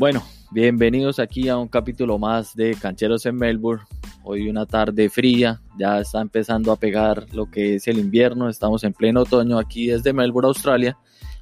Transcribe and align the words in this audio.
Bueno, 0.00 0.22
bienvenidos 0.50 1.18
aquí 1.18 1.50
a 1.50 1.58
un 1.58 1.68
capítulo 1.68 2.18
más 2.18 2.56
de 2.56 2.74
Cancheros 2.74 3.26
en 3.26 3.36
Melbourne. 3.36 3.84
Hoy 4.24 4.48
una 4.48 4.64
tarde 4.64 5.10
fría, 5.10 5.60
ya 5.78 6.00
está 6.00 6.22
empezando 6.22 6.72
a 6.72 6.76
pegar 6.76 7.26
lo 7.34 7.50
que 7.50 7.74
es 7.74 7.86
el 7.86 7.98
invierno, 7.98 8.48
estamos 8.48 8.82
en 8.84 8.94
pleno 8.94 9.20
otoño 9.20 9.58
aquí 9.58 9.88
desde 9.88 10.14
Melbourne, 10.14 10.48
Australia. 10.48 10.96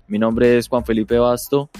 Mi 0.08 0.18
nombre 0.18 0.58
es 0.58 0.66
Juan 0.66 0.84
Felipe 0.84 1.16
Basto 1.18 1.70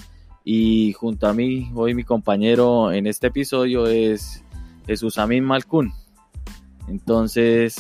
y 0.45 0.93
junto 0.93 1.27
a 1.27 1.33
mí 1.33 1.69
hoy 1.75 1.95
mi 1.95 2.05
compañero 2.05 2.93
en 2.93 3.09
este 3.09 3.27
episodio 3.27 3.89
es 3.89 4.45
Jesús 4.87 5.19
Amin 5.19 5.43
Malcún. 5.43 5.93
Entonces, 6.87 7.75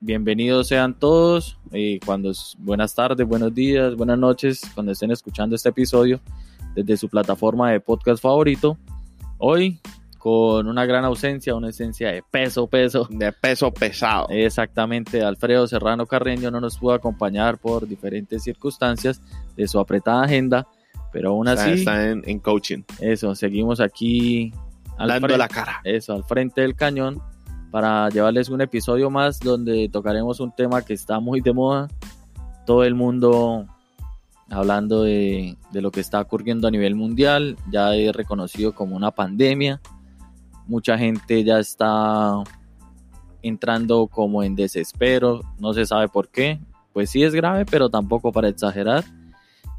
bienvenidos 0.00 0.66
sean 0.66 0.98
todos. 0.98 1.60
Y 1.70 2.00
cuando 2.00 2.32
buenas 2.58 2.92
tardes, 2.92 3.24
buenos 3.24 3.54
días, 3.54 3.94
buenas 3.94 4.18
noches, 4.18 4.62
cuando 4.74 4.90
estén 4.90 5.12
escuchando 5.12 5.54
este 5.54 5.68
episodio 5.68 6.20
desde 6.74 6.96
su 6.96 7.08
plataforma 7.08 7.70
de 7.70 7.80
podcast 7.80 8.22
favorito. 8.22 8.78
Hoy 9.38 9.80
con 10.18 10.68
una 10.68 10.86
gran 10.86 11.04
ausencia, 11.04 11.56
una 11.56 11.70
esencia 11.70 12.12
de 12.12 12.22
peso, 12.22 12.68
peso. 12.68 13.08
De 13.10 13.32
peso 13.32 13.72
pesado. 13.72 14.28
Exactamente, 14.30 15.20
Alfredo 15.22 15.66
Serrano 15.66 16.06
Carreño 16.06 16.50
no 16.52 16.60
nos 16.60 16.78
pudo 16.78 16.94
acompañar 16.94 17.58
por 17.58 17.88
diferentes 17.88 18.44
circunstancias 18.44 19.20
de 19.56 19.66
su 19.66 19.80
apretada 19.80 20.22
agenda, 20.22 20.68
pero 21.12 21.30
aún 21.30 21.48
así... 21.48 21.70
Está, 21.70 22.10
en, 22.10 22.38
coaching. 22.38 22.84
Eso, 23.00 23.34
seguimos 23.34 23.80
aquí... 23.80 24.52
Al 24.96 25.08
Dando 25.08 25.36
la 25.36 25.48
cara. 25.48 25.80
Eso, 25.82 26.14
al 26.14 26.22
frente 26.22 26.60
del 26.60 26.76
cañón 26.76 27.20
para 27.72 28.10
llevarles 28.10 28.50
un 28.50 28.60
episodio 28.60 29.10
más 29.10 29.40
donde 29.40 29.88
tocaremos 29.88 30.38
un 30.38 30.52
tema 30.52 30.82
que 30.82 30.92
está 30.92 31.18
muy 31.18 31.40
de 31.40 31.54
moda. 31.54 31.88
Todo 32.66 32.84
el 32.84 32.94
mundo 32.94 33.66
hablando 34.52 35.02
de, 35.02 35.56
lo 35.72 35.90
que 35.90 36.00
está 36.00 36.20
ocurriendo 36.20 36.68
a 36.68 36.70
nivel 36.70 36.94
mundial, 36.94 37.56
ya 37.70 37.94
es 37.94 38.14
reconocido 38.14 38.74
como 38.74 38.94
una 38.94 39.10
pandemia. 39.10 39.80
Mucha 40.66 40.98
gente 40.98 41.42
ya 41.42 41.58
está 41.58 42.34
entrando 43.42 44.06
como 44.06 44.42
en 44.42 44.54
desespero, 44.54 45.40
no 45.58 45.72
se 45.72 45.86
sabe 45.86 46.08
por 46.08 46.28
qué. 46.28 46.60
Pues 46.92 47.10
sí 47.10 47.22
es 47.22 47.34
grave, 47.34 47.64
pero 47.64 47.88
tampoco 47.88 48.32
para 48.32 48.48
exagerar. 48.48 49.04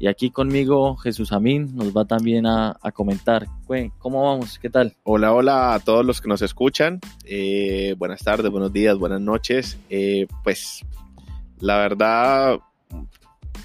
Y 0.00 0.08
aquí 0.08 0.30
conmigo 0.30 0.96
Jesús 0.96 1.32
Amín 1.32 1.76
nos 1.76 1.96
va 1.96 2.04
también 2.04 2.44
a, 2.46 2.76
comentar. 2.92 3.46
¿Cómo 3.98 4.24
vamos? 4.24 4.58
¿Qué 4.58 4.68
tal? 4.68 4.96
Hola, 5.04 5.32
hola 5.32 5.74
a 5.74 5.78
todos 5.78 6.04
los 6.04 6.20
que 6.20 6.28
nos 6.28 6.42
escuchan. 6.42 7.00
Eh, 7.24 7.94
buenas 7.96 8.22
tardes, 8.22 8.50
buenos 8.50 8.72
días, 8.72 8.98
buenas 8.98 9.20
noches. 9.20 9.78
Eh, 9.88 10.26
pues 10.42 10.84
la 11.60 11.78
verdad 11.78 12.58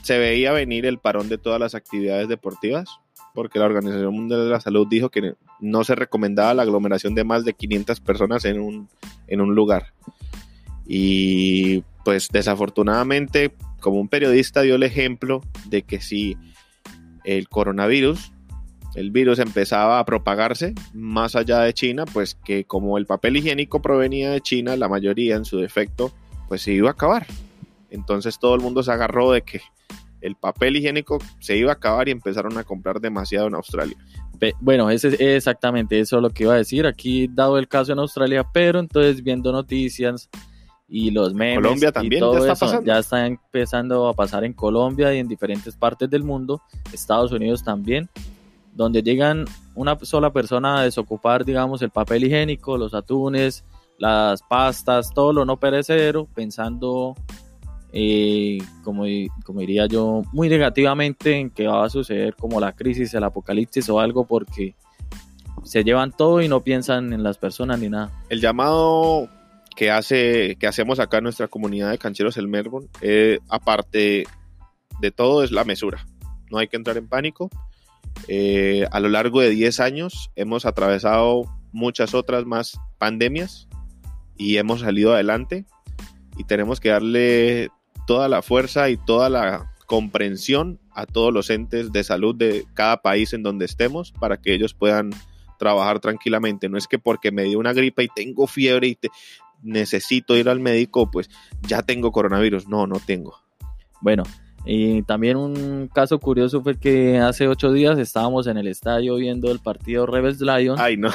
se 0.01 0.17
veía 0.17 0.51
venir 0.51 0.85
el 0.85 0.99
parón 0.99 1.29
de 1.29 1.37
todas 1.37 1.59
las 1.59 1.75
actividades 1.75 2.27
deportivas 2.27 2.99
porque 3.33 3.59
la 3.59 3.65
Organización 3.65 4.13
Mundial 4.13 4.43
de 4.43 4.49
la 4.49 4.59
Salud 4.59 4.87
dijo 4.87 5.09
que 5.09 5.35
no 5.59 5.83
se 5.83 5.95
recomendaba 5.95 6.53
la 6.53 6.63
aglomeración 6.63 7.15
de 7.15 7.23
más 7.23 7.45
de 7.45 7.53
500 7.53 7.99
personas 8.01 8.45
en 8.45 8.59
un, 8.59 8.89
en 9.27 9.41
un 9.41 9.55
lugar. 9.55 9.93
Y 10.85 11.83
pues 12.03 12.29
desafortunadamente 12.29 13.53
como 13.79 13.99
un 13.99 14.09
periodista 14.09 14.61
dio 14.61 14.75
el 14.75 14.83
ejemplo 14.83 15.41
de 15.67 15.83
que 15.83 16.01
si 16.01 16.35
el 17.23 17.47
coronavirus, 17.47 18.33
el 18.95 19.11
virus 19.11 19.39
empezaba 19.39 19.99
a 19.99 20.05
propagarse 20.05 20.73
más 20.93 21.35
allá 21.35 21.59
de 21.59 21.73
China, 21.73 22.05
pues 22.11 22.35
que 22.43 22.65
como 22.65 22.97
el 22.97 23.05
papel 23.05 23.37
higiénico 23.37 23.81
provenía 23.81 24.31
de 24.31 24.41
China, 24.41 24.75
la 24.75 24.89
mayoría 24.89 25.35
en 25.35 25.45
su 25.45 25.59
defecto, 25.59 26.11
pues 26.47 26.63
se 26.63 26.73
iba 26.73 26.89
a 26.89 26.93
acabar. 26.93 27.27
Entonces 27.91 28.39
todo 28.39 28.55
el 28.55 28.61
mundo 28.61 28.81
se 28.83 28.91
agarró 28.91 29.31
de 29.31 29.43
que 29.43 29.61
el 30.21 30.35
papel 30.35 30.77
higiénico 30.77 31.19
se 31.39 31.57
iba 31.57 31.71
a 31.71 31.75
acabar 31.75 32.07
y 32.07 32.11
empezaron 32.11 32.57
a 32.57 32.63
comprar 32.63 32.99
demasiado 32.99 33.47
en 33.47 33.55
Australia. 33.55 33.97
Bueno, 34.61 34.89
ese, 34.89 35.09
es 35.09 35.19
exactamente 35.19 35.99
eso 35.99 36.17
es 36.17 36.21
lo 36.21 36.29
que 36.29 36.43
iba 36.43 36.53
a 36.53 36.57
decir. 36.57 36.85
Aquí, 36.85 37.27
dado 37.27 37.57
el 37.57 37.67
caso 37.67 37.91
en 37.91 37.99
Australia, 37.99 38.45
pero 38.53 38.79
entonces 38.79 39.21
viendo 39.23 39.51
noticias, 39.51 40.29
y 40.89 41.11
los 41.11 41.33
memes 41.33 41.57
Colombia 41.57 41.91
también 41.91 42.19
todo 42.19 42.45
ya, 42.45 42.53
está 42.53 42.65
eso 42.65 42.83
ya 42.83 42.99
está 42.99 43.27
empezando 43.27 44.07
a 44.07 44.13
pasar 44.13 44.43
en 44.43 44.53
Colombia 44.53 45.13
y 45.13 45.19
en 45.19 45.27
diferentes 45.27 45.75
partes 45.75 46.09
del 46.09 46.23
mundo, 46.23 46.61
Estados 46.91 47.31
Unidos 47.31 47.63
también, 47.63 48.09
donde 48.73 49.03
llegan 49.03 49.45
una 49.75 49.97
sola 49.99 50.33
persona 50.33 50.79
a 50.79 50.83
desocupar, 50.83 51.45
digamos, 51.45 51.81
el 51.83 51.91
papel 51.91 52.23
higiénico, 52.23 52.77
los 52.77 52.93
atunes, 52.93 53.63
las 53.99 54.41
pastas, 54.41 55.13
todo 55.13 55.31
lo 55.31 55.45
no 55.45 55.59
perecedero, 55.59 56.25
pensando, 56.33 57.15
eh, 57.91 58.59
como, 58.83 59.05
como 59.43 59.59
diría 59.61 59.87
yo, 59.87 60.23
muy 60.31 60.49
negativamente 60.49 61.35
en 61.35 61.49
que 61.49 61.67
va 61.67 61.85
a 61.85 61.89
suceder 61.89 62.35
como 62.35 62.59
la 62.59 62.73
crisis, 62.73 63.13
el 63.13 63.23
apocalipsis 63.23 63.89
o 63.89 63.99
algo, 63.99 64.25
porque 64.25 64.75
se 65.63 65.83
llevan 65.83 66.11
todo 66.11 66.41
y 66.41 66.47
no 66.47 66.63
piensan 66.63 67.13
en 67.13 67.23
las 67.23 67.37
personas 67.37 67.79
ni 67.79 67.89
nada. 67.89 68.11
El 68.29 68.41
llamado 68.41 69.29
que, 69.75 69.91
hace, 69.91 70.55
que 70.59 70.67
hacemos 70.67 70.99
acá 70.99 71.17
en 71.17 71.23
nuestra 71.23 71.47
comunidad 71.47 71.91
de 71.91 71.97
cancheros 71.97 72.37
el 72.37 72.47
Melbourne, 72.47 72.89
eh, 73.01 73.39
aparte 73.47 74.25
de 75.01 75.11
todo, 75.11 75.43
es 75.43 75.51
la 75.51 75.63
mesura. 75.63 76.05
No 76.51 76.57
hay 76.57 76.67
que 76.67 76.77
entrar 76.77 76.97
en 76.97 77.07
pánico. 77.07 77.49
Eh, 78.27 78.85
a 78.91 78.99
lo 78.99 79.09
largo 79.09 79.41
de 79.41 79.49
10 79.49 79.79
años 79.79 80.31
hemos 80.35 80.65
atravesado 80.65 81.43
muchas 81.71 82.13
otras 82.13 82.45
más 82.45 82.79
pandemias 82.97 83.67
y 84.35 84.57
hemos 84.57 84.81
salido 84.81 85.13
adelante 85.13 85.65
y 86.37 86.43
tenemos 86.43 86.79
que 86.79 86.89
darle 86.89 87.69
toda 88.09 88.27
la 88.27 88.41
fuerza 88.41 88.89
y 88.89 88.97
toda 88.97 89.29
la 89.29 89.71
comprensión 89.85 90.79
a 90.95 91.05
todos 91.05 91.31
los 91.31 91.51
entes 91.51 91.91
de 91.91 92.03
salud 92.03 92.33
de 92.33 92.65
cada 92.73 93.03
país 93.03 93.33
en 93.33 93.43
donde 93.43 93.65
estemos 93.65 94.11
para 94.13 94.37
que 94.37 94.51
ellos 94.51 94.73
puedan 94.73 95.11
trabajar 95.59 95.99
tranquilamente. 95.99 96.69
No 96.69 96.79
es 96.79 96.87
que 96.87 96.97
porque 96.97 97.31
me 97.31 97.43
dio 97.43 97.59
una 97.59 97.71
gripa 97.71 98.01
y 98.01 98.07
tengo 98.07 98.47
fiebre 98.47 98.87
y 98.87 98.95
te, 98.95 99.09
necesito 99.61 100.35
ir 100.35 100.49
al 100.49 100.59
médico, 100.59 101.11
pues 101.11 101.29
ya 101.61 101.83
tengo 101.83 102.11
coronavirus. 102.11 102.67
No, 102.67 102.87
no 102.87 102.99
tengo. 102.99 103.43
Bueno, 104.01 104.23
y 104.65 105.03
también 105.03 105.37
un 105.37 105.89
caso 105.93 106.19
curioso 106.19 106.61
fue 106.61 106.77
que 106.77 107.17
hace 107.17 107.47
ocho 107.47 107.71
días 107.71 107.97
estábamos 107.97 108.47
en 108.47 108.57
el 108.57 108.67
estadio 108.67 109.15
viendo 109.15 109.51
el 109.51 109.59
partido 109.59 110.05
Rebels 110.05 110.41
Lions. 110.41 110.79
Ay, 110.79 110.97
no. 110.97 111.09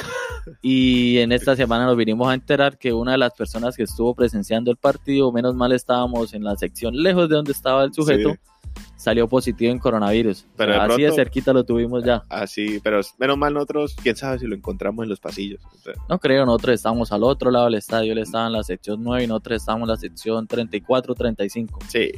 Y 0.61 1.17
en 1.19 1.31
esta 1.31 1.55
semana 1.55 1.85
nos 1.85 1.97
vinimos 1.97 2.27
a 2.27 2.33
enterar 2.33 2.77
que 2.77 2.93
una 2.93 3.13
de 3.13 3.17
las 3.17 3.33
personas 3.33 3.75
que 3.75 3.83
estuvo 3.83 4.13
presenciando 4.13 4.69
el 4.71 4.77
partido, 4.77 5.31
menos 5.31 5.55
mal 5.55 5.71
estábamos 5.71 6.33
en 6.33 6.43
la 6.43 6.55
sección 6.55 6.95
lejos 7.01 7.29
de 7.29 7.35
donde 7.35 7.51
estaba 7.51 7.83
el 7.83 7.93
sujeto 7.93 8.35
salió 8.95 9.27
positivo 9.27 9.71
en 9.71 9.79
coronavirus. 9.79 10.45
Pero 10.55 10.81
así 10.81 11.03
de 11.03 11.11
cerquita 11.11 11.53
lo 11.53 11.63
tuvimos 11.63 12.03
ya. 12.03 12.23
Así, 12.29 12.79
pero 12.83 13.01
menos 13.19 13.37
mal 13.37 13.53
nosotros, 13.53 13.95
quién 14.01 14.15
sabe 14.15 14.39
si 14.39 14.47
lo 14.47 14.55
encontramos 14.55 15.03
en 15.03 15.09
los 15.09 15.19
pasillos. 15.19 15.61
no 16.09 16.19
creo, 16.19 16.45
nosotros 16.45 16.75
estamos 16.75 17.11
al 17.11 17.23
otro 17.23 17.51
lado 17.51 17.65
del 17.65 17.75
estadio, 17.75 18.13
él 18.13 18.19
estaba 18.19 18.47
en 18.47 18.53
la 18.53 18.63
sección 18.63 19.03
9 19.03 19.23
y 19.23 19.27
nosotros 19.27 19.61
estamos 19.61 19.83
en 19.83 19.89
la 19.89 19.97
sección 19.97 20.47
34, 20.47 21.15
35. 21.15 21.79
Sí. 21.87 22.11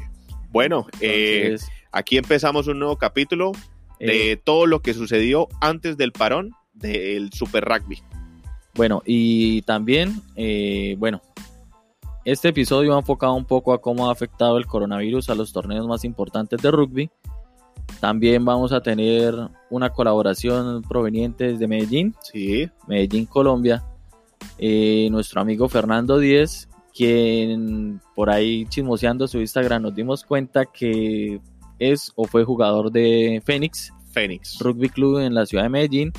Bueno, 0.58 0.88
eh, 1.02 1.56
aquí 1.92 2.18
empezamos 2.18 2.66
un 2.66 2.80
nuevo 2.80 2.96
capítulo 2.96 3.52
de 4.00 4.32
eh, 4.32 4.38
todo 4.38 4.66
lo 4.66 4.82
que 4.82 4.96
sucedió 4.96 5.48
antes 5.62 5.98
del 5.98 6.12
parón 6.12 6.50
del 6.74 7.32
Super 7.32 7.64
Rugby. 7.64 8.02
Bueno, 8.74 9.04
y 9.06 9.62
también, 9.62 10.20
eh, 10.36 10.96
bueno, 10.98 11.22
este 12.26 12.48
episodio 12.48 12.96
ha 12.96 12.98
enfocado 12.98 13.36
un 13.36 13.46
poco 13.46 13.72
a 13.72 13.82
cómo 13.82 14.10
ha 14.10 14.12
afectado 14.12 14.58
el 14.58 14.66
coronavirus 14.66 15.30
a 15.30 15.36
los 15.36 15.54
torneos 15.54 15.86
más 15.86 16.04
importantes 16.04 16.60
de 16.60 16.72
rugby. 16.72 17.12
También 18.00 18.44
vamos 18.44 18.72
a 18.72 18.82
tener 18.82 19.36
una 19.70 19.92
colaboración 19.92 20.82
proveniente 20.82 21.56
de 21.56 21.68
Medellín, 21.68 22.16
sí. 22.24 22.68
Medellín, 22.88 23.28
Colombia. 23.28 23.84
Eh, 24.58 25.08
nuestro 25.12 25.40
amigo 25.40 25.70
Fernando 25.70 26.18
Díez, 26.18 26.68
quien 26.98 28.02
por 28.16 28.32
ahí 28.32 28.66
chismoseando 28.66 29.28
su 29.28 29.40
Instagram 29.40 29.84
nos 29.84 29.94
dimos 29.94 30.24
cuenta 30.24 30.66
que 30.66 31.40
es 31.78 32.12
o 32.16 32.26
fue 32.26 32.44
jugador 32.44 32.92
de 32.92 33.40
Fénix, 33.46 33.94
Fénix 34.12 34.58
Rugby 34.60 34.90
Club 34.90 35.20
en 35.20 35.36
la 35.36 35.46
ciudad 35.46 35.64
de 35.64 35.70
Medellín 35.70 36.12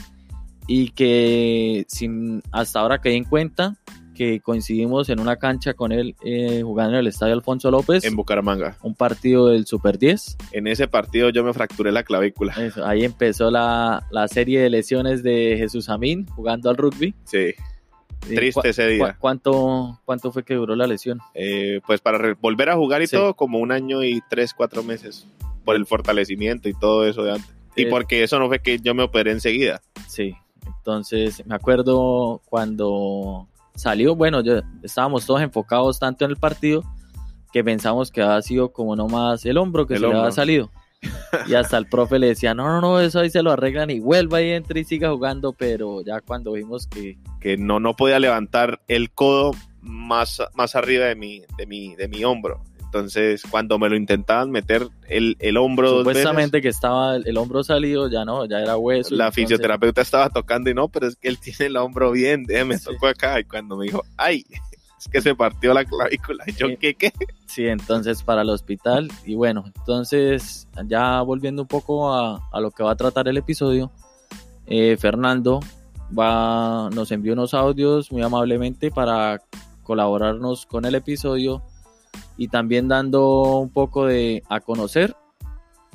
y 0.69 0.91
que 0.91 1.85
sin 1.89 2.43
hasta 2.53 2.79
ahora 2.79 3.01
caí 3.01 3.17
en 3.17 3.25
cuenta 3.25 3.77
que 4.15 4.41
coincidimos 4.41 5.09
en 5.09 5.21
una 5.21 5.37
cancha 5.37 5.75
con 5.75 5.91
él 5.91 6.15
eh, 6.25 6.63
jugando 6.63 6.95
en 6.95 7.01
el 7.01 7.07
estadio 7.07 7.35
Alfonso 7.35 7.71
López. 7.71 8.05
En 8.05 8.17
Bucaramanga. 8.17 8.77
Un 8.83 8.95
partido 8.95 9.47
del 9.47 9.65
Super 9.65 9.97
10. 9.97 10.37
En 10.53 10.67
ese 10.67 10.89
partido 10.89 11.31
yo 11.31 11.45
me 11.45 11.53
fracturé 11.53 11.93
la 11.93 12.03
clavícula. 12.03 12.55
ahí 12.85 13.05
empezó 13.05 13.51
la, 13.51 14.05
serie 14.29 14.61
de 14.61 14.71
lesiones 14.71 15.23
de 15.23 15.55
Jesús 15.57 15.89
Amín 15.89 16.27
jugando 16.27 16.69
al 16.69 16.77
rugby. 16.77 17.15
Sí. 17.25 17.55
Triste 18.21 18.69
ese 18.69 18.87
día. 18.87 19.17
cuánto, 19.19 20.01
¿Cuánto 20.05 20.33
fue 20.33 20.45
que 20.45 20.55
duró 20.55 20.77
la 20.77 20.87
lesión? 20.87 21.21
Eh, 21.35 21.81
pues 21.87 22.01
para 22.01 22.35
volver 22.41 22.71
a 22.71 22.77
jugar 22.77 23.03
y 23.03 23.07
todo, 23.07 23.35
como 23.35 23.59
un 23.59 23.73
año 23.73 24.03
y 24.05 24.21
tres, 24.29 24.55
cuatro 24.55 24.83
meses. 24.83 25.27
Por 25.65 25.77
el 25.77 25.87
fortalecimiento 25.87 26.69
y 26.69 26.75
todo 26.75 27.07
eso 27.07 27.23
de 27.23 27.33
antes. 27.33 27.55
Y 27.77 27.83
eh, 27.83 27.87
porque 27.89 28.23
eso 28.23 28.39
no 28.39 28.49
fue 28.49 28.61
que 28.61 28.79
yo 28.79 28.95
me 28.95 29.03
operé 29.03 29.31
enseguida. 29.31 29.81
Sí. 30.09 30.35
Entonces, 30.67 31.45
me 31.47 31.55
acuerdo 31.55 32.43
cuando 32.45 33.49
salió, 33.75 34.17
bueno, 34.17 34.43
yo, 34.43 34.61
estábamos 34.83 35.25
todos 35.25 35.41
enfocados 35.41 35.99
tanto 35.99 36.25
en 36.25 36.33
el 36.33 36.37
partido 36.37 36.83
que 37.53 37.65
pensamos 37.65 38.11
que 38.11 38.21
había 38.21 38.43
sido 38.43 38.73
como 38.73 38.97
nomás 38.97 39.45
el 39.47 39.57
hombro 39.57 39.87
que 39.87 39.95
se 39.95 40.01
le 40.01 40.15
había 40.15 40.33
salido. 40.33 40.71
Y 41.47 41.55
hasta 41.55 41.79
el 41.79 41.87
profe 41.87 42.19
le 42.19 42.29
decía, 42.29 42.55
no, 42.55 42.67
no, 42.67 42.81
no, 42.81 43.01
eso 43.01 43.21
ahí 43.21 43.31
se 43.31 43.43
lo 43.43 43.53
arreglan 43.53 43.91
y 43.91 44.01
vuelva 44.01 44.43
y 44.43 44.51
entre 44.51 44.81
y 44.81 44.85
siga 44.85 45.11
jugando, 45.11 45.53
pero 45.53 46.03
ya 46.03 46.21
cuando 46.21 46.53
vimos 46.53 46.87
que... 46.87 47.19
Que 47.41 47.57
no, 47.57 47.81
no 47.81 47.95
podía 47.95 48.19
levantar 48.19 48.81
el 48.89 49.11
codo 49.11 49.53
más, 49.81 50.43
más 50.55 50.75
arriba 50.75 51.07
de 51.07 51.15
mi, 51.15 51.43
de, 51.57 51.67
mi, 51.67 51.95
de 51.95 52.09
mi 52.09 52.25
hombro. 52.25 52.63
Entonces, 52.89 53.43
cuando 53.51 53.79
me 53.79 53.91
lo 53.91 53.97
intentaban 53.97 54.51
meter 54.51 54.89
el, 55.09 55.37
el 55.41 55.59
hombro 55.59 55.99
Supuestamente 55.99 56.63
que 56.63 56.69
estaba 56.69 57.17
el, 57.17 57.37
hombro 57.37 57.63
salido, 57.63 58.09
ya 58.09 58.25
no, 58.25 58.47
ya 58.47 58.61
era 58.61 58.79
hueso. 58.79 59.15
La 59.15 59.31
fisioterapeuta 59.31 60.01
estaba 60.01 60.31
tocando 60.31 60.71
y 60.71 60.75
no, 60.75 60.89
pero 60.89 61.07
es 61.07 61.17
que 61.17 61.29
él 61.29 61.39
tiene 61.39 61.67
el 61.67 61.77
hombro 61.77 62.13
bien, 62.13 62.47
me 62.49 62.79
tocó 62.79 63.09
acá. 63.09 63.39
Y 63.41 63.45
cuando 63.45 63.77
me 63.77 63.85
dijo, 63.85 64.05
ay, 64.17 64.47
es 65.09 65.13
que 65.13 65.21
se 65.23 65.35
partió 65.35 65.73
la 65.73 65.85
clavícula. 65.85 66.45
Y 66.47 66.53
yo, 66.53 66.69
¿qué, 66.79 66.95
qué? 66.95 67.13
Sí, 67.47 67.67
entonces 67.67 68.23
para 68.23 68.43
el 68.43 68.51
hospital. 68.51 69.11
Y 69.25 69.35
bueno, 69.35 69.65
entonces 69.67 70.69
ya 70.87 71.23
volviendo 71.23 71.63
un 71.63 71.69
poco 71.69 72.13
a, 72.13 72.49
a 72.53 72.61
lo 72.61 72.71
que 72.71 72.83
va 72.83 72.93
a 72.93 72.97
tratar 72.97 73.27
el 73.29 73.37
episodio, 73.37 73.91
eh, 74.67 74.97
Fernando 74.99 75.61
va, 76.17 76.91
nos 76.91 77.11
envió 77.11 77.33
unos 77.33 77.55
audios 77.55 78.13
muy 78.13 78.23
amablemente 78.23 78.91
para 78.91 79.43
colaborarnos 79.83 80.67
con 80.67 80.85
el 80.85 80.95
episodio 80.95 81.63
y 82.37 82.49
también 82.49 82.89
dando 82.89 83.59
un 83.59 83.71
poco 83.71 84.07
de 84.07 84.43
a 84.49 84.61
conocer 84.61 85.17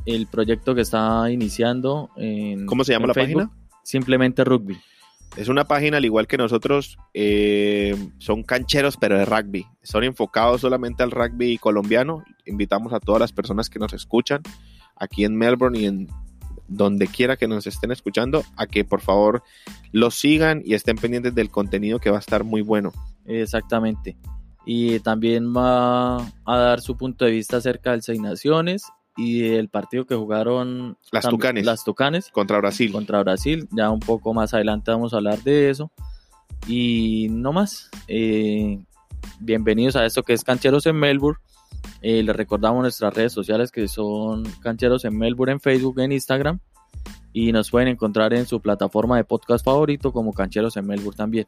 el 0.06 0.28
proyecto 0.28 0.76
que 0.76 0.82
está 0.82 1.30
iniciando. 1.32 2.10
En, 2.18 2.66
¿Cómo 2.66 2.84
se 2.84 2.94
llama 2.94 3.08
la 3.08 3.14
página? 3.14 3.52
Simplemente 3.84 4.44
Rugby. 4.44 4.78
Es 5.36 5.48
una 5.48 5.66
página 5.66 5.98
al 5.98 6.06
igual 6.06 6.28
que 6.28 6.38
nosotros, 6.38 6.98
eh, 7.14 7.96
son 8.20 8.44
cancheros 8.44 8.98
pero 8.98 9.18
de 9.18 9.26
rugby. 9.26 9.66
Son 9.82 10.04
enfocados 10.04 10.62
solamente 10.62 11.02
al 11.02 11.10
rugby 11.10 11.58
colombiano. 11.58 12.24
Invitamos 12.46 12.94
a 12.94 13.00
todas 13.00 13.20
las 13.20 13.32
personas 13.32 13.70
que 13.70 13.80
nos 13.80 13.94
escuchan 13.94 14.44
aquí 14.96 15.26
en 15.26 15.36
Melbourne 15.36 15.80
y 15.80 15.86
en 15.86 16.08
donde 16.68 17.08
quiera 17.08 17.36
que 17.36 17.48
nos 17.48 17.66
estén 17.66 17.92
escuchando 17.92 18.44
a 18.56 18.68
que 18.68 18.86
por 18.86 19.02
favor 19.02 19.44
los 19.92 20.16
sigan 20.16 20.62
y 20.64 20.76
estén 20.76 20.98
pendientes 20.98 21.34
del 21.34 21.50
contenido 21.50 22.00
que 22.00 22.12
va 22.12 22.18
a 22.18 22.20
estar 22.20 22.44
muy 22.44 22.62
bueno. 22.62 22.94
Exactamente. 23.26 24.18
Y 24.66 25.00
también 25.00 25.54
va 25.54 26.18
a 26.46 26.58
dar 26.58 26.80
su 26.80 26.96
punto 26.96 27.26
de 27.26 27.32
vista 27.32 27.58
acerca 27.58 27.92
del 27.92 28.02
Seis 28.04 28.20
Naciones 28.20 28.84
y 29.16 29.44
el 29.44 29.70
partido 29.70 30.06
que 30.06 30.16
jugaron 30.16 30.98
las 31.12 31.28
Tucanes. 31.28 31.66
las 31.66 31.84
Tucanes 31.84 32.30
contra 32.32 32.58
Brasil. 32.58 32.92
Contra 32.92 33.22
Brasil. 33.22 33.68
Ya 33.72 33.90
un 33.90 34.00
poco 34.00 34.34
más 34.34 34.54
adelante 34.54 34.92
vamos 34.92 35.14
a 35.14 35.18
hablar 35.18 35.42
de 35.44 35.70
eso. 35.70 35.92
Y 36.68 37.28
no 37.30 37.54
más. 37.54 37.90
Eh, 38.08 38.84
bienvenidos 39.40 39.96
a 39.96 40.06
esto 40.06 40.24
que 40.24 40.34
es 40.34 40.44
Cancheros 40.44 40.86
en 40.86 40.96
Melbourne. 40.96 41.40
Eh, 42.02 42.24
les 42.24 42.36
recordamos 42.36 42.82
nuestras 42.82 43.14
redes 43.14 43.34
sociales 43.34 43.72
que 43.72 43.88
son 43.88 44.44
Cancheros 44.62 45.06
en 45.06 45.18
Melbourne 45.18 45.54
en 45.54 45.60
Facebook, 45.60 46.00
en 46.00 46.12
Instagram. 46.12 46.60
Y 47.34 47.52
nos 47.52 47.72
pueden 47.72 47.88
encontrar 47.88 48.34
en 48.34 48.46
su 48.46 48.62
plataforma 48.62 49.18
de 49.18 49.24
podcast 49.24 49.66
favorito 49.66 50.12
como 50.12 50.34
Cancheros 50.34 50.78
en 50.78 50.88
Melbourne 50.88 51.18
también. 51.18 51.48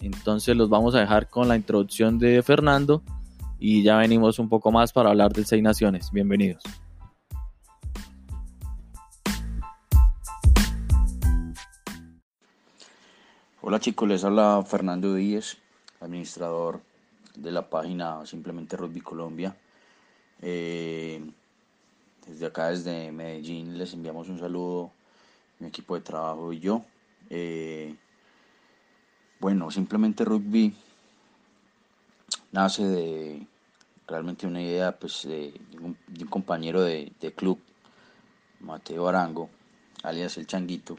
Entonces 0.00 0.56
los 0.56 0.68
vamos 0.68 0.94
a 0.94 1.00
dejar 1.00 1.28
con 1.28 1.48
la 1.48 1.56
introducción 1.56 2.18
de 2.18 2.40
Fernando 2.42 3.02
y 3.58 3.82
ya 3.82 3.96
venimos 3.96 4.38
un 4.38 4.48
poco 4.48 4.70
más 4.70 4.92
para 4.92 5.10
hablar 5.10 5.32
del 5.32 5.44
Seis 5.44 5.62
Naciones. 5.62 6.10
Bienvenidos. 6.12 6.62
Hola 13.68 13.80
chicos, 13.80 14.08
les 14.08 14.24
habla 14.24 14.64
Fernando 14.66 15.12
Díez, 15.12 15.58
administrador 16.00 16.80
de 17.36 17.52
la 17.52 17.68
página 17.68 18.24
Simplemente 18.24 18.78
Rugby 18.78 19.02
Colombia. 19.02 19.54
Eh, 20.40 21.22
desde 22.26 22.46
acá, 22.46 22.70
desde 22.70 23.12
Medellín, 23.12 23.76
les 23.76 23.92
enviamos 23.92 24.30
un 24.30 24.38
saludo, 24.38 24.90
mi 25.58 25.68
equipo 25.68 25.96
de 25.96 26.00
trabajo 26.00 26.50
y 26.50 26.60
yo. 26.60 26.82
Eh, 27.28 27.94
bueno, 29.38 29.70
Simplemente 29.70 30.24
Rugby 30.24 30.74
nace 32.52 32.84
de 32.84 33.46
realmente 34.06 34.46
una 34.46 34.62
idea 34.62 34.98
pues, 34.98 35.24
de, 35.24 35.52
un, 35.78 35.94
compañero 36.30 36.80
de, 36.80 37.12
club, 37.36 37.58
Mateo 38.60 39.08
Arango, 39.08 39.50
alias 40.04 40.38
El 40.38 40.46
Changuito, 40.46 40.96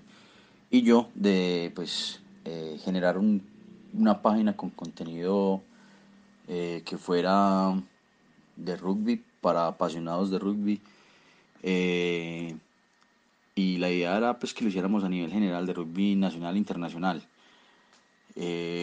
y 0.70 0.84
yo 0.84 1.10
de 1.16 1.72
pues 1.74 2.22
eh, 2.46 2.80
generar 2.84 3.18
una 3.18 4.22
página 4.22 4.56
con 4.56 4.70
contenido 4.70 5.62
eh, 6.48 6.84
que 6.86 6.98
fuera 6.98 7.74
de 8.56 8.76
rugby 8.78 9.24
para 9.42 9.68
apasionados 9.68 10.32
de 10.32 10.40
rugby. 10.40 10.82
Eh, 11.64 12.56
y 13.56 13.78
la 13.78 13.92
idea 13.92 14.18
era 14.18 14.40
pues 14.40 14.54
que 14.54 14.64
lo 14.64 14.70
hiciéramos 14.70 15.04
a 15.04 15.10
nivel 15.10 15.32
general 15.32 15.66
de 15.66 15.74
rugby 15.74 16.16
nacional 16.16 16.56
e 16.56 16.60
internacional. 16.60 17.28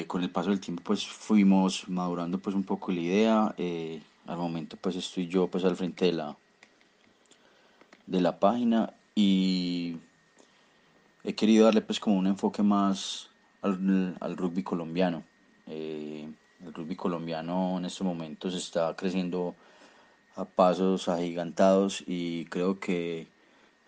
con 0.06 0.22
el 0.22 0.30
paso 0.30 0.50
del 0.50 0.60
tiempo 0.60 0.82
pues 0.84 1.06
fuimos 1.06 1.88
madurando 1.88 2.38
pues 2.38 2.54
un 2.54 2.64
poco 2.64 2.92
la 2.92 3.00
idea. 3.00 3.54
al 4.26 4.36
momento 4.36 4.76
pues 4.80 4.96
estoy 4.96 5.28
yo 5.28 5.46
pues 5.48 5.64
al 5.64 5.76
frente 5.76 6.04
de 6.06 6.12
la, 6.12 6.36
de 8.06 8.20
la 8.20 8.38
página 8.38 8.92
y 9.14 9.96
he 11.24 11.34
querido 11.34 11.64
darle 11.64 11.80
pues 11.80 11.98
como 11.98 12.16
un 12.16 12.26
enfoque 12.26 12.62
más 12.62 13.30
al, 13.66 14.36
rugby 14.36 14.62
colombiano. 14.62 15.22
Eh, 15.66 16.28
el 16.64 16.74
rugby 16.74 16.96
colombiano 16.96 17.76
en 17.78 17.84
estos 17.84 18.06
momentos 18.06 18.54
está 18.54 18.94
creciendo 18.96 19.54
a 20.36 20.44
pasos 20.44 21.08
agigantados 21.08 22.02
y 22.06 22.44
creo 22.46 22.78
que 22.78 23.26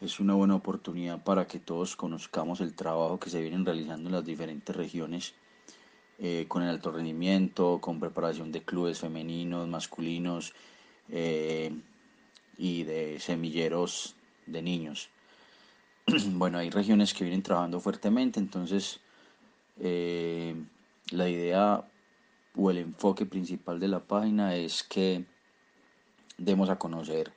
es 0.01 0.21
una 0.21 0.35
buena 0.35 0.55
oportunidad 0.55 1.23
para 1.23 1.47
que 1.47 1.59
todos 1.59 1.97
conozcamos 1.97 2.61
el 2.61 2.75
trabajo 2.75 3.19
que 3.19 3.31
se 3.31 3.41
vienen 3.41 3.65
realizando 3.65 4.09
en 4.09 4.15
las 4.15 4.25
diferentes 4.25 4.75
regiones 4.75 5.35
eh, 6.19 6.47
con 6.49 6.63
el 6.63 6.71
alto 6.71 6.91
rendimiento, 6.91 7.79
con 7.81 8.01
preparación 8.01 8.51
de 8.51 8.63
clubes 8.63 9.01
femeninos, 9.01 9.69
masculinos 9.69 10.53
eh, 11.11 11.73
y 12.57 12.83
de 12.85 13.21
semilleros 13.21 14.17
de 14.47 14.63
niños. 14.63 15.11
bueno, 16.33 16.59
hay 16.59 16.71
regiones 16.71 17.15
que 17.15 17.25
vienen 17.25 17.43
trabajando 17.43 17.81
fuertemente, 17.81 18.41
entonces 18.41 19.01
eh, 19.81 20.55
la 21.11 21.29
idea 21.29 21.85
o 22.57 22.71
el 22.71 22.79
enfoque 22.79 23.27
principal 23.27 23.79
de 23.79 23.89
la 23.89 24.01
página 24.01 24.57
es 24.57 24.83
que 24.83 25.25
demos 26.37 26.69
a 26.71 26.79
conocer 26.79 27.33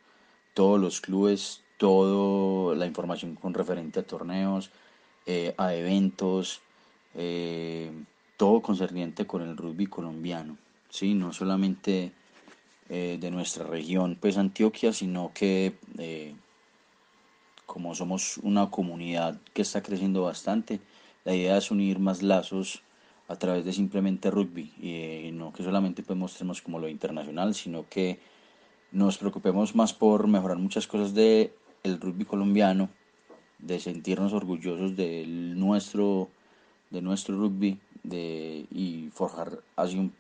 todos 0.54 0.80
los 0.80 1.02
clubes, 1.02 1.62
toda 1.78 2.76
la 2.76 2.86
información 2.86 3.36
con 3.36 3.54
referente 3.54 4.00
a 4.00 4.04
torneos, 4.04 4.72
eh, 5.26 5.54
a 5.58 5.74
eventos, 5.76 6.62
eh, 7.16 7.92
todo 8.38 8.62
concerniente 8.62 9.28
con 9.28 9.44
el 9.44 9.56
rugby 9.56 9.88
colombiano, 9.88 10.58
¿sí? 10.90 11.14
no 11.14 11.34
solamente 11.34 12.14
de 12.90 13.32
nuestra 13.32 13.66
región, 13.66 14.18
pues 14.20 14.38
Antioquia, 14.38 14.92
sino 14.92 15.32
que 15.34 15.74
como 17.66 17.96
somos 17.96 18.38
una 18.40 18.70
comunidad 18.70 19.40
que 19.54 19.62
está 19.62 19.82
creciendo 19.82 20.24
bastante, 20.24 20.82
la 21.24 21.36
idea 21.36 21.58
es 21.58 21.72
unir 21.72 22.00
más 22.00 22.22
lazos 22.22 22.84
a 23.28 23.36
través 23.38 23.64
de 23.64 23.74
simplemente 23.74 24.30
rugby 24.30 24.74
y 24.78 24.90
eh, 24.94 25.32
no 25.34 25.54
que 25.54 25.64
solamente 25.64 26.04
pues 26.04 26.18
mostremos 26.18 26.62
como 26.62 26.80
lo 26.80 26.90
internacional, 26.90 27.56
sino 27.56 27.88
que 27.90 28.20
nos 28.92 29.18
preocupemos 29.18 29.76
más 29.76 29.94
por 29.94 30.28
mejorar 30.28 30.58
muchas 30.58 30.88
cosas 30.88 31.14
de 31.14 31.54
el 31.84 32.00
rugby 32.00 32.26
colombiano, 32.26 32.90
de 33.60 33.80
sentirnos 33.80 34.34
orgullosos 34.34 34.96
de 34.96 35.26
nuestro 35.28 36.30
de 36.90 37.02
nuestro 37.02 37.38
rugby 37.38 37.80
de, 38.04 38.68
y 38.70 39.10
forjar 39.14 39.64
así 39.76 39.98
un 39.98 40.14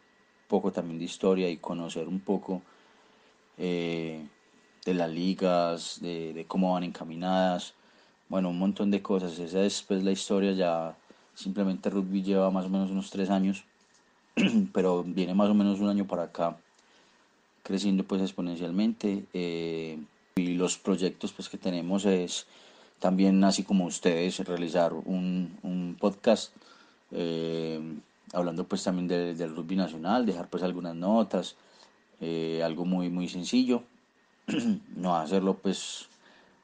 poco 0.47 0.71
también 0.71 0.99
de 0.99 1.05
historia 1.05 1.49
y 1.49 1.57
conocer 1.57 2.07
un 2.07 2.21
poco 2.21 2.61
eh, 3.57 4.25
de 4.85 4.93
las 4.93 5.09
ligas, 5.11 5.99
de, 6.01 6.33
de, 6.33 6.45
cómo 6.45 6.73
van 6.73 6.83
encaminadas, 6.83 7.75
bueno, 8.31 8.49
un 8.49 8.59
montón 8.59 8.91
de 8.91 9.01
cosas. 9.01 9.37
Esa 9.39 9.61
es 9.65 9.81
pues 9.81 10.05
la 10.05 10.11
historia 10.13 10.53
ya, 10.53 10.95
simplemente 11.35 11.89
rugby 11.89 12.23
lleva 12.23 12.49
más 12.49 12.65
o 12.65 12.69
menos 12.69 12.89
unos 12.89 13.11
tres 13.11 13.29
años, 13.29 13.65
pero 14.73 15.03
viene 15.03 15.33
más 15.33 15.49
o 15.49 15.53
menos 15.53 15.81
un 15.81 15.89
año 15.89 16.07
para 16.07 16.23
acá 16.23 16.55
creciendo 17.61 18.05
pues 18.05 18.21
exponencialmente. 18.21 19.25
Eh, 19.33 19.99
y 20.37 20.53
los 20.55 20.77
proyectos 20.77 21.33
pues 21.33 21.49
que 21.49 21.57
tenemos 21.57 22.05
es 22.05 22.45
también 22.99 23.43
así 23.43 23.63
como 23.63 23.83
ustedes 23.85 24.39
realizar 24.39 24.93
un, 24.93 25.57
un 25.61 25.97
podcast 25.99 26.53
eh, 27.11 27.81
hablando 28.31 28.63
pues 28.63 28.81
también 28.81 29.09
del 29.09 29.53
rugby 29.53 29.75
nacional, 29.75 30.25
dejar 30.25 30.47
pues 30.47 30.63
algunas 30.63 30.95
notas, 30.95 31.57
eh, 32.21 32.61
algo 32.63 32.85
muy 32.85 33.09
muy 33.09 33.27
sencillo, 33.27 33.83
no 34.95 35.17
hacerlo 35.17 35.57
pues 35.57 36.07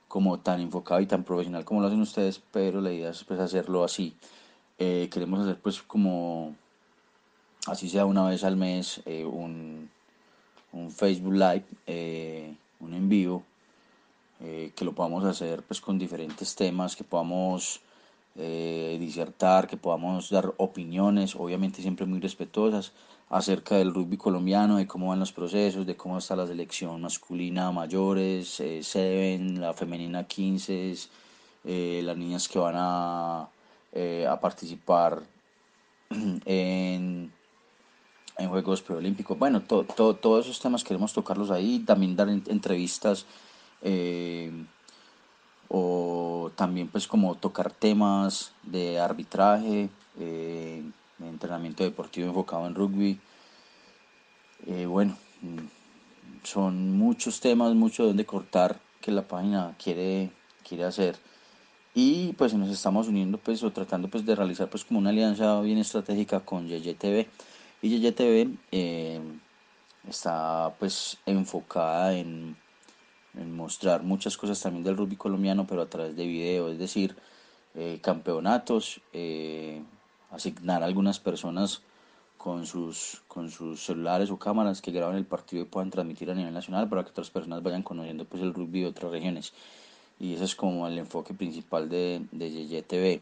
como 0.08 0.40
tan 0.40 0.62
enfocado 0.62 1.02
y 1.02 1.06
tan 1.06 1.24
profesional 1.24 1.66
como 1.66 1.82
lo 1.82 1.88
hacen 1.88 2.02
ustedes, 2.02 2.42
pero 2.52 2.82
la 2.82 2.92
idea 2.92 3.10
es 3.10 3.24
pues 3.24 3.40
hacerlo 3.40 3.84
así. 3.84 4.16
Eh, 4.80 5.10
queremos 5.12 5.40
hacer 5.40 5.60
pues 5.60 5.82
como, 5.82 6.56
así 7.66 7.90
sea 7.90 8.06
una 8.06 8.28
vez 8.28 8.44
al 8.44 8.56
mes, 8.56 9.02
eh, 9.06 9.26
un, 9.26 9.90
un, 10.72 10.92
Facebook 10.92 11.34
Live, 11.34 11.66
eh, 11.88 12.56
un 12.80 12.94
en 12.94 13.10
vivo, 13.10 13.44
que 14.40 14.86
lo 14.86 14.94
podamos 14.94 15.26
hacer 15.26 15.64
pues 15.64 15.82
con 15.82 15.98
diferentes 15.98 16.56
temas, 16.56 16.96
que 16.96 17.04
podamos 17.04 17.82
disertar, 18.36 19.68
que 19.68 19.78
podamos 19.78 20.30
dar 20.30 20.54
opiniones, 20.58 21.36
obviamente 21.36 21.82
siempre 21.82 22.06
muy 22.06 22.20
respetuosas, 22.20 22.92
acerca 23.30 23.76
del 23.76 23.94
rugby 23.94 24.18
colombiano, 24.18 24.78
de 24.78 24.88
cómo 24.88 25.10
van 25.10 25.20
los 25.20 25.34
procesos, 25.34 25.86
de 25.86 25.98
cómo 25.98 26.18
está 26.18 26.36
la 26.36 26.48
selección 26.48 27.02
masculina 27.02 27.72
mayores, 27.72 28.60
eh, 28.60 28.82
Seven, 28.82 29.60
la 29.60 29.74
femenina 29.74 30.24
15, 30.26 30.96
eh, 31.66 32.02
las 32.04 32.18
niñas 32.18 32.48
que 32.48 32.60
van 32.60 32.76
a, 32.78 33.50
eh, 33.92 34.26
a 34.30 34.40
participar 34.40 35.22
en, 36.10 37.32
en 38.38 38.50
Juegos 38.50 38.82
Preolímpicos. 38.82 39.38
Bueno, 39.38 39.62
todos 39.62 40.46
esos 40.46 40.60
temas 40.62 40.84
queremos 40.84 41.12
tocarlos 41.12 41.52
ahí, 41.52 41.80
también 41.80 42.16
dar 42.16 42.30
entrevistas 42.30 43.26
o 45.70 46.50
también 46.56 46.88
pues 46.88 47.08
como 47.08 47.36
tocar 47.36 47.72
temas 47.72 48.54
de 48.64 49.00
arbitraje, 49.00 49.90
entrenamiento 51.20 51.84
deportivo 51.84 52.28
enfocado 52.28 52.68
en 52.68 52.76
rugby. 52.76 53.20
Eh, 54.66 54.86
bueno, 54.86 55.18
son 56.44 56.98
muchos 56.98 57.40
temas, 57.40 57.74
mucho 57.74 58.06
donde 58.06 58.26
cortar 58.26 58.80
que 59.02 59.12
la 59.12 59.28
página 59.28 59.76
quiere, 59.82 60.32
quiere 60.68 60.86
hacer. 60.86 61.18
Y 61.94 62.34
pues 62.34 62.54
nos 62.54 62.70
estamos 62.70 63.08
uniendo 63.08 63.38
pues 63.38 63.64
o 63.64 63.72
tratando 63.72 64.08
pues 64.08 64.26
de 64.26 64.36
realizar 64.36 64.70
pues 64.70 64.86
como 64.86 65.00
una 65.00 65.10
alianza 65.10 65.60
bien 65.62 65.80
estratégica 65.80 66.42
con 66.42 66.68
YYTV. 66.68 67.28
Y 67.82 67.90
YYTV 67.90 68.58
eh, 68.72 69.20
está 70.08 70.76
pues 70.80 71.18
enfocada 71.26 72.14
en, 72.14 72.56
mostrar 73.34 74.04
muchas 74.04 74.36
cosas 74.38 74.60
también 74.60 74.84
del 74.84 74.98
rugby 74.98 75.16
colombiano, 75.16 75.68
pero 75.68 75.84
a 75.84 75.90
través 75.90 76.16
de 76.16 76.26
video, 76.26 76.70
es 76.70 76.80
decir, 76.80 77.16
eh, 77.76 78.00
campeonatos, 78.02 79.02
asignar 80.32 80.84
a 80.84 80.86
algunas 80.86 81.20
personas 81.20 81.82
con 82.38 82.66
sus, 82.66 83.24
con 83.28 83.50
sus 83.50 83.84
celulares 83.84 84.30
o 84.30 84.38
cámaras 84.38 84.82
que 84.82 84.92
graben 84.92 85.18
el 85.18 85.26
partido 85.26 85.64
y 85.64 85.66
puedan 85.66 85.90
transmitir 85.90 86.30
a 86.32 86.36
nivel 86.36 86.54
nacional 86.54 86.88
para 86.88 87.04
que 87.04 87.10
otras 87.10 87.30
personas 87.30 87.64
vayan 87.64 87.84
conociendo 87.84 88.26
pues 88.26 88.42
el 88.42 88.54
rugby 88.54 88.82
de 88.82 88.88
otras 88.88 89.12
regiones. 89.12 89.54
Y 90.20 90.34
ese 90.34 90.46
es 90.46 90.56
como 90.56 90.88
el 90.88 90.98
enfoque 90.98 91.34
principal 91.34 91.90
de, 91.90 92.26
de 92.32 92.50
YTV, 92.50 93.22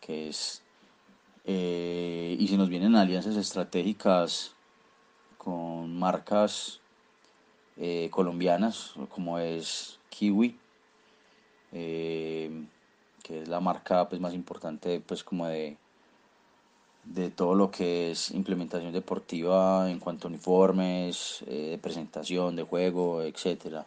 que 0.00 0.28
es... 0.28 0.62
Eh, 1.44 2.36
y 2.38 2.46
se 2.46 2.56
nos 2.56 2.68
vienen 2.68 2.94
alianzas 2.94 3.36
estratégicas 3.36 4.54
con 5.38 5.98
marcas 5.98 6.80
eh, 7.76 8.08
colombianas 8.12 8.94
como 9.08 9.40
es 9.40 9.98
Kiwi, 10.08 10.56
eh, 11.72 12.64
que 13.24 13.42
es 13.42 13.48
la 13.48 13.58
marca 13.58 14.08
pues, 14.08 14.20
más 14.20 14.34
importante 14.34 15.00
pues 15.00 15.24
como 15.24 15.48
de, 15.48 15.76
de 17.04 17.30
todo 17.30 17.54
lo 17.54 17.70
que 17.70 18.12
es 18.12 18.30
implementación 18.30 18.92
deportiva 18.92 19.90
en 19.90 19.98
cuanto 19.98 20.26
a 20.26 20.30
uniformes, 20.30 21.44
eh, 21.46 21.70
de 21.70 21.78
presentación, 21.78 22.56
de 22.56 22.62
juego, 22.62 23.22
etc. 23.22 23.84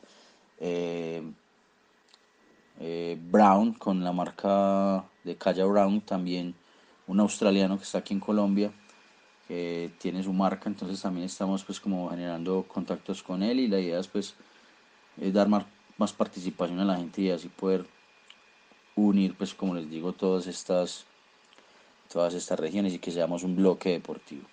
Eh, 0.60 1.24
eh, 2.80 3.18
Brown, 3.32 3.74
con 3.74 4.04
la 4.04 4.12
marca 4.12 5.06
de 5.24 5.36
Calla 5.38 5.66
Brown, 5.66 6.02
también 6.02 6.56
un 7.08 7.20
australiano 7.20 7.78
que 7.78 7.84
está 7.84 8.00
aquí 8.00 8.14
en 8.14 8.20
Colombia, 8.20 8.72
que 9.48 9.92
tiene 10.00 10.24
su 10.24 10.34
marca, 10.34 10.68
entonces 10.70 11.02
también 11.02 11.26
estamos 11.26 11.64
pues 11.64 11.80
como 11.80 12.10
generando 12.10 12.64
contactos 12.68 13.22
con 13.24 13.44
él 13.44 13.60
y 13.60 13.68
la 13.68 13.80
idea 13.80 14.00
es 14.00 14.08
pues 14.08 14.34
dar 15.18 15.48
más, 15.48 15.66
más 15.98 16.14
participación 16.14 16.80
a 16.80 16.86
la 16.86 16.98
gente 16.98 17.22
y 17.22 17.30
así 17.30 17.48
poder 17.48 17.86
unir 18.96 19.36
pues 19.38 19.54
como 19.54 19.76
les 19.76 19.90
digo 19.90 20.14
todas 20.14 20.48
estas 20.48 21.06
todas 22.12 22.34
estas 22.34 22.60
regiones 22.60 22.94
y 22.94 23.00
que 23.00 23.12
seamos 23.12 23.44
un 23.44 23.56
bloque 23.56 23.92
deportivo. 23.92 24.44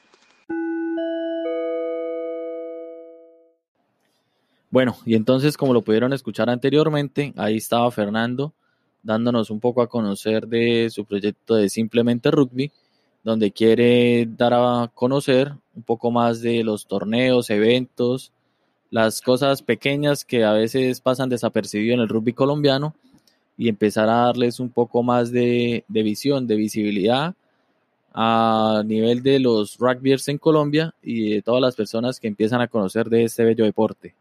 Bueno, 4.70 4.96
y 5.04 5.14
entonces 5.16 5.56
como 5.56 5.74
lo 5.74 5.82
pudieron 5.82 6.12
escuchar 6.12 6.48
anteriormente, 6.48 7.34
ahí 7.36 7.58
estaba 7.58 7.90
Fernando 7.90 8.54
dándonos 9.02 9.50
un 9.50 9.60
poco 9.60 9.82
a 9.82 9.88
conocer 9.88 10.46
de 10.46 10.88
su 10.90 11.04
proyecto 11.04 11.56
de 11.56 11.68
Simplemente 11.68 12.30
Rugby, 12.30 12.70
donde 13.24 13.52
quiere 13.52 14.26
dar 14.26 14.54
a 14.54 14.90
conocer 14.94 15.52
un 15.74 15.82
poco 15.82 16.10
más 16.10 16.40
de 16.40 16.64
los 16.64 16.86
torneos, 16.86 17.50
eventos, 17.50 18.32
las 18.90 19.20
cosas 19.20 19.62
pequeñas 19.62 20.24
que 20.24 20.44
a 20.44 20.52
veces 20.52 21.00
pasan 21.00 21.28
desapercibido 21.28 21.94
en 21.94 22.00
el 22.00 22.08
rugby 22.08 22.32
colombiano 22.32 22.94
y 23.56 23.68
empezar 23.68 24.08
a 24.08 24.26
darles 24.26 24.60
un 24.60 24.70
poco 24.70 25.02
más 25.02 25.30
de, 25.30 25.84
de 25.88 26.02
visión, 26.02 26.46
de 26.46 26.56
visibilidad 26.56 27.34
a 28.14 28.82
nivel 28.84 29.22
de 29.22 29.38
los 29.38 29.78
rugbyers 29.78 30.28
en 30.28 30.38
Colombia 30.38 30.94
y 31.02 31.30
de 31.30 31.42
todas 31.42 31.60
las 31.62 31.74
personas 31.74 32.20
que 32.20 32.28
empiezan 32.28 32.60
a 32.60 32.68
conocer 32.68 33.08
de 33.08 33.24
este 33.24 33.44
bello 33.44 33.64
deporte. 33.64 34.14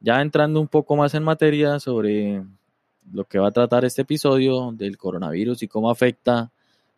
Ya 0.00 0.20
entrando 0.20 0.60
un 0.60 0.68
poco 0.68 0.96
más 0.96 1.14
en 1.14 1.22
materia 1.22 1.78
sobre 1.80 2.42
lo 3.12 3.24
que 3.24 3.38
va 3.38 3.48
a 3.48 3.52
tratar 3.52 3.84
este 3.84 4.02
episodio 4.02 4.72
del 4.72 4.96
coronavirus 4.96 5.62
y 5.62 5.68
cómo 5.68 5.90
afecta 5.90 6.50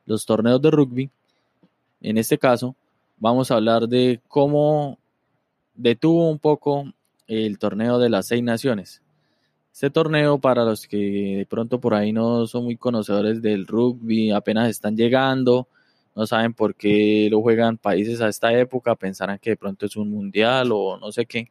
los 0.05 0.25
torneos 0.25 0.63
de 0.63 0.71
rugby, 0.71 1.11
en 2.01 2.19
este 2.19 2.39
caso 2.39 2.77
vamos 3.19 3.51
a 3.51 3.57
hablar 3.57 3.89
de 3.89 4.21
cómo 4.29 4.99
detuvo 5.75 6.31
un 6.31 6.39
poco 6.39 6.93
el 7.27 7.59
torneo 7.59 7.99
de 7.99 8.11
las 8.11 8.29
seis 8.29 8.43
naciones. 8.43 9.03
Este 9.73 9.91
torneo, 9.91 10.39
para 10.39 10.65
los 10.65 10.87
que 10.87 11.37
de 11.39 11.47
pronto 11.47 11.81
por 11.81 11.95
ahí 11.95 12.13
no 12.13 12.47
son 12.47 12.65
muy 12.65 12.77
conocedores 12.77 13.43
del 13.43 13.67
rugby, 13.67 14.31
apenas 14.31 14.71
están 14.71 14.97
llegando, 14.97 15.69
no 16.17 16.27
saben 16.27 16.55
por 16.55 16.75
qué 16.75 17.29
lo 17.31 17.43
juegan 17.43 17.77
países 17.77 18.23
a 18.23 18.29
esta 18.29 18.51
época, 18.53 18.95
pensarán 18.95 19.39
que 19.39 19.51
de 19.51 19.57
pronto 19.57 19.85
es 19.85 19.97
un 19.97 20.11
mundial 20.11 20.73
o 20.73 20.97
no 20.97 21.13
sé 21.13 21.27
qué. 21.27 21.51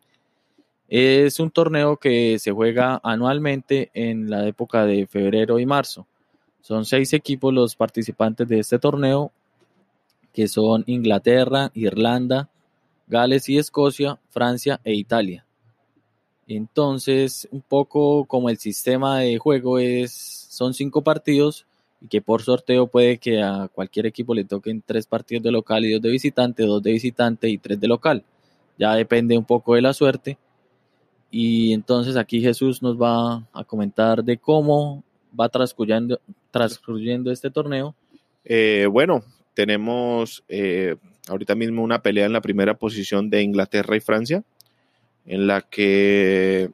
Es 0.90 1.40
un 1.40 1.52
torneo 1.52 1.98
que 1.98 2.40
se 2.40 2.52
juega 2.52 3.00
anualmente 3.04 3.92
en 3.94 4.28
la 4.28 4.48
época 4.48 4.86
de 4.86 5.06
febrero 5.06 5.60
y 5.60 5.68
marzo. 5.68 6.08
Son 6.62 6.84
seis 6.84 7.14
equipos 7.14 7.54
los 7.54 7.76
participantes 7.76 8.48
de 8.48 8.60
este 8.60 8.80
torneo, 8.80 9.32
que 10.34 10.48
son 10.48 10.84
Inglaterra, 10.88 11.70
Irlanda, 11.76 12.50
Gales 13.08 13.48
y 13.50 13.60
Escocia, 13.60 14.18
Francia 14.32 14.82
e 14.84 14.96
Italia. 14.96 15.46
Entonces, 16.48 17.48
un 17.52 17.62
poco 17.62 18.26
como 18.26 18.50
el 18.50 18.58
sistema 18.58 19.20
de 19.20 19.38
juego 19.38 19.78
es, 19.78 20.12
son 20.12 20.74
cinco 20.74 21.04
partidos 21.04 21.68
y 22.06 22.08
que 22.08 22.22
por 22.22 22.44
sorteo 22.44 22.86
puede 22.86 23.18
que 23.18 23.42
a 23.42 23.68
cualquier 23.74 24.06
equipo 24.06 24.36
le 24.36 24.44
toquen 24.44 24.84
tres 24.86 25.08
partidos 25.08 25.44
de 25.44 25.52
local 25.52 25.86
y 25.86 25.92
dos 25.92 26.02
de 26.04 26.12
visitante, 26.12 26.64
dos 26.64 26.84
de 26.84 26.92
visitante 26.92 27.50
y 27.50 27.58
tres 27.58 27.80
de 27.80 27.88
local. 27.88 28.24
Ya 28.78 28.94
depende 28.94 29.36
un 29.36 29.46
poco 29.46 29.74
de 29.74 29.82
la 29.82 29.92
suerte. 29.92 30.38
Y 31.32 31.74
entonces 31.74 32.16
aquí 32.16 32.42
Jesús 32.42 32.84
nos 32.84 32.96
va 33.02 33.48
a 33.54 33.64
comentar 33.64 34.24
de 34.24 34.38
cómo 34.38 35.04
va 35.38 35.50
transcurriendo, 35.50 37.32
este 37.32 37.50
torneo. 37.50 37.96
Eh, 38.44 38.88
bueno, 38.90 39.24
tenemos 39.56 40.44
eh, 40.48 40.96
ahorita 41.28 41.56
mismo 41.56 41.82
una 41.82 42.04
pelea 42.04 42.28
en 42.28 42.34
la 42.34 42.42
primera 42.42 42.76
posición 42.76 43.32
de 43.32 43.42
Inglaterra 43.42 43.98
y 43.98 44.00
Francia, 44.00 44.44
en 45.26 45.48
la 45.48 45.62
que 45.62 46.70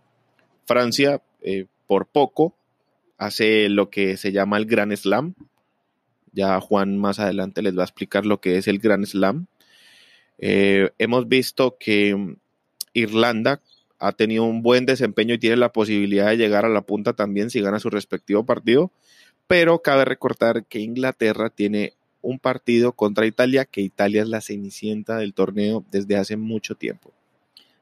Francia 0.66 1.22
eh, 1.42 1.68
por 1.88 2.08
poco 2.08 2.54
hace 3.22 3.70
lo 3.70 3.92
que 3.92 4.18
se 4.18 4.32
llama 4.32 4.58
el 4.58 4.66
Gran 4.66 4.98
Slam. 4.98 5.36
Ya 6.34 6.60
Juan 6.60 6.98
más 6.98 7.20
adelante 7.20 7.62
les 7.62 7.78
va 7.78 7.82
a 7.82 7.86
explicar 7.86 8.26
lo 8.26 8.42
que 8.42 8.58
es 8.58 8.68
el 8.68 8.80
Gran 8.80 9.06
Slam. 9.06 9.46
Eh, 10.40 10.90
hemos 10.98 11.28
visto 11.28 11.78
que 11.80 12.36
Irlanda 12.94 13.62
ha 14.00 14.12
tenido 14.14 14.46
un 14.46 14.64
buen 14.64 14.88
desempeño 14.88 15.36
y 15.36 15.38
tiene 15.38 15.58
la 15.58 15.72
posibilidad 15.72 16.30
de 16.30 16.38
llegar 16.38 16.66
a 16.66 16.70
la 16.70 16.82
punta 16.82 17.14
también 17.14 17.52
si 17.52 17.62
gana 17.62 17.80
su 17.80 17.92
respectivo 17.92 18.44
partido, 18.44 18.92
pero 19.46 19.84
cabe 19.84 20.04
recordar 20.04 20.66
que 20.66 20.80
Inglaterra 20.80 21.52
tiene 21.52 21.94
un 22.24 22.40
partido 22.40 22.94
contra 22.94 23.28
Italia, 23.28 23.66
que 23.66 23.82
Italia 23.82 24.24
es 24.24 24.30
la 24.30 24.42
cenicienta 24.42 25.18
del 25.18 25.36
torneo 25.36 25.86
desde 25.92 26.18
hace 26.18 26.38
mucho 26.38 26.74
tiempo. 26.74 27.14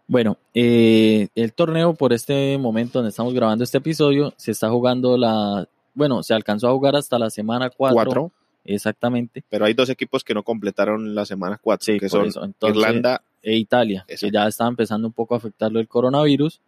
Bueno, 0.09 0.39
eh, 0.55 1.27
el 1.35 1.53
torneo 1.53 1.93
por 1.93 2.13
este 2.13 2.57
momento 2.57 2.97
donde 2.97 3.11
estamos 3.11 3.31
grabando 3.31 3.63
este 3.63 3.77
episodio 3.77 4.33
se 4.37 4.49
está 4.49 4.67
jugando 4.67 5.19
la, 5.19 5.67
bueno, 5.93 6.23
se 6.23 6.33
alcanzó 6.33 6.67
a 6.67 6.71
jugar 6.71 6.95
hasta 6.95 7.19
la 7.19 7.29
semana 7.29 7.69
4. 7.69 8.31
Exactamente. 8.65 9.43
Pero 9.49 9.65
hay 9.65 9.75
dos 9.75 9.87
equipos 9.89 10.23
que 10.23 10.33
no 10.33 10.41
completaron 10.41 11.13
la 11.13 11.27
semana 11.27 11.59
4, 11.61 11.97
que 11.99 12.09
son 12.09 12.27
Irlanda 12.63 13.21
e 13.43 13.55
Italia, 13.55 14.03
que 14.07 14.31
ya 14.31 14.47
está 14.47 14.67
empezando 14.67 15.07
un 15.07 15.13
poco 15.13 15.35
a 15.35 15.37
afectarlo 15.37 15.79
el 15.79 15.87
coronavirus. 15.87 16.59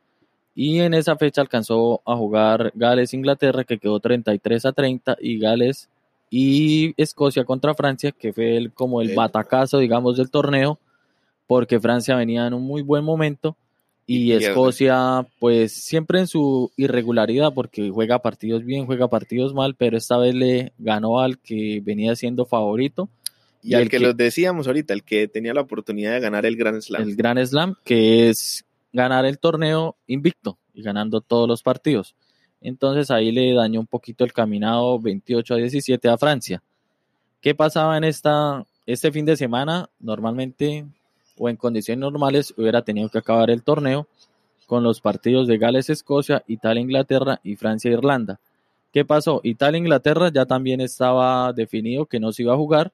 Y 0.54 0.80
en 0.82 0.94
esa 0.94 1.16
fecha 1.16 1.42
alcanzó 1.42 2.02
a 2.06 2.16
jugar 2.16 2.72
Gales-Inglaterra, 2.76 3.64
que 3.64 3.80
quedó 3.80 4.00
33 4.00 4.68
a 4.68 4.72
30, 4.72 5.18
y 5.20 5.40
Gales 5.40 5.90
y 6.30 6.94
Escocia 6.96 7.44
contra 7.44 7.74
Francia, 7.74 8.12
que 8.12 8.34
fue 8.34 8.56
el, 8.56 8.72
como 8.72 9.02
el 9.02 9.16
batacazo, 9.16 9.80
digamos, 9.80 10.18
del 10.18 10.30
torneo 10.30 10.78
porque 11.52 11.82
Francia 11.82 12.16
venía 12.16 12.48
en 12.48 12.54
un 12.54 12.64
muy 12.64 12.82
buen 12.82 13.04
momento 13.04 13.58
Y. 14.08 14.32
Escocia, 14.32 15.28
pues 15.38 15.74
siempre 15.74 16.22
en 16.22 16.28
su 16.28 16.72
irregularidad, 16.78 17.54
porque 17.54 17.90
juega 17.90 18.20
partidos 18.20 18.64
bien, 18.64 18.86
juega 18.86 19.10
partidos 19.10 19.54
mal, 19.54 19.76
pero 19.76 19.98
esta 19.98 20.18
vez 20.18 20.34
le 20.34 20.72
ganó 20.78 21.20
al 21.20 21.40
que 21.40 21.82
venía 21.84 22.16
siendo 22.16 22.46
favorito, 22.46 23.10
Y 23.62 23.74
al 23.74 23.84
que, 23.84 23.98
que- 23.98 24.00
los 24.00 24.16
decíamos 24.16 24.68
ahorita, 24.68 24.94
el 24.94 25.04
que 25.04 25.28
tenía 25.28 25.54
la 25.54 25.60
oportunidad 25.60 26.14
de 26.14 26.22
ganar 26.22 26.46
el 26.46 26.56
Grand 26.56 26.80
Slam. 26.80 27.02
el 27.02 27.18
Grand 27.18 27.46
Slam, 27.46 27.76
que 27.84 28.30
es 28.30 28.64
ganar 28.94 29.26
el 29.26 29.38
torneo 29.38 29.98
invicto 30.08 30.58
y 30.74 30.82
ganando 30.84 31.20
todos 31.20 31.50
los 31.50 31.64
partidos. 31.64 32.16
Entonces 32.62 33.12
ahí 33.12 33.34
le 33.34 33.54
dañó 33.54 33.82
un 33.82 33.88
poquito 33.88 34.24
el 34.24 34.32
caminado 34.32 34.98
28 35.02 35.56
a 35.56 35.58
17 35.58 36.08
a 36.08 36.18
Francia. 36.18 36.64
¿Qué 37.42 37.54
pasaba 37.54 37.98
en 37.98 38.06
esta, 38.06 38.66
este 38.86 39.12
fin 39.12 39.26
de 39.26 39.36
semana? 39.36 39.90
Normalmente 40.00 40.86
o 41.38 41.50
en 41.50 41.56
condiciones 41.56 42.02
normales 42.02 42.54
hubiera 42.58 42.82
tenido 42.82 43.10
que 43.10 43.18
acabar 43.20 43.50
el 43.50 43.64
torneo 43.64 44.08
con 44.68 44.84
los 44.84 45.02
partidos 45.02 45.48
de 45.48 45.58
Gales-Escocia, 45.58 46.44
Italia-Inglaterra 46.48 47.40
y 47.44 47.56
Francia-Irlanda. 47.56 48.40
¿Qué 48.94 49.06
pasó? 49.06 49.42
Italia-Inglaterra 49.44 50.30
ya 50.34 50.46
también 50.46 50.82
estaba 50.82 51.52
definido 51.54 52.06
que 52.06 52.20
no 52.20 52.32
se 52.32 52.44
iba 52.44 52.54
a 52.54 52.58
jugar 52.58 52.92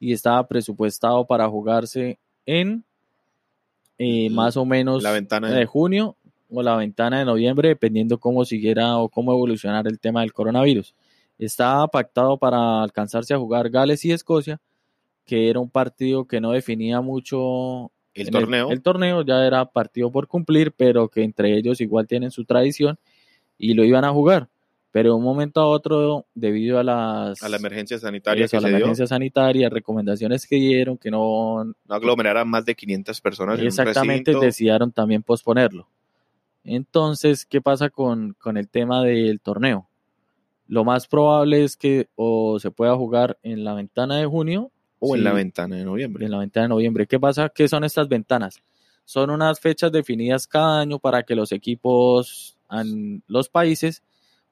y 0.00 0.12
estaba 0.12 0.46
presupuestado 0.46 1.24
para 1.26 1.48
jugarse 1.48 2.18
en 2.46 2.84
eh, 3.98 4.30
más 4.30 4.56
o 4.56 4.64
menos 4.64 5.02
La 5.02 5.12
ventana 5.12 5.48
de 5.50 5.56
de- 5.60 5.66
junio 5.66 6.16
o 6.50 6.62
la 6.62 6.76
ventana 6.76 7.18
de 7.18 7.24
noviembre, 7.26 7.68
dependiendo 7.68 8.18
cómo 8.18 8.44
siguiera 8.44 8.96
o 8.98 9.08
cómo 9.08 9.32
evolucionara 9.32 9.90
el 9.90 9.98
tema 9.98 10.20
del 10.22 10.32
coronavirus. 10.32 10.94
Estaba 11.38 11.86
pactado 11.88 12.38
para 12.38 12.82
alcanzarse 12.82 13.34
a 13.34 13.38
jugar 13.38 13.68
Gales 13.70 14.04
y 14.06 14.12
Escocia, 14.12 14.58
que 15.28 15.50
era 15.50 15.60
un 15.60 15.68
partido 15.68 16.24
que 16.24 16.40
no 16.40 16.52
definía 16.52 17.02
mucho 17.02 17.92
El 18.14 18.30
torneo. 18.30 18.70
El, 18.70 18.80
torneo 18.80 19.22
ya 19.22 19.46
era 19.46 19.66
partido 19.66 20.10
por 20.10 20.26
cumplir, 20.26 20.72
pero 20.72 21.08
que 21.08 21.22
entre 21.22 21.54
ellos 21.54 21.82
igual 21.82 22.06
tienen 22.08 22.30
su 22.30 22.46
tradición 22.46 22.98
y 23.58 23.74
lo 23.74 23.84
iban 23.84 24.06
a 24.06 24.10
jugar. 24.10 24.48
Pero 24.90 25.10
de 25.10 25.16
un 25.16 25.22
momento 25.22 25.60
a 25.60 25.66
otro, 25.66 26.24
debido 26.34 26.78
a 26.78 26.82
las 26.82 27.42
a 27.42 27.48
la 27.50 27.58
emergencia 27.58 27.98
sanitaria 27.98 28.46
eso, 28.46 28.52
que 28.52 28.56
a 28.56 28.60
la 28.62 28.68
se 28.68 28.74
emergencia 28.74 29.06
sanitaria, 29.06 29.68
recomendaciones 29.68 30.46
que 30.46 30.56
dieron, 30.56 30.96
que 30.96 31.10
no 31.10 31.62
no 31.62 31.74
aglomeraran 31.94 32.48
más 32.48 32.64
de 32.64 32.74
500 32.74 33.20
personas 33.20 33.60
exactamente 33.60 34.30
en 34.30 34.36
un 34.38 34.40
recinto. 34.40 34.40
decidieron 34.40 34.92
también 34.92 35.22
posponerlo. 35.22 35.90
Entonces, 36.64 37.44
¿qué 37.44 37.60
pasa 37.60 37.90
con, 37.90 38.32
con 38.40 38.56
el 38.56 38.70
tema 38.70 39.04
del 39.04 39.40
torneo? 39.40 39.90
Lo 40.66 40.84
más 40.84 41.06
probable 41.06 41.64
es 41.64 41.76
que 41.76 42.08
o 42.14 42.58
se 42.58 42.70
pueda 42.70 42.96
jugar 42.96 43.38
en 43.42 43.62
la 43.62 43.74
ventana 43.74 44.16
de 44.16 44.24
junio 44.24 44.72
o 45.00 45.14
en 45.16 45.24
la 45.24 45.32
ventana 45.32 45.76
de 45.76 45.84
noviembre. 45.84 46.24
en 46.24 46.30
la 46.30 46.38
ventana 46.38 46.64
de 46.64 46.68
noviembre. 46.70 47.06
¿Qué 47.06 47.18
pasa? 47.20 47.48
¿Qué 47.48 47.68
son 47.68 47.84
estas 47.84 48.08
ventanas? 48.08 48.60
Son 49.04 49.30
unas 49.30 49.58
fechas 49.60 49.90
definidas 49.92 50.46
cada 50.46 50.80
año 50.80 50.98
para 50.98 51.22
que 51.22 51.34
los 51.34 51.52
equipos, 51.52 52.56
an- 52.68 53.22
los 53.26 53.48
países, 53.48 54.02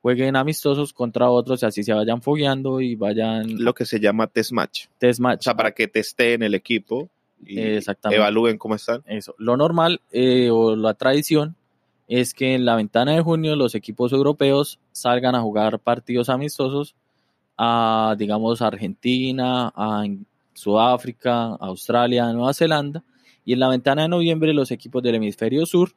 jueguen 0.01 0.37
amistosos 0.37 0.93
contra 0.93 1.29
otros 1.31 1.63
y 1.63 1.67
así 1.67 1.83
se 1.83 1.93
vayan 1.93 2.23
fogueando 2.23 2.81
y 2.81 2.95
vayan 2.95 3.63
Lo 3.63 3.75
que 3.75 3.85
se 3.85 3.99
llama 4.01 4.29
test 4.29 4.53
match. 4.53 4.87
test 4.99 5.21
match. 5.21 5.41
O 5.41 5.43
sea, 5.43 5.55
para 5.57 5.73
que 5.73 5.89
testeen 5.89 6.43
el 6.43 6.55
equipo 6.55 7.09
y 7.45 7.59
Exactamente. 7.59 8.19
evalúen 8.21 8.57
cómo 8.57 8.77
están. 8.77 9.03
Eso. 9.07 9.35
Lo 9.37 9.57
normal 9.57 10.01
eh, 10.13 10.49
o 10.51 10.75
la 10.77 10.95
tradición 10.95 11.57
es 12.09 12.33
que 12.35 12.55
en 12.55 12.65
la 12.65 12.77
ventana 12.77 13.13
de 13.17 13.21
junio 13.21 13.57
los 13.57 13.75
equipos 13.75 14.13
europeos 14.13 14.79
salgan 14.93 15.35
a 15.35 15.41
jugar 15.43 15.81
partidos 15.81 16.29
amistosos 16.29 16.95
a, 17.59 18.15
digamos, 18.17 18.63
Argentina, 18.63 19.73
a 19.75 20.05
Sudáfrica, 20.57 21.55
Australia, 21.61 22.33
Nueva 22.33 22.55
Zelanda. 22.55 23.03
Y 23.45 23.53
en 23.53 23.61
la 23.61 23.69
ventana 23.69 24.03
de 24.03 24.09
noviembre 24.09 24.53
los 24.53 24.71
equipos 24.71 25.03
del 25.03 25.15
hemisferio 25.17 25.65
sur 25.67 25.93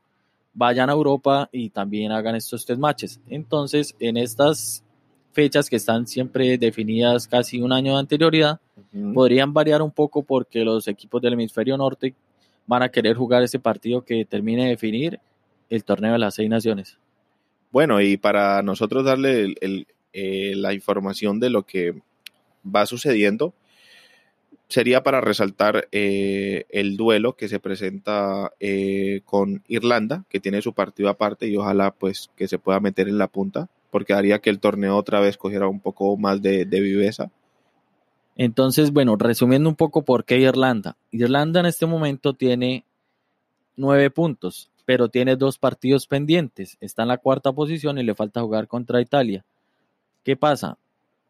vayan 0.53 0.89
a 0.89 0.93
Europa 0.93 1.49
y 1.51 1.69
también 1.69 2.11
hagan 2.11 2.35
estos 2.35 2.65
test 2.65 2.79
matches. 2.79 3.19
Entonces, 3.29 3.95
en 3.99 4.17
estas 4.17 4.83
fechas 5.31 5.69
que 5.69 5.77
están 5.77 6.05
siempre 6.07 6.57
definidas 6.57 7.27
casi 7.27 7.61
un 7.61 7.71
año 7.71 7.93
de 7.93 7.99
anterioridad, 7.99 8.59
podrían 9.13 9.53
variar 9.53 9.81
un 9.81 9.91
poco 9.91 10.23
porque 10.23 10.63
los 10.63 10.87
equipos 10.87 11.21
del 11.21 11.33
hemisferio 11.33 11.77
norte 11.77 12.13
van 12.67 12.83
a 12.83 12.89
querer 12.89 13.15
jugar 13.15 13.41
ese 13.43 13.59
partido 13.59 14.03
que 14.03 14.25
termine 14.25 14.63
de 14.63 14.69
definir 14.69 15.19
el 15.69 15.83
torneo 15.83 16.13
de 16.13 16.19
las 16.19 16.35
seis 16.35 16.49
naciones. 16.49 16.97
Bueno, 17.71 18.01
y 18.01 18.17
para 18.17 18.61
nosotros 18.63 19.05
darle 19.05 19.41
el- 19.43 19.55
el, 19.61 19.87
eh, 20.13 20.53
la 20.55 20.73
información 20.73 21.39
de 21.39 21.49
lo 21.51 21.63
que 21.63 21.93
va 22.65 22.85
sucediendo, 22.85 23.53
sería 24.69 25.03
para 25.03 25.19
resaltar 25.19 25.87
eh, 25.91 26.65
el 26.69 26.95
duelo 26.95 27.35
que 27.35 27.47
se 27.49 27.59
presenta 27.59 28.53
eh, 28.59 29.21
con 29.25 29.63
Irlanda, 29.67 30.23
que 30.29 30.39
tiene 30.39 30.61
su 30.61 30.73
partido 30.73 31.09
aparte 31.09 31.47
y 31.47 31.57
ojalá 31.57 31.91
pues 31.91 32.29
que 32.35 32.47
se 32.47 32.59
pueda 32.59 32.79
meter 32.79 33.07
en 33.09 33.17
la 33.17 33.27
punta, 33.27 33.67
porque 33.89 34.13
haría 34.13 34.39
que 34.39 34.51
el 34.51 34.59
torneo 34.59 34.95
otra 34.95 35.19
vez 35.19 35.37
cogiera 35.37 35.67
un 35.67 35.79
poco 35.79 36.15
más 36.17 36.41
de, 36.41 36.65
de 36.65 36.79
viveza. 36.81 37.31
Entonces, 38.37 38.93
bueno, 38.93 39.17
resumiendo 39.17 39.67
un 39.67 39.75
poco 39.75 40.03
por 40.03 40.23
qué 40.23 40.37
Irlanda. 40.37 40.95
Irlanda 41.11 41.59
en 41.59 41.65
este 41.65 41.85
momento 41.87 42.33
tiene 42.33 42.85
nueve 43.75 44.11
puntos, 44.11 44.69
pero 44.85 45.09
tiene 45.09 45.35
dos 45.35 45.57
partidos 45.57 46.07
pendientes. 46.07 46.77
Está 46.79 47.01
en 47.01 47.09
la 47.09 47.17
cuarta 47.17 47.51
posición 47.51 47.97
y 47.97 48.03
le 48.03 48.15
falta 48.15 48.41
jugar 48.41 48.67
contra 48.67 49.01
Italia. 49.01 49.43
¿Qué 50.23 50.37
pasa? 50.37 50.77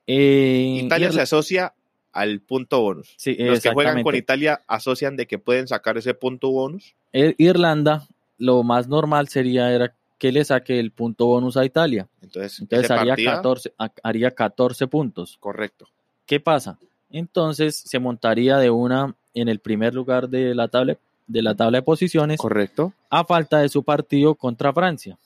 Eh, 0.06 0.82
Italia 0.84 1.08
Irla- 1.08 1.14
se 1.14 1.22
asocia 1.22 1.74
al 2.20 2.40
punto 2.42 2.82
bonus. 2.82 3.14
Sí, 3.18 3.36
Los 3.40 3.62
que 3.62 3.72
juegan 3.72 4.04
con. 4.04 4.16
Italia 4.16 4.62
asocian 4.68 5.16
de 5.16 5.28
que 5.28 5.40
pueden 5.40 5.68
sacar 5.68 5.98
ese 5.98 6.14
punto 6.14 6.50
bonus. 6.52 6.96
Eh, 7.14 7.36
Irlanda, 7.38 8.08
lo 8.38 8.64
más 8.64 8.88
normal 8.88 9.28
sería 9.30 9.72
era 9.74 9.94
que 10.18 10.32
le 10.32 10.44
saque 10.44 10.80
el 10.80 10.92
punto 10.92 11.26
bonus 11.28 11.56
a 11.58 11.66
Italia. 11.66 12.08
Entonces, 12.22 12.62
haría 12.92 13.14
partida- 13.14 13.36
14, 13.36 13.74
ha- 13.78 13.92
haría 14.04 14.32
14 14.32 14.88
puntos. 14.88 15.38
Correcto. 15.40 15.88
¿Qué 16.26 16.40
pasa? 16.40 16.78
Entonces 17.10 17.76
se 17.76 18.00
montaría 18.00 18.58
de 18.58 18.70
una 18.70 19.16
en 19.34 19.48
el 19.48 19.60
primer 19.60 19.94
lugar 19.96 20.30
de 20.30 20.54
la 20.56 20.68
tabla 20.68 20.98
de 21.28 21.42
la 21.44 21.54
tabla 21.56 21.78
de 21.78 21.82
posiciones 21.84 22.38
Correcto. 22.40 22.92
a 23.12 23.24
falta 23.24 23.60
de 23.60 23.70
su 23.70 23.84
partido 23.84 24.34
contra 24.36 24.74
Francia. 24.74 25.18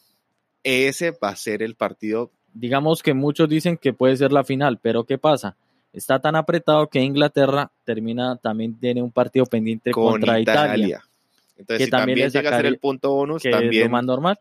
Ese 0.64 1.12
va 1.12 1.30
a 1.30 1.36
ser 1.36 1.62
el 1.64 1.76
partido 1.76 2.30
Digamos 2.56 3.02
que 3.02 3.14
muchos 3.16 3.50
dicen 3.50 3.78
que 3.78 3.94
puede 3.94 4.16
ser 4.16 4.32
la 4.32 4.44
final, 4.44 4.78
pero 4.80 5.06
¿qué 5.06 5.18
pasa? 5.18 5.56
Está 5.94 6.20
tan 6.20 6.36
apretado 6.36 6.88
que 6.88 7.00
Inglaterra 7.00 7.72
termina 7.84 8.36
también 8.38 8.78
tiene 8.80 9.02
un 9.02 9.12
partido 9.12 9.46
pendiente 9.46 9.92
con 9.92 10.14
contra 10.14 10.40
Italia. 10.40 10.74
Italia, 10.74 11.04
Entonces, 11.56 11.78
Que 11.78 11.86
si 11.86 11.92
también 11.92 12.18
también, 12.18 12.28
le 12.28 12.32
llega 12.32 12.50
a 12.50 12.58
ser 12.58 12.66
el 12.66 12.80
punto 12.80 13.14
bonus, 13.14 13.44
que 13.44 13.50
es 13.50 13.84
lo 13.84 13.90
más 13.90 14.04
normal. 14.04 14.40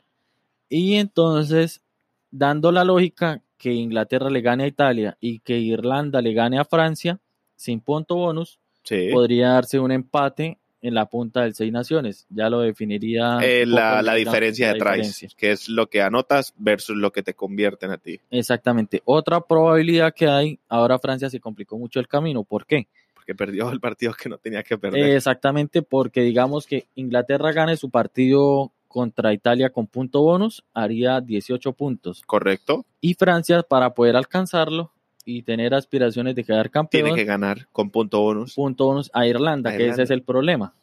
Y 0.71 0.95
entonces, 0.95 1.83
dando 2.31 2.73
la 2.73 2.85
lógica 2.85 3.43
que 3.59 3.73
Inglaterra 3.73 4.31
le 4.31 4.41
gane 4.41 4.65
a 4.65 4.67
Italia 4.67 5.17
y 5.21 5.41
que 5.41 5.59
Irlanda 5.59 6.23
le 6.23 6.33
gane 6.33 6.59
a 6.59 6.65
Francia 6.65 7.21
sin 7.55 7.81
punto 7.81 8.17
bonus, 8.17 8.59
sí. 8.83 9.11
podría 9.13 9.51
darse 9.51 9.79
un 9.79 9.93
empate 9.93 10.59
en 10.83 10.95
la 10.95 11.07
punta 11.07 11.43
del 11.43 11.55
Seis 11.55 11.73
Naciones. 11.73 12.27
Ya 12.29 12.51
lo 12.51 12.61
definiría 12.61 13.39
Eh, 13.41 13.65
la, 13.65 14.03
la 14.03 14.15
diferencia 14.15 14.73
de 14.73 14.79
tries, 14.79 15.35
que 15.37 15.53
es 15.53 15.69
lo 15.69 15.89
que 15.89 16.03
anotas 16.03 16.53
versus 16.59 16.97
lo 16.97 17.13
que 17.13 17.23
te 17.23 17.35
convierten 17.35 17.93
a 17.93 17.99
ti. 17.99 18.21
Exactamente. 18.31 19.01
Otra 19.05 19.41
probabilidad 19.41 20.13
que 20.13 20.27
hay, 20.29 20.59
ahora 20.69 20.99
Francia 20.99 21.31
se 21.31 21.41
complicó 21.41 21.79
mucho 21.79 22.01
el 22.01 22.09
camino. 22.09 22.43
¿Por 22.43 22.67
qué? 22.67 22.89
Porque 23.15 23.35
perdió 23.35 23.71
el 23.71 23.81
partido 23.81 24.13
que 24.13 24.29
no 24.29 24.39
tenía 24.39 24.65
que 24.65 24.77
perder. 24.77 25.15
Exactamente 25.17 25.83
porque 25.83 26.23
digamos 26.23 26.67
que 26.67 26.87
Inglaterra 26.97 27.53
gane 27.53 27.77
su 27.77 27.89
partido 27.89 28.73
contra 28.89 29.33
Italia 29.33 29.71
con 29.71 29.87
punto 29.87 30.21
bonus, 30.21 30.65
haría 30.75 31.21
18 31.21 31.73
puntos. 31.73 32.23
Correcto. 32.27 32.85
Y 33.01 33.15
Francia, 33.15 33.63
para 33.63 33.95
poder 33.95 34.17
alcanzarlo 34.17 34.93
y 35.25 35.43
tener 35.43 35.73
aspiraciones 35.75 36.35
de 36.35 36.45
quedar 36.45 36.71
campeón, 36.71 37.05
Tiene 37.05 37.17
que 37.17 37.25
ganar 37.25 37.69
con 37.73 37.91
punto 37.91 38.21
bonus. 38.21 38.55
punto 38.55 38.87
bonus 38.87 39.11
a 39.15 39.27
Irlanda, 39.27 39.71
A 39.71 39.73
que 39.73 39.83
Irlanda. 39.85 39.95
ese 39.95 40.03
es 40.05 40.11
el 40.11 40.23
problema. 40.23 40.75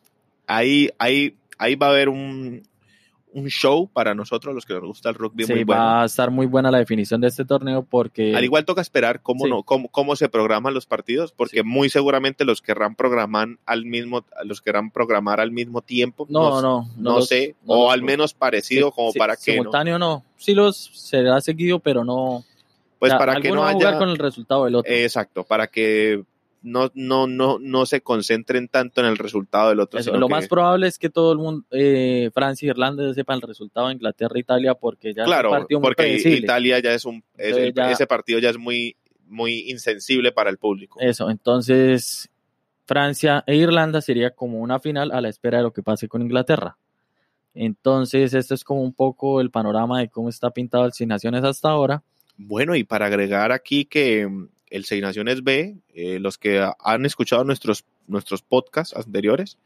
Ahí, 0.47 0.89
ahí, 0.97 1.36
ahí 1.58 1.75
va 1.75 1.88
a 1.88 1.89
haber 1.91 2.10
un, 2.10 2.63
un 3.34 3.47
show 3.49 3.88
para 3.91 4.15
nosotros, 4.15 4.56
los 4.56 4.65
que 4.65 4.73
nos 4.73 4.84
gusta 4.84 5.10
el 5.10 5.15
rugby 5.15 5.43
Sí, 5.43 5.54
muy 5.54 5.63
bueno. 5.63 5.82
va 5.82 6.02
a 6.02 6.06
estar 6.06 6.32
muy 6.32 6.47
buena 6.47 6.71
la 6.71 6.80
definición 6.80 7.21
de 7.21 7.28
este 7.28 7.45
torneo 7.45 7.84
porque 7.84 8.34
Al 8.36 8.43
igual 8.43 8.65
toca 8.65 8.82
esperar 8.82 9.21
cómo, 9.21 9.43
Sí. 9.45 9.52
no, 9.52 9.62
cómo, 9.63 9.89
cómo 9.89 10.15
se 10.15 10.30
programan 10.30 10.73
los 10.73 10.88
partidos, 10.88 11.32
porque 11.34 11.58
Sí. 11.58 11.63
muy 11.63 11.89
seguramente 11.89 12.45
los 12.45 12.62
querrán 12.62 12.95
programar 12.95 13.49
al 13.67 13.86
mismo, 13.86 14.25
los 14.45 14.62
querrán 14.62 14.89
programar 14.89 15.39
al 15.39 15.52
mismo 15.52 15.82
tiempo. 15.84 16.25
no, 16.30 16.62
no, 16.62 16.89
no, 16.97 17.15
los- 17.17 17.28
sé, 17.28 17.56
no 17.63 17.73
o 17.73 17.91
al 17.91 18.02
menos 18.02 18.34
parecido, 18.34 18.88
sí, 18.88 18.93
como 18.95 19.13
para 19.13 19.36
que 19.36 19.52
no, 19.52 19.63
simultáneo 19.63 19.99
no. 19.99 20.23
Sí 20.38 20.56
los 20.56 20.78
será 20.95 21.39
seguido, 21.41 21.80
pero 21.80 22.04
no. 22.04 22.43
Pues 22.99 23.12
o 23.12 23.17
sea, 23.17 23.17
para 23.25 23.39
que 23.41 23.49
no 23.51 23.65
jugar 23.71 23.97
con 23.97 24.09
el 24.09 24.17
resultado 24.17 24.65
del 24.65 24.75
otro. 24.75 24.91
exacto, 24.93 25.43
para 25.45 25.67
que 25.67 26.21
no, 26.62 26.91
no, 26.93 27.25
no, 27.25 27.57
no 27.57 27.85
se 27.85 28.01
concentren 28.01 28.67
tanto 28.67 28.99
en 28.99 29.07
el 29.07 29.17
resultado 29.17 29.69
del 29.69 29.79
otro. 29.79 29.97
Eso, 29.99 30.12
lo 30.17 30.27
que- 30.27 30.33
más 30.33 30.47
probable 30.49 30.88
es 30.88 30.99
que 30.99 31.09
todo 31.09 31.31
el 31.31 31.38
mundo, 31.38 31.65
eh, 31.71 32.29
Francia 32.33 32.67
y 32.67 32.69
Irlanda, 32.69 33.13
sepan 33.13 33.38
el 33.38 33.41
resultado 33.43 33.88
de 33.88 33.93
Inglaterra 33.93 34.33
e 34.35 34.39
Italia 34.41 34.73
porque 34.73 35.13
ya 35.13 35.21
es 35.23 35.27
claro, 35.27 35.51
un 35.51 35.57
partido 35.59 35.81
porque. 35.81 36.17
Italia 36.17 36.79
ya 36.79 36.93
es 36.93 37.05
un, 37.05 37.23
es- 37.38 37.47
Entonces 37.55 37.73
ya- 37.73 37.91
ese 37.91 38.05
partido 38.07 38.39
ya 38.39 38.49
es 38.49 38.57
muy, 38.57 38.97
muy 39.27 39.69
insensible 39.69 40.33
para 40.33 40.49
el 40.49 40.57
público. 40.57 40.99
Eso, 40.99 41.29
entonces 41.29 42.29
Francia 42.85 43.43
e 43.47 43.55
Irlanda 43.55 44.01
sería 44.01 44.31
como 44.31 44.59
una 44.59 44.79
final 44.81 45.12
a 45.13 45.21
la 45.21 45.29
espera 45.29 45.59
de 45.59 45.63
lo 45.63 45.71
que 45.71 45.81
pase 45.83 46.09
con 46.09 46.21
Inglaterra. 46.23 46.75
Entonces, 47.53 48.33
esto 48.33 48.53
es 48.53 48.63
como 48.63 48.81
un 48.81 48.93
poco 48.93 49.41
el 49.41 49.49
panorama 49.51 49.99
de 49.99 50.09
cómo 50.09 50.29
está 50.29 50.51
pintado 50.51 50.85
el 50.85 50.93
Seis 50.93 51.07
Naciones 51.07 51.43
hasta 51.43 51.69
ahora. 51.69 52.03
Bueno, 52.41 52.73
y 52.75 52.86
para 52.86 53.08
agregar 53.08 53.52
aquí 53.52 53.84
que 53.84 54.25
mm, 54.25 54.47
el 54.69 54.86
Seis 54.86 55.02
Naciones 55.02 55.43
B, 55.43 55.75
eh, 55.93 56.19
los 56.19 56.38
que 56.38 56.65
han 56.80 57.06
escuchado 57.06 57.43
nuestros, 57.43 57.84
nuestros 58.08 58.41
podcasts 58.41 58.95
anteriores, 58.95 59.58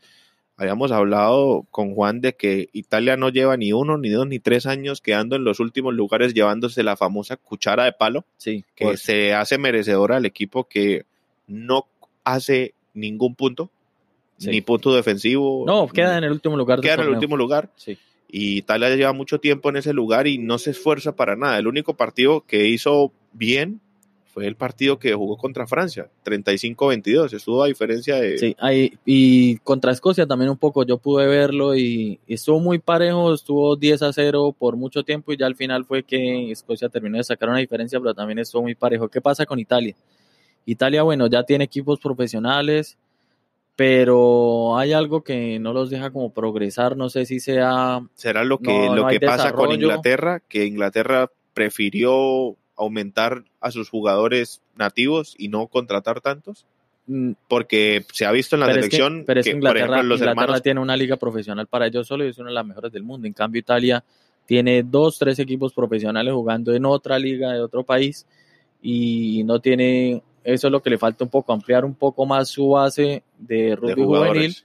habíamos 0.57 0.91
hablado 0.91 1.67
con 1.69 1.93
Juan 1.93 2.19
de 2.19 2.33
que 2.33 2.69
Italia 2.73 3.15
no 3.15 3.29
lleva 3.29 3.57
ni 3.57 3.73
uno, 3.73 3.97
ni 3.99 4.09
dos, 4.09 4.27
ni 4.27 4.39
tres 4.39 4.65
años 4.65 5.01
quedando 5.01 5.35
en 5.35 5.43
los 5.43 5.59
últimos 5.59 5.93
lugares 5.93 6.33
llevándose 6.33 6.81
la 6.81 6.97
famosa 6.97 7.37
cuchara 7.37 7.85
de 7.85 7.93
palo, 7.93 8.25
Sí, 8.37 8.65
que 8.75 8.97
se 8.97 9.33
hace 9.35 9.59
merecedora 9.59 10.17
al 10.17 10.25
equipo 10.25 10.63
que 10.63 11.05
no 11.47 11.85
hace 12.23 12.73
ningún 12.95 13.35
punto, 13.35 13.69
Sí. 14.37 14.49
ni 14.49 14.61
punto 14.61 14.95
defensivo. 14.95 15.63
no, 15.67 15.87
queda 15.87 16.17
en 16.17 16.23
el 16.23 16.31
último 16.31 16.57
lugar 16.57 16.81
queda 16.81 16.95
en 16.95 17.01
el 17.01 17.09
último 17.09 17.37
lugar. 17.37 17.69
Sí. 17.75 17.97
Y 18.35 18.57
Italia 18.57 18.89
lleva 18.95 19.13
mucho 19.13 19.39
tiempo 19.39 19.69
en 19.69 19.75
ese 19.75 19.93
lugar 19.93 20.25
y 20.25 20.39
no 20.39 20.57
se 20.57 20.71
esfuerza 20.71 21.15
para 21.15 21.35
nada. 21.35 21.59
El 21.59 21.67
único 21.67 21.93
partido 21.93 22.41
que 22.47 22.67
hizo 22.67 23.11
bien 23.31 23.79
fue 24.25 24.47
el 24.47 24.55
partido 24.55 24.97
que 24.97 25.13
jugó 25.13 25.37
contra 25.37 25.67
Francia, 25.67 26.09
35-22. 26.25 27.31
Estuvo 27.31 27.61
a 27.61 27.67
diferencia 27.67 28.15
de... 28.15 28.39
Sí, 28.39 28.55
ahí, 28.57 28.97
y 29.05 29.57
contra 29.57 29.91
Escocia 29.91 30.25
también 30.25 30.49
un 30.49 30.57
poco, 30.57 30.83
yo 30.83 30.97
pude 30.97 31.27
verlo 31.27 31.75
y, 31.75 32.19
y 32.25 32.33
estuvo 32.33 32.59
muy 32.59 32.79
parejo, 32.79 33.35
estuvo 33.35 33.75
10 33.75 34.01
a 34.01 34.11
0 34.11 34.55
por 34.57 34.77
mucho 34.77 35.03
tiempo 35.03 35.31
y 35.31 35.37
ya 35.37 35.45
al 35.45 35.55
final 35.55 35.85
fue 35.85 36.01
que 36.01 36.49
Escocia 36.49 36.89
terminó 36.89 37.17
de 37.19 37.23
sacar 37.25 37.49
una 37.49 37.59
diferencia, 37.59 37.99
pero 37.99 38.15
también 38.15 38.39
estuvo 38.39 38.63
muy 38.63 38.73
parejo. 38.73 39.09
¿Qué 39.09 39.21
pasa 39.21 39.45
con 39.45 39.59
Italia? 39.59 39.95
Italia, 40.65 41.03
bueno, 41.03 41.27
ya 41.27 41.43
tiene 41.43 41.65
equipos 41.65 41.99
profesionales, 41.99 42.97
pero 43.75 44.77
hay 44.77 44.93
algo 44.93 45.23
que 45.23 45.57
no 45.59 45.73
los 45.73 45.89
deja 45.89 46.11
como 46.11 46.31
progresar, 46.31 46.95
no 46.95 47.09
sé 47.09 47.25
si 47.25 47.39
sea 47.39 48.01
Será 48.15 48.43
lo 48.43 48.59
que, 48.59 48.71
No, 48.71 48.95
lo 48.95 49.01
no 49.03 49.07
que 49.07 49.19
pasa 49.19 49.51
con. 49.53 49.71
Inglaterra, 49.71 50.41
que 50.47 50.65
Inglaterra 50.65 51.29
prefirió 51.53 52.55
aumentar 52.75 53.43
a 53.61 53.71
sus 53.71 53.89
jugadores 53.89 54.61
nativos 54.75 55.35
y 55.37 55.47
no 55.47 55.67
contratar 55.67 56.21
tantos, 56.21 56.65
mm, 57.07 57.31
porque 57.47 58.05
se 58.11 58.25
ha 58.25 58.31
visto 58.31 58.55
en 58.55 58.61
la 58.61 58.65
pero 58.67 58.79
es 58.79 58.85
que- 58.89 58.95
selección 58.97 59.23
pero 59.25 59.39
es 59.39 59.43
que 59.45 59.51
que, 59.51 59.55
por 59.55 59.57
Inglaterra, 59.69 59.85
ejemplo, 59.95 60.03
los 60.09 60.19
Inglaterra 60.21 60.41
hermanos 60.43 60.61
tiene 60.63 60.79
una 60.79 60.97
liga 60.97 61.17
profesional 61.17 61.67
para 61.67 61.87
ellos 61.87 62.07
solo 62.07 62.25
y 62.25 62.29
es 62.29 62.37
una 62.37 62.49
de 62.49 62.55
las 62.55 62.65
mejores 62.65 62.91
del 62.91 63.03
mundo. 63.03 63.27
En 63.27 63.33
cambio, 63.33 63.59
Italia 63.59 64.03
tiene 64.45 64.83
dos, 64.83 65.17
tres 65.17 65.39
equipos 65.39 65.73
profesionales 65.73 66.33
jugando 66.33 66.73
en 66.73 66.85
otra 66.85 67.17
liga 67.19 67.53
de 67.53 67.61
otro 67.61 67.83
país 67.83 68.25
y 68.81 69.43
no 69.45 69.59
tiene, 69.61 70.21
eso 70.43 70.67
es 70.67 70.71
lo 70.71 70.81
que 70.81 70.89
le 70.89 70.97
falta 70.97 71.23
un 71.23 71.29
poco, 71.29 71.53
ampliar 71.53 71.85
un 71.85 71.95
poco 71.95 72.25
más 72.25 72.49
su 72.49 72.69
base 72.69 73.23
de 73.37 73.69
de 73.69 73.75
rugby 73.75 74.03
juvenil 74.03 74.55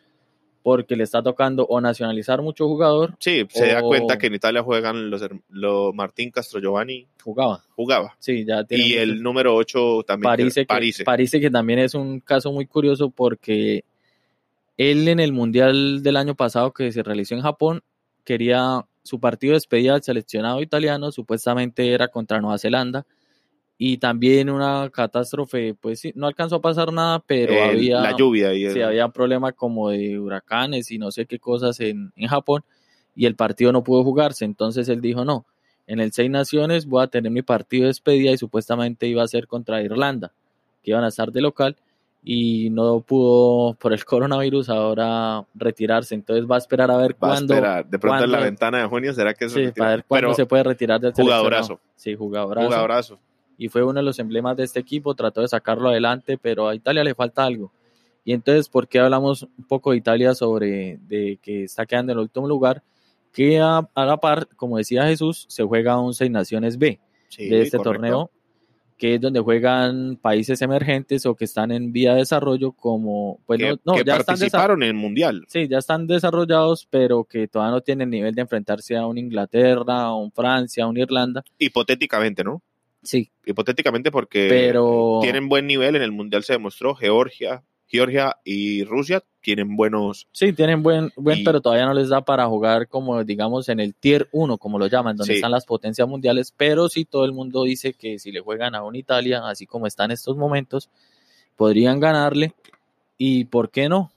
porque 0.68 0.96
le 0.96 1.04
está 1.04 1.22
tocando 1.22 1.64
o 1.64 1.80
nacionalizar 1.80 2.42
mucho 2.42 2.66
jugador, 2.66 3.16
Sí, 3.20 3.46
se 3.48 3.68
da 3.68 3.80
cuenta 3.80 4.18
que 4.18 4.26
en 4.26 4.34
Italia 4.34 4.62
juegan 4.62 5.08
los, 5.08 5.24
los 5.48 5.94
Martín 5.94 6.30
Castro 6.30 6.60
Giovanni, 6.60 7.06
jugaba. 7.22 7.64
jugaba. 7.74 8.16
Sí, 8.18 8.44
ya 8.44 8.64
tiene 8.64 8.86
Y 8.86 8.92
el 8.94 9.22
número 9.22 9.54
8 9.54 10.02
también. 10.06 10.28
Parise, 10.30 10.60
que, 10.62 10.66
Parise. 10.66 11.04
Parise, 11.04 11.40
que 11.40 11.50
también 11.50 11.78
es 11.78 11.94
un 11.94 12.20
caso 12.20 12.52
muy 12.52 12.66
curioso 12.66 13.08
porque 13.08 13.84
él 14.76 15.08
en 15.08 15.20
el 15.20 15.32
Mundial 15.32 16.02
del 16.02 16.16
año 16.16 16.34
pasado 16.34 16.72
que 16.72 16.92
se 16.92 17.02
realizó 17.02 17.34
en 17.34 17.40
Japón 17.40 17.82
quería 18.24 18.84
su 19.02 19.20
partido 19.20 19.52
de 19.52 19.56
despedida 19.56 19.94
al 19.94 20.02
seleccionado 20.02 20.60
italiano, 20.60 21.12
supuestamente 21.12 21.94
era 21.94 22.08
contra 22.08 22.42
Nueva 22.42 22.58
Zelanda 22.58 23.06
y 23.80 23.98
también 23.98 24.50
una 24.50 24.90
catástrofe, 24.90 25.72
pues 25.80 26.00
sí, 26.00 26.12
no 26.16 26.26
alcanzó 26.26 26.56
a 26.56 26.60
pasar 26.60 26.92
nada, 26.92 27.20
pero 27.24 27.62
había, 27.62 28.02
la 28.02 28.16
lluvia 28.16 28.52
y 28.52 28.64
el- 28.64 28.72
sí, 28.72 28.82
había 28.82 29.08
problema 29.08 29.52
como 29.52 29.90
de 29.90 30.18
huracanes 30.18 30.90
y 30.90 30.98
no 30.98 31.12
sé 31.12 31.26
qué 31.26 31.38
cosas 31.38 31.78
en, 31.78 32.12
en 32.16 32.28
Japón 32.28 32.64
y 33.14 33.26
el 33.26 33.36
partido 33.36 33.70
no 33.70 33.84
pudo 33.84 34.02
jugarse, 34.02 34.44
entonces 34.44 34.88
él 34.88 35.00
dijo 35.00 35.24
no, 35.24 35.46
en 35.86 36.00
el 36.00 36.12
Seis 36.12 36.28
Naciones 36.28 36.86
voy 36.86 37.04
a 37.04 37.06
tener 37.06 37.30
mi 37.30 37.42
partido 37.42 37.82
de 37.82 37.88
despedida 37.88 38.32
y 38.32 38.36
supuestamente 38.36 39.06
iba 39.06 39.22
a 39.22 39.28
ser 39.28 39.46
contra 39.46 39.80
Irlanda, 39.80 40.32
que 40.82 40.90
iban 40.90 41.04
a 41.04 41.08
estar 41.08 41.30
de 41.30 41.40
local 41.40 41.76
y 42.24 42.70
no 42.70 42.98
pudo 43.00 43.74
por 43.74 43.92
el 43.92 44.04
coronavirus 44.04 44.70
ahora 44.70 45.44
retirarse, 45.54 46.16
entonces 46.16 46.50
va 46.50 46.56
a 46.56 46.58
esperar 46.58 46.90
a 46.90 46.96
ver 46.96 47.12
va 47.12 47.28
a 47.28 47.30
cuándo, 47.30 47.54
esperar. 47.54 47.86
De 47.86 47.98
pronto 48.00 48.24
en 48.24 48.32
la 48.32 48.40
ventana 48.40 48.78
de 48.78 48.86
junio 48.86 49.12
será 49.12 49.34
que 49.34 49.48
se 49.48 49.66
sí, 49.66 49.72
para 49.72 49.90
ver 49.90 50.04
cuándo 50.04 50.26
Pero 50.26 50.34
se 50.34 50.46
puede 50.46 50.64
retirar 50.64 51.00
del 51.00 51.12
jugadorazo. 51.12 51.80
Sí, 51.94 52.16
jugadorazo 52.16 52.66
jugadorazo. 52.66 53.20
Y 53.58 53.68
fue 53.68 53.82
uno 53.82 53.94
de 53.94 54.04
los 54.04 54.18
emblemas 54.18 54.56
de 54.56 54.64
este 54.64 54.80
equipo, 54.80 55.14
trató 55.14 55.42
de 55.42 55.48
sacarlo 55.48 55.88
adelante, 55.90 56.38
pero 56.38 56.68
a 56.68 56.74
Italia 56.74 57.04
le 57.04 57.14
falta 57.14 57.44
algo. 57.44 57.72
Y 58.24 58.32
entonces, 58.32 58.68
¿por 58.68 58.88
qué 58.88 59.00
hablamos 59.00 59.42
un 59.42 59.64
poco 59.66 59.90
de 59.90 59.98
Italia 59.98 60.34
sobre 60.34 60.98
de 61.08 61.38
que 61.42 61.64
está 61.64 61.84
quedando 61.84 62.12
en 62.12 62.18
el 62.18 62.22
último 62.22 62.46
lugar? 62.46 62.82
Que 63.32 63.58
a, 63.58 63.88
a 63.94 64.04
la 64.06 64.16
par, 64.18 64.48
como 64.56 64.78
decía 64.78 65.04
Jesús, 65.06 65.44
se 65.48 65.64
juega 65.64 66.00
un 66.00 66.14
Seis 66.14 66.30
Naciones 66.30 66.78
B 66.78 67.00
Sí, 67.28 67.48
de 67.48 67.62
este 67.62 67.76
correcto. 67.76 67.92
torneo, 67.92 68.30
que 68.96 69.14
es 69.14 69.20
donde 69.20 69.40
juegan 69.40 70.16
países 70.16 70.60
emergentes 70.62 71.24
o 71.26 71.34
que 71.34 71.44
están 71.44 71.70
en 71.70 71.92
vía 71.92 72.12
de 72.12 72.20
desarrollo, 72.20 72.72
como, 72.72 73.38
pues 73.46 73.60
que, 73.60 73.70
no, 73.70 73.78
no, 73.84 73.92
que 73.94 74.04
ya 74.04 74.16
están 74.16 74.36
participaron 74.36 74.82
en 74.82 74.88
el 74.90 74.94
mundial. 74.94 75.44
Sí, 75.48 75.68
ya 75.68 75.78
están 75.78 76.06
desarrollados, 76.06 76.86
pero 76.90 77.24
que 77.24 77.48
todavía 77.48 77.74
no 77.76 77.80
tienen 77.80 78.10
nivel 78.10 78.34
de 78.34 78.42
enfrentarse 78.42 78.96
a 78.96 79.06
un 79.06 79.18
Inglaterra, 79.18 80.02
a 80.02 80.16
un 80.16 80.32
Francia, 80.32 80.84
a 80.84 80.88
un 80.88 80.96
Irlanda. 80.96 81.44
Hipotéticamente, 81.58 82.42
¿no? 82.42 82.62
Sí, 83.02 83.30
Hipotéticamente 83.46 84.10
porque 84.10 84.46
pero 84.48 85.20
tienen 85.22 85.48
buen 85.48 85.66
nivel 85.66 85.96
en 85.96 86.02
el 86.02 86.12
mundial 86.12 86.42
se 86.44 86.52
demostró 86.54 86.94
Georgia, 86.94 87.62
Georgia 87.86 88.36
y 88.44 88.84
Rusia 88.84 89.22
tienen 89.40 89.76
buenos 89.76 90.26
Sí, 90.32 90.52
tienen 90.52 90.82
buen, 90.82 91.10
buen 91.16 91.38
Y- 91.38 91.44
pero 91.44 91.60
todavía 91.60 91.86
no 91.86 91.94
les 91.94 92.08
da 92.10 92.20
para 92.22 92.46
jugar 92.46 92.88
como, 92.88 93.24
digamos, 93.24 93.68
en 93.70 93.80
el 93.80 93.94
tier 93.94 94.28
1, 94.32 94.58
como 94.58 94.78
lo 94.78 94.88
llaman, 94.88 95.16
donde 95.16 95.34
Sí. 95.34 95.38
están 95.38 95.52
las 95.52 95.64
potencias 95.64 96.06
mundiales, 96.08 96.52
pero 96.56 96.88
sí 96.88 97.04
todo 97.04 97.24
el 97.24 97.32
mundo 97.32 97.62
dice 97.62 97.94
que 97.94 98.18
si 98.18 98.30
le 98.32 98.40
juegan 98.40 98.74
a 98.74 98.82
un 98.82 98.94
Italia, 98.96 99.42
así 99.48 99.64
como 99.66 99.86
está 99.86 100.04
en 100.04 100.10
estos 100.10 100.36
momentos, 100.36 100.90
podrían 101.56 102.00
ganarle, 102.00 102.52
y 103.16 103.44
¿por 103.44 103.70
qué 103.70 103.88
no? 103.88 104.12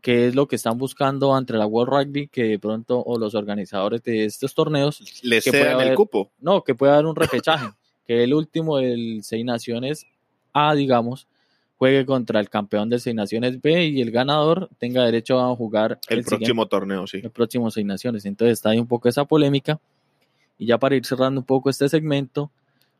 ¿Qué 0.00 0.26
es 0.26 0.34
lo 0.34 0.48
que 0.48 0.56
están 0.56 0.78
buscando 0.78 1.38
entre 1.38 1.56
la 1.58 1.66
World 1.66 1.92
Rugby, 2.08 2.26
que 2.26 2.42
de 2.42 2.58
pronto, 2.58 3.00
o 3.00 3.18
los 3.18 3.36
organizadores 3.36 4.02
de 4.02 4.24
estos 4.24 4.52
torneos, 4.52 5.00
les 5.22 5.44
que 5.44 5.52
cedan 5.52 5.80
el 5.80 5.94
cupo. 5.94 6.32
no, 6.40 6.64
que 6.64 6.74
pueda 6.74 6.94
haber 6.94 7.06
un 7.06 7.14
repechaje, 7.14 7.70
que 8.06 8.24
el 8.24 8.34
último 8.34 8.78
del 8.78 9.20
Seis 9.22 9.44
Naciones 9.44 10.06
A, 10.52 10.74
digamos, 10.74 11.28
juegue 11.82 12.06
contra 12.06 12.38
el 12.38 12.48
campeón 12.48 12.88
del 12.88 13.00
Seis 13.00 13.16
Naciones 13.16 13.60
B 13.60 13.86
y 13.86 14.00
el 14.00 14.12
ganador 14.12 14.70
tenga 14.78 15.04
derecho 15.04 15.40
a 15.40 15.56
jugar 15.56 15.98
El, 16.08 16.22
próximo 16.22 16.66
torneo, 16.66 17.08
sí. 17.08 17.20
el 17.22 17.30
próximo 17.30 17.72
Seis 17.72 17.84
Naciones. 17.84 18.24
Entonces 18.24 18.52
está 18.52 18.70
ahí 18.70 18.78
un 18.78 18.86
poco 18.86 19.08
esa 19.08 19.24
polémica. 19.24 19.80
Y 20.58 20.66
ya 20.66 20.78
para 20.78 20.94
ir 20.94 21.04
cerrando 21.04 21.40
un 21.40 21.44
poco 21.44 21.70
este 21.70 21.88
segmento, 21.88 22.52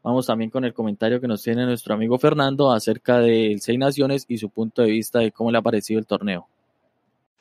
vamos 0.03 0.27
también 0.27 0.51
con 0.51 0.65
el 0.65 0.75
comentario 0.75 1.21
que 1.21 1.29
nos 1.29 1.45
tiene 1.45 1.65
nuestro 1.65 1.95
amigo 1.95 2.19
Fernando 2.19 2.73
acerca 2.73 3.21
del 3.21 3.61
Seis 3.61 3.79
Naciones 3.79 4.25
y 4.27 4.39
su 4.39 4.51
punto 4.51 4.83
de 4.83 4.91
vista 4.91 5.21
de 5.21 5.31
cómo 5.31 5.53
le 5.53 5.59
ha 5.59 5.63
parecido 5.63 6.01
el 6.01 6.07
torneo. 6.07 6.49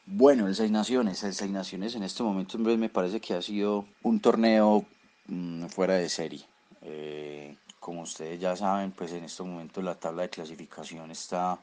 Bueno, 0.06 0.46
el 0.48 0.54
Seis 0.54 0.70
Naciones, 0.70 1.24
el 1.24 1.34
Seis 1.34 1.50
Naciones 1.50 1.96
en 1.96 2.04
este 2.04 2.22
momento 2.22 2.58
en 2.58 2.66
vez 2.66 2.78
me 2.78 2.90
parece 2.90 3.20
que 3.20 3.34
ha 3.34 3.42
sido 3.42 3.86
un 4.04 4.20
torneo 4.20 4.86
mm, 5.26 5.66
fuera 5.70 5.96
de 5.96 6.08
serie. 6.08 6.51
Eh, 6.82 7.56
como 7.80 8.02
ustedes 8.02 8.40
ya 8.40 8.56
saben, 8.56 8.92
pues 8.92 9.12
en 9.12 9.24
este 9.24 9.44
momento 9.44 9.82
la 9.82 9.96
tabla 9.96 10.24
de 10.24 10.30
clasificación 10.30 11.12
está, 11.12 11.60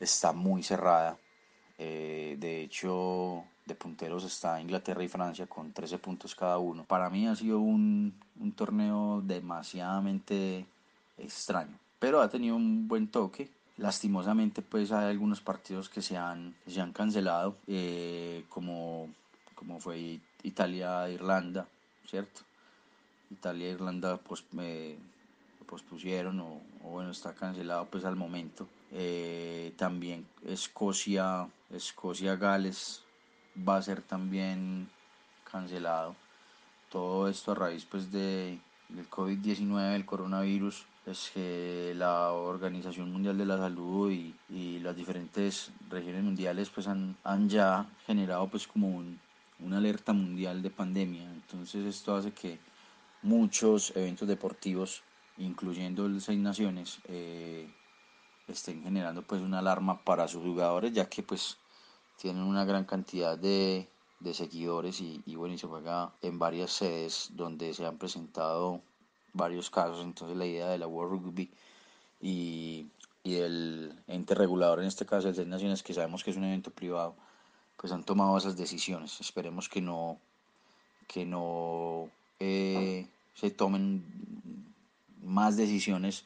está 0.00 0.32
muy 0.32 0.62
cerrada. 0.62 1.16
Eh, 1.78 2.36
de 2.38 2.62
hecho, 2.62 3.44
de 3.66 3.74
punteros 3.74 4.24
está 4.24 4.60
Inglaterra 4.60 5.02
y 5.02 5.08
Francia 5.08 5.46
con 5.46 5.72
13 5.72 5.98
puntos 5.98 6.34
cada 6.34 6.58
uno. 6.58 6.84
Para 6.84 7.10
mí 7.10 7.26
ha 7.26 7.36
sido 7.36 7.60
un, 7.60 8.14
un 8.40 8.52
torneo 8.52 9.20
demasiadamente 9.22 10.66
extraño, 11.18 11.78
pero 11.98 12.20
ha 12.20 12.28
tenido 12.28 12.56
un 12.56 12.88
buen 12.88 13.08
toque. 13.08 13.50
Lastimosamente, 13.76 14.62
pues 14.62 14.90
hay 14.90 15.10
algunos 15.10 15.42
partidos 15.42 15.90
que 15.90 16.00
se 16.00 16.16
han, 16.16 16.54
se 16.66 16.80
han 16.80 16.92
cancelado, 16.92 17.56
eh, 17.66 18.44
como, 18.48 19.08
como 19.54 19.78
fue 19.80 20.18
Italia-Irlanda, 20.42 21.68
¿cierto? 22.08 22.45
Italia-Irlanda 23.30 24.16
pues, 24.18 24.44
me 24.52 24.96
pospusieron 25.66 26.40
o, 26.40 26.60
o 26.84 26.90
bueno, 26.90 27.10
está 27.10 27.34
cancelado 27.34 27.86
pues 27.86 28.04
al 28.04 28.16
momento. 28.16 28.68
Eh, 28.92 29.72
también 29.76 30.26
Escocia, 30.44 31.48
Escocia-Gales 31.70 33.02
va 33.68 33.76
a 33.76 33.82
ser 33.82 34.02
también 34.02 34.88
cancelado. 35.50 36.14
Todo 36.90 37.28
esto 37.28 37.52
a 37.52 37.56
raíz 37.56 37.84
pues 37.84 38.12
de, 38.12 38.58
del 38.88 39.10
COVID-19, 39.10 39.94
el 39.94 40.06
coronavirus, 40.06 40.84
es 41.06 41.30
que 41.34 41.92
la 41.96 42.32
Organización 42.32 43.12
Mundial 43.12 43.38
de 43.38 43.46
la 43.46 43.58
Salud 43.58 44.10
y, 44.10 44.34
y 44.48 44.78
las 44.80 44.96
diferentes 44.96 45.70
regiones 45.88 46.22
mundiales 46.22 46.70
pues 46.70 46.86
han, 46.86 47.16
han 47.22 47.48
ya 47.48 47.86
generado 48.06 48.48
pues 48.48 48.66
como 48.66 48.88
un, 48.88 49.18
una 49.60 49.78
alerta 49.78 50.12
mundial 50.12 50.62
de 50.62 50.70
pandemia. 50.70 51.24
Entonces 51.24 51.84
esto 51.86 52.14
hace 52.16 52.32
que 52.32 52.58
muchos 53.26 53.92
eventos 53.96 54.28
deportivos, 54.28 55.02
incluyendo 55.36 56.06
el 56.06 56.20
Seis 56.20 56.38
Naciones, 56.38 57.00
eh, 57.08 57.68
estén 58.46 58.82
generando 58.82 59.22
pues 59.22 59.42
una 59.42 59.58
alarma 59.58 60.02
para 60.04 60.28
sus 60.28 60.42
jugadores, 60.42 60.92
ya 60.92 61.08
que 61.08 61.22
pues 61.22 61.58
tienen 62.16 62.42
una 62.42 62.64
gran 62.64 62.84
cantidad 62.84 63.36
de, 63.36 63.88
de 64.20 64.32
seguidores 64.32 65.00
y, 65.00 65.20
bueno, 65.34 65.54
y 65.54 65.58
se 65.58 65.66
juega 65.66 66.12
en 66.22 66.38
varias 66.38 66.70
sedes 66.70 67.30
donde 67.32 67.74
se 67.74 67.84
han 67.84 67.98
presentado 67.98 68.80
varios 69.32 69.70
casos. 69.70 70.04
Entonces 70.04 70.36
la 70.36 70.46
idea 70.46 70.68
de 70.68 70.78
la 70.78 70.86
World 70.86 71.24
Rugby 71.24 71.50
y, 72.22 72.86
y 73.24 73.34
el 73.34 73.92
ente 74.06 74.34
regulador, 74.34 74.80
en 74.80 74.86
este 74.86 75.04
caso 75.04 75.28
el 75.28 75.34
Seis 75.34 75.48
Naciones, 75.48 75.82
que 75.82 75.94
sabemos 75.94 76.22
que 76.22 76.30
es 76.30 76.36
un 76.36 76.44
evento 76.44 76.70
privado, 76.70 77.16
pues 77.76 77.92
han 77.92 78.04
tomado 78.04 78.38
esas 78.38 78.56
decisiones. 78.56 79.20
Esperemos 79.20 79.68
que 79.68 79.80
no, 79.82 80.18
que 81.08 81.26
no 81.26 82.08
eh, 82.38 83.06
se 83.36 83.50
tomen 83.50 84.02
más 85.22 85.56
decisiones 85.56 86.24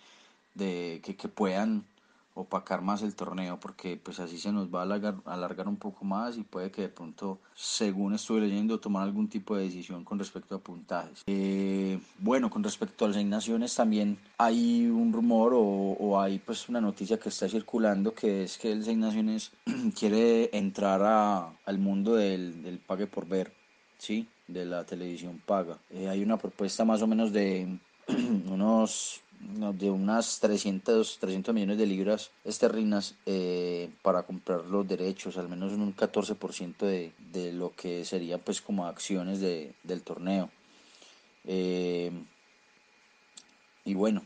de 0.55 1.01
que, 1.05 1.17
que 1.17 1.29
puedan 1.29 1.85
opacar 2.35 2.81
más 2.81 3.03
el 3.03 3.15
torneo 3.15 3.59
porque 3.59 3.99
pues 4.03 4.21
así 4.21 4.39
se 4.39 4.53
nos 4.53 4.73
va 4.73 4.81
a 4.81 5.33
alargar, 5.35 5.69
un 5.69 5.77
poco 5.77 6.05
más 6.05 6.39
y 6.39 6.43
puede 6.43 6.71
que 6.71 6.83
de 6.83 6.89
pronto 6.89 7.41
según 7.55 8.15
estuve 8.15 8.41
leyendo 8.41 8.79
tomar 8.79 9.03
algún 9.03 9.29
tipo 9.29 9.57
de 9.57 9.65
decisión 9.65 10.05
con 10.05 10.19
respecto 10.19 10.55
a 10.55 10.59
puntajes. 10.59 11.23
Eh, 11.27 11.99
bueno 12.19 12.49
con 12.49 12.63
respecto 12.63 13.05
a 13.05 13.09
las 13.09 13.25
Naciones 13.25 13.75
también 13.75 14.17
hay 14.39 14.87
un 14.87 15.13
rumor 15.13 15.53
o, 15.55 15.61
o, 15.61 16.21
hay 16.21 16.39
pues 16.39 16.69
una 16.69 16.81
noticia 16.81 17.19
que 17.19 17.29
está 17.29 17.49
circulando 17.49 18.15
que 18.15 18.45
es 18.45 18.57
que 18.59 18.73
el 18.73 18.85
Seis 18.85 19.51
quiere 19.99 20.57
entrar 20.57 21.03
a, 21.03 21.51
al 21.65 21.79
mundo 21.79 22.15
del, 22.15 22.63
del 22.63 22.79
pague 22.79 23.07
por 23.07 23.27
ver 23.27 23.53
sí 23.99 24.27
de 24.53 24.65
la 24.65 24.85
televisión 24.85 25.41
paga 25.45 25.79
eh, 25.91 26.09
hay 26.09 26.23
una 26.23 26.37
propuesta 26.37 26.85
más 26.85 27.03
o 27.03 27.07
menos 27.07 27.33
de 27.33 27.79
unos 28.09 29.21
de 29.41 29.91
unas 29.91 30.39
300, 30.41 31.17
300 31.19 31.55
millones 31.55 31.79
de 31.79 31.87
libras 31.87 32.31
esterlinas 32.45 33.15
eh, 33.25 33.89
para 34.03 34.25
comprar 34.25 34.67
los 34.67 34.87
derechos, 34.87 35.39
al 35.39 35.49
menos 35.49 35.73
un 35.73 35.97
14% 35.97 36.77
de, 36.81 37.13
de 37.33 37.51
lo 37.51 37.75
que 37.75 38.05
serían 38.05 38.41
pues 38.45 38.61
como 38.61 38.85
acciones 38.85 39.41
de, 39.41 39.73
del 39.83 40.03
torneo. 40.03 40.51
Eh, 41.47 42.13
y 43.87 43.95
bueno, 43.95 44.23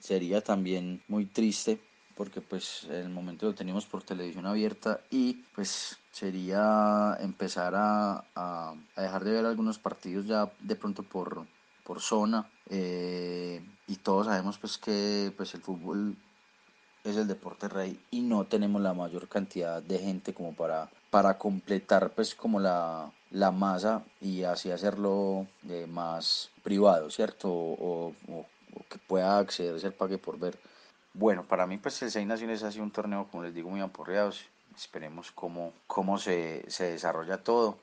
sería 0.00 0.40
también 0.40 1.02
muy 1.06 1.26
triste 1.26 1.78
porque 2.16 2.40
pues 2.40 2.84
en 2.84 2.94
el 2.94 3.08
momento 3.08 3.46
lo 3.46 3.54
teníamos 3.54 3.86
por 3.86 4.02
televisión 4.02 4.46
abierta 4.46 5.00
y 5.10 5.34
pues 5.54 5.98
sería 6.10 7.16
empezar 7.20 7.74
a, 7.74 8.24
a, 8.34 8.74
dejar 8.96 9.24
de 9.24 9.32
ver 9.32 9.46
algunos 9.46 9.78
partidos 9.78 10.26
ya 10.26 10.50
de 10.60 10.76
pronto 10.76 11.02
por, 11.02 11.44
por 11.84 12.00
zona 12.00 12.48
eh, 12.70 13.62
y 13.86 13.96
todos 13.96 14.26
sabemos 14.26 14.58
pues 14.58 14.78
que 14.78 15.32
pues 15.36 15.54
el 15.54 15.62
fútbol 15.62 16.16
es 17.04 17.16
el 17.16 17.26
deporte 17.26 17.68
rey 17.68 17.98
y 18.10 18.20
no 18.20 18.44
tenemos 18.44 18.80
la 18.80 18.94
mayor 18.94 19.28
cantidad 19.28 19.82
de 19.82 19.98
gente 19.98 20.34
como 20.34 20.54
para, 20.54 20.88
para 21.10 21.38
completar 21.38 22.10
pues 22.10 22.34
como 22.34 22.60
la, 22.60 23.10
la 23.32 23.50
masa 23.50 24.04
y 24.20 24.44
así 24.44 24.70
hacerlo 24.70 25.46
de 25.62 25.86
más 25.86 26.50
privado, 26.62 27.10
¿cierto? 27.10 27.48
O, 27.50 28.14
que 28.88 28.98
pueda 28.98 29.38
acceder 29.38 29.84
al 29.84 29.92
pague 29.92 30.18
por 30.18 30.38
ver. 30.38 30.58
Bueno, 31.14 31.44
para 31.44 31.66
mí 31.66 31.78
pues 31.78 32.00
el 32.02 32.10
Seis 32.10 32.26
Naciones 32.26 32.62
ha 32.62 32.72
sido 32.72 32.84
un 32.84 32.90
torneo, 32.90 33.28
como 33.30 33.42
les 33.42 33.54
digo, 33.54 33.68
muy 33.70 33.80
aporreado. 33.80 34.32
Esperemos 34.74 35.30
cómo, 35.32 35.72
cómo 35.86 36.18
se, 36.18 36.64
se 36.68 36.92
desarrolla 36.92 37.42
todo. 37.44 37.78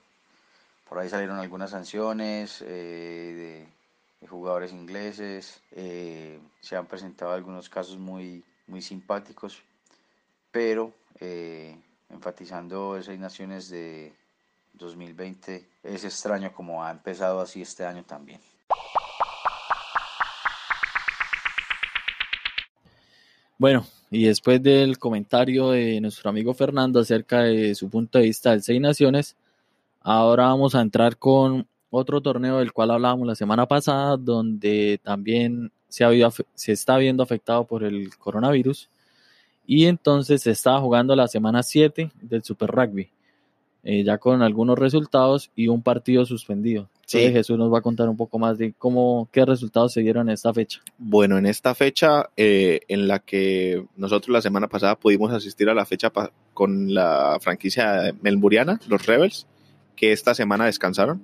Por 0.89 0.97
ahí 0.97 1.07
salieron 1.07 1.37
algunas 1.37 1.69
sanciones 1.69 2.63
eh, 2.65 3.67
de 4.19 4.27
jugadores 4.27 4.71
ingleses, 4.71 5.61
eh, 5.71 6.39
se 6.61 6.75
han 6.75 6.87
presentado 6.87 7.31
algunos 7.31 7.69
casos 7.69 7.97
muy, 7.97 8.43
muy 8.67 8.81
simpáticos, 8.81 9.61
pero 10.51 10.91
eh, 11.19 11.77
enfatizando 12.09 12.97
esas 12.97 13.17
naciones 13.19 13.69
de 13.69 14.13
2020, 14.73 15.69
es 15.83 16.03
extraño 16.03 16.51
como 16.53 16.83
ha 16.83 16.91
empezado 16.91 17.39
así 17.39 17.61
este 17.61 17.85
año 17.85 18.03
también. 18.03 18.41
Bueno, 23.59 23.85
y 24.09 24.23
después 24.23 24.63
del 24.63 24.97
comentario 24.97 25.71
de 25.71 25.99
nuestro 25.99 26.29
amigo 26.29 26.53
Fernando 26.53 27.01
acerca 27.01 27.41
de 27.41 27.75
su 27.75 27.89
punto 27.89 28.17
de 28.17 28.23
vista 28.23 28.51
del 28.51 28.63
Seis 28.63 28.79
Naciones, 28.79 29.35
ahora 29.99 30.45
vamos 30.45 30.75
a 30.75 30.81
entrar 30.81 31.17
con 31.17 31.67
otro 31.89 32.21
torneo 32.21 32.59
del 32.59 32.71
cual 32.71 32.91
hablábamos 32.91 33.27
la 33.27 33.35
semana 33.35 33.65
pasada, 33.65 34.15
donde 34.15 35.01
también 35.03 35.73
se, 35.89 36.05
se 36.55 36.71
está 36.71 36.97
viendo 36.97 37.21
afectado 37.21 37.65
por 37.65 37.83
el 37.83 38.15
coronavirus. 38.17 38.89
Y 39.67 39.87
entonces 39.87 40.41
se 40.43 40.51
estaba 40.51 40.79
jugando 40.79 41.13
la 41.13 41.27
semana 41.27 41.61
7 41.61 42.11
del 42.21 42.43
Super 42.43 42.71
Rugby, 42.71 43.09
eh, 43.83 44.03
ya 44.03 44.17
con 44.17 44.41
algunos 44.41 44.77
resultados 44.77 45.51
y 45.55 45.67
un 45.67 45.81
partido 45.81 46.25
suspendido. 46.25 46.89
Sí. 47.05 47.31
Jesús 47.31 47.57
nos 47.57 47.73
va 47.73 47.79
a 47.79 47.81
contar 47.81 48.07
un 48.07 48.17
poco 48.17 48.37
más 48.37 48.57
de 48.57 48.73
cómo, 48.77 49.27
qué 49.31 49.43
resultados 49.43 49.93
se 49.93 50.01
dieron 50.01 50.29
en 50.29 50.33
esta 50.33 50.53
fecha. 50.53 50.79
Bueno, 50.97 51.37
en 51.37 51.47
esta 51.47 51.73
fecha 51.73 52.29
eh, 52.37 52.81
en 52.87 53.07
la 53.07 53.19
que 53.19 53.83
nosotros 53.95 54.31
la 54.31 54.41
semana 54.41 54.67
pasada 54.67 54.95
pudimos 54.95 55.31
asistir 55.31 55.69
a 55.69 55.73
la 55.73 55.85
fecha 55.85 56.11
con 56.53 56.93
la 56.93 57.39
franquicia 57.41 58.13
melburiana, 58.21 58.79
los 58.87 59.05
Rebels, 59.07 59.47
que 59.95 60.11
esta 60.11 60.35
semana 60.35 60.65
descansaron 60.65 61.21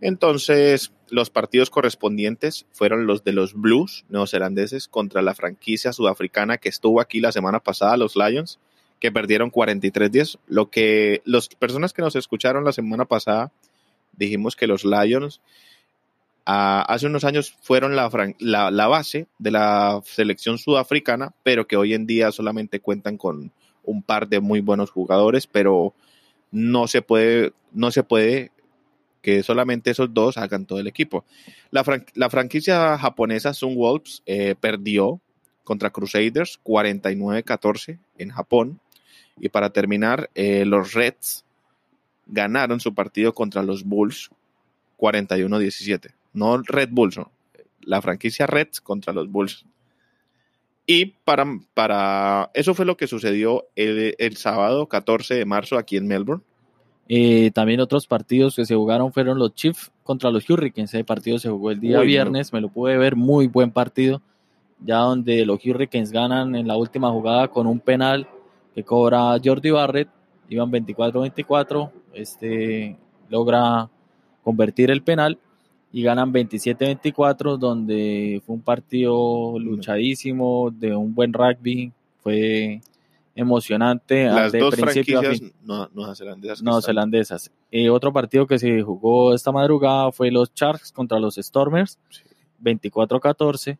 entonces, 0.00 0.92
los 1.08 1.30
partidos 1.30 1.70
correspondientes 1.70 2.66
fueron 2.72 3.06
los 3.06 3.24
de 3.24 3.32
los 3.32 3.54
Blues 3.54 4.04
neozelandeses 4.08 4.88
contra 4.88 5.22
la 5.22 5.34
franquicia 5.34 5.92
sudafricana 5.92 6.58
que 6.58 6.68
estuvo 6.68 7.00
aquí 7.00 7.20
la 7.20 7.32
semana 7.32 7.60
pasada, 7.60 7.96
los 7.96 8.16
Lions, 8.16 8.58
que 9.00 9.12
perdieron 9.12 9.50
43-10. 9.50 10.38
Lo 10.46 10.70
que 10.70 11.22
las 11.24 11.48
personas 11.48 11.92
que 11.92 12.02
nos 12.02 12.16
escucharon 12.16 12.64
la 12.64 12.72
semana 12.72 13.04
pasada 13.04 13.52
dijimos 14.12 14.56
que 14.56 14.66
los 14.66 14.84
Lions 14.84 15.40
ah, 16.46 16.84
hace 16.88 17.06
unos 17.06 17.24
años 17.24 17.56
fueron 17.60 17.96
la, 17.96 18.10
la, 18.38 18.70
la, 18.70 18.86
base 18.86 19.26
de 19.38 19.50
la 19.50 20.00
selección 20.04 20.58
sudafricana, 20.58 21.34
pero 21.42 21.66
que 21.66 21.76
hoy 21.76 21.94
en 21.94 22.06
día 22.06 22.32
solamente 22.32 22.80
cuentan 22.80 23.18
con 23.18 23.52
un 23.82 24.02
par 24.02 24.28
de 24.28 24.40
muy 24.40 24.60
buenos 24.60 24.90
jugadores, 24.90 25.46
pero 25.46 25.94
no 26.50 26.88
se 26.88 27.02
puede, 27.02 27.52
no 27.72 27.90
se 27.90 28.02
puede 28.02 28.52
que 29.26 29.42
solamente 29.42 29.90
esos 29.90 30.14
dos 30.14 30.38
hagan 30.38 30.66
todo 30.66 30.78
el 30.78 30.86
equipo. 30.86 31.24
La, 31.72 31.82
franquicia 32.30 32.96
japonesa 32.96 33.52
Sunwolves 33.54 34.22
eh, 34.24 34.54
perdió 34.54 35.20
contra 35.64 35.90
Crusaders 35.90 36.60
49-14 36.62 37.98
en 38.18 38.30
Japón. 38.30 38.80
Y 39.38 39.48
para 39.48 39.70
terminar, 39.70 40.30
eh, 40.34 40.64
los 40.64 40.94
Reds 40.94 41.44
ganaron 42.26 42.80
su 42.80 42.94
partido 42.94 43.34
contra 43.34 43.62
los 43.62 43.84
Bulls 43.84 44.30
41-17. 44.98 46.14
No 46.32 46.58
Red 46.58 46.90
Bulls, 46.92 47.20
la 47.80 48.02
franquicia 48.02 48.46
Reds 48.46 48.80
contra 48.80 49.12
los 49.12 49.30
Bulls. 49.30 49.64
Y 50.86 51.06
para, 51.24 51.44
para 51.74 52.50
eso 52.54 52.74
fue 52.74 52.84
lo 52.84 52.96
que 52.96 53.06
sucedió 53.06 53.66
el, 53.74 54.14
el 54.18 54.36
sábado 54.36 54.86
14 54.86 55.34
de 55.34 55.44
marzo 55.44 55.76
aquí 55.78 55.96
en 55.96 56.06
Melbourne. 56.06 56.44
Eh, 57.08 57.50
también 57.52 57.80
otros 57.80 58.06
partidos 58.06 58.56
que 58.56 58.64
se 58.64 58.74
jugaron 58.74 59.12
fueron 59.12 59.38
los 59.38 59.54
Chiefs 59.54 59.92
contra 60.02 60.30
los 60.30 60.48
Hurricanes. 60.48 60.92
Ese 60.94 61.04
partido 61.04 61.38
se 61.38 61.48
jugó 61.48 61.70
el 61.70 61.80
día 61.80 62.00
viernes, 62.00 62.52
me 62.52 62.60
lo 62.60 62.68
pude 62.68 62.96
ver, 62.96 63.16
muy 63.16 63.46
buen 63.46 63.70
partido, 63.70 64.22
ya 64.84 64.98
donde 64.98 65.44
los 65.46 65.64
Hurricanes 65.64 66.10
ganan 66.10 66.54
en 66.56 66.66
la 66.66 66.76
última 66.76 67.10
jugada 67.10 67.48
con 67.48 67.66
un 67.66 67.80
penal 67.80 68.28
que 68.76 68.84
cobra 68.84 69.34
Jordi 69.42 69.70
Barrett, 69.70 70.10
iban 70.50 70.70
24-24, 70.70 71.90
este 72.12 72.98
logra 73.30 73.88
convertir 74.44 74.90
el 74.90 75.02
penal 75.02 75.38
y 75.90 76.02
ganan 76.02 76.30
27-24, 76.30 77.56
donde 77.56 78.42
fue 78.44 78.54
un 78.54 78.60
partido 78.60 79.58
luchadísimo, 79.58 80.70
de 80.70 80.94
un 80.94 81.14
buen 81.14 81.32
rugby, 81.32 81.90
fue 82.18 82.82
emocionante. 83.34 84.26
Las 84.26 84.52
de 84.52 84.58
dos 84.58 84.74
principio 84.74 85.22
franquicias 85.22 85.52
no, 85.64 85.88
neozelandesas. 85.94 86.62
neozelandesas. 86.62 87.50
Eh, 87.70 87.88
otro 87.88 88.12
partido 88.12 88.46
que 88.46 88.58
se 88.58 88.82
jugó 88.82 89.32
esta 89.32 89.52
madrugada 89.52 90.12
fue 90.12 90.30
los 90.30 90.52
Sharks 90.54 90.92
contra 90.92 91.18
los 91.18 91.36
Stormers, 91.36 91.98
24-14. 92.62 93.78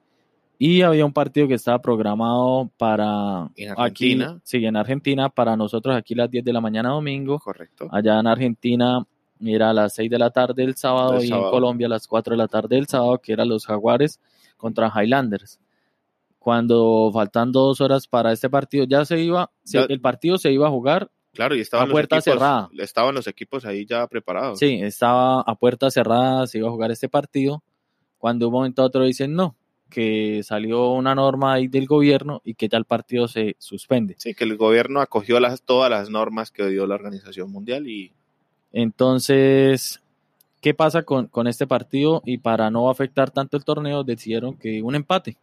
Y 0.58 0.80
había 0.82 1.04
un 1.04 1.12
partido 1.12 1.46
que 1.48 1.54
estaba 1.54 1.80
programado 1.80 2.70
para 2.78 3.50
en 3.56 3.70
Argentina. 3.76 4.30
Aquí, 4.30 4.40
sí, 4.42 4.64
en 4.64 4.76
Argentina, 4.76 5.28
para 5.28 5.54
nosotros 5.56 5.94
aquí 5.94 6.14
las 6.14 6.30
10 6.30 6.44
de 6.44 6.52
la 6.52 6.60
mañana 6.62 6.90
domingo. 6.90 7.38
Correcto. 7.38 7.88
Allá 7.90 8.18
en 8.20 8.26
Argentina 8.26 9.06
era 9.40 9.70
a 9.70 9.72
las 9.74 9.94
6 9.94 10.10
de 10.10 10.18
la 10.18 10.30
tarde 10.30 10.62
el 10.64 10.74
sábado 10.76 11.18
El 11.18 11.24
y 11.24 11.28
sábado. 11.28 11.48
en 11.48 11.50
Colombia 11.50 11.86
a 11.88 11.90
las 11.90 12.06
4 12.06 12.32
de 12.32 12.38
la 12.38 12.48
tarde 12.48 12.78
el 12.78 12.86
sábado, 12.86 13.18
que 13.18 13.32
eran 13.34 13.48
los 13.50 13.66
Jaguares 13.66 14.18
contra 14.56 14.90
Highlanders. 14.94 15.60
Cuando 16.38 17.10
faltando 17.12 17.60
dos 17.60 17.80
horas 17.80 18.06
para 18.06 18.32
este 18.32 18.48
partido, 18.48 18.84
ya 18.88 19.04
se 19.04 19.20
iba, 19.20 19.50
Ya- 19.64 19.82
el 19.88 20.00
partido 20.00 20.38
se 20.38 20.52
iba 20.52 20.68
a 20.68 20.70
jugar 20.70 21.10
Claro, 21.32 21.54
y 21.54 21.60
estaban 21.60 21.88
A 21.88 21.92
puerta 21.92 22.16
los 22.16 22.26
equipos, 22.26 22.40
cerrada. 22.40 22.70
Estaban 22.78 23.14
los 23.14 23.26
equipos 23.26 23.64
ahí 23.66 23.84
ya 23.84 24.06
preparados. 24.06 24.58
Sí, 24.58 24.78
estaba 24.80 25.42
a 25.42 25.54
puerta 25.56 25.90
cerrada, 25.90 26.46
se 26.46 26.56
iba 26.58 26.68
a 26.68 26.70
jugar 26.70 26.90
este 26.92 27.10
partido, 27.10 27.62
cuando 28.16 28.44
de 28.44 28.46
un 28.46 28.52
momento 28.54 28.80
a 28.80 28.86
otro 28.86 29.04
dicen 29.04 29.34
no, 29.34 29.54
que 29.96 30.42
salió 30.42 30.90
una 30.90 31.14
norma 31.14 31.54
ahí 31.54 31.68
del 31.68 31.86
gobierno 31.86 32.42
y 32.44 32.52
que 32.52 32.68
ya 32.68 32.76
el 32.76 32.84
partido 32.84 33.28
se 33.28 33.56
suspende. 33.58 34.14
Sí, 34.18 34.34
que 34.34 34.44
el 34.44 34.58
gobierno 34.58 35.00
acogió 35.00 35.40
las, 35.40 35.62
todas 35.62 35.88
las 35.90 36.10
normas 36.10 36.50
que 36.50 36.66
dio 36.66 36.86
la 36.86 36.96
Organización 36.96 37.50
Mundial 37.50 37.88
y 37.88 38.12
Entonces, 38.72 40.02
¿qué 40.60 40.74
pasa 40.74 41.02
con, 41.04 41.28
con 41.28 41.46
este 41.46 41.66
partido? 41.66 42.20
Y 42.26 42.36
para 42.36 42.70
no 42.70 42.90
afectar 42.90 43.30
tanto 43.30 43.56
el 43.56 43.64
torneo, 43.64 44.04
decidieron 44.04 44.54
que 44.58 44.82
un 44.82 44.94
empate. 44.94 45.38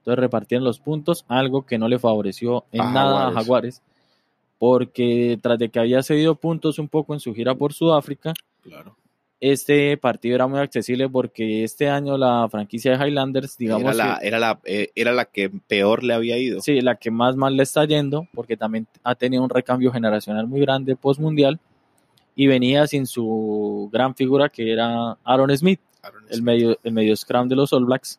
Entonces 0.00 0.20
repartieron 0.20 0.64
los 0.66 0.78
puntos, 0.78 1.24
algo 1.26 1.64
que 1.64 1.78
no 1.78 1.88
le 1.88 1.98
favoreció 1.98 2.64
en 2.72 2.82
A 2.82 2.92
nada 2.92 3.14
Jaguares. 3.14 3.34
a 3.36 3.40
Jaguares, 3.40 3.82
porque 4.58 5.38
tras 5.40 5.58
de 5.58 5.70
que 5.70 5.78
había 5.78 6.02
cedido 6.02 6.34
puntos 6.34 6.78
un 6.78 6.88
poco 6.88 7.14
en 7.14 7.20
su 7.20 7.34
gira 7.34 7.54
por 7.54 7.72
Sudáfrica, 7.72 8.34
Claro. 8.62 8.94
Este 9.40 9.96
partido 9.98 10.34
era 10.36 10.46
muy 10.46 10.58
accesible 10.60 11.08
porque 11.08 11.62
este 11.64 11.88
año 11.88 12.16
la 12.16 12.48
franquicia 12.50 12.96
de 12.96 13.06
Highlanders, 13.06 13.56
digamos, 13.58 13.94
era, 13.94 13.94
la, 13.94 14.18
que- 14.18 14.26
era, 14.28 14.38
la, 14.38 14.60
eh, 14.64 14.90
era 14.94 15.12
la 15.12 15.24
que 15.26 15.50
peor 15.50 16.02
le 16.04 16.14
había 16.14 16.38
ido. 16.38 16.60
sí, 16.60 16.80
la 16.80 16.96
que 16.96 17.10
más 17.10 17.36
mal 17.36 17.56
le 17.56 17.62
está 17.62 17.84
yendo, 17.84 18.26
porque 18.34 18.56
también 18.56 18.86
ha 19.04 19.14
tenido 19.14 19.42
un 19.42 19.50
recambio 19.50 19.92
generacional 19.92 20.46
muy 20.46 20.60
grande 20.60 20.96
post 20.96 21.20
mundial 21.20 21.60
y 22.34 22.46
venía 22.46 22.86
sin 22.86 23.06
su 23.06 23.88
gran 23.92 24.14
figura 24.14 24.48
que 24.48 24.72
era 24.72 25.16
Aaron 25.24 25.56
Smith, 25.56 25.80
Aaron 26.02 26.22
el 26.28 26.34
Smith. 26.36 26.44
medio, 26.44 26.78
el 26.82 26.92
medio 26.92 27.16
scrum 27.16 27.48
de 27.48 27.56
los 27.56 27.72
All 27.72 27.84
Blacks. 27.84 28.18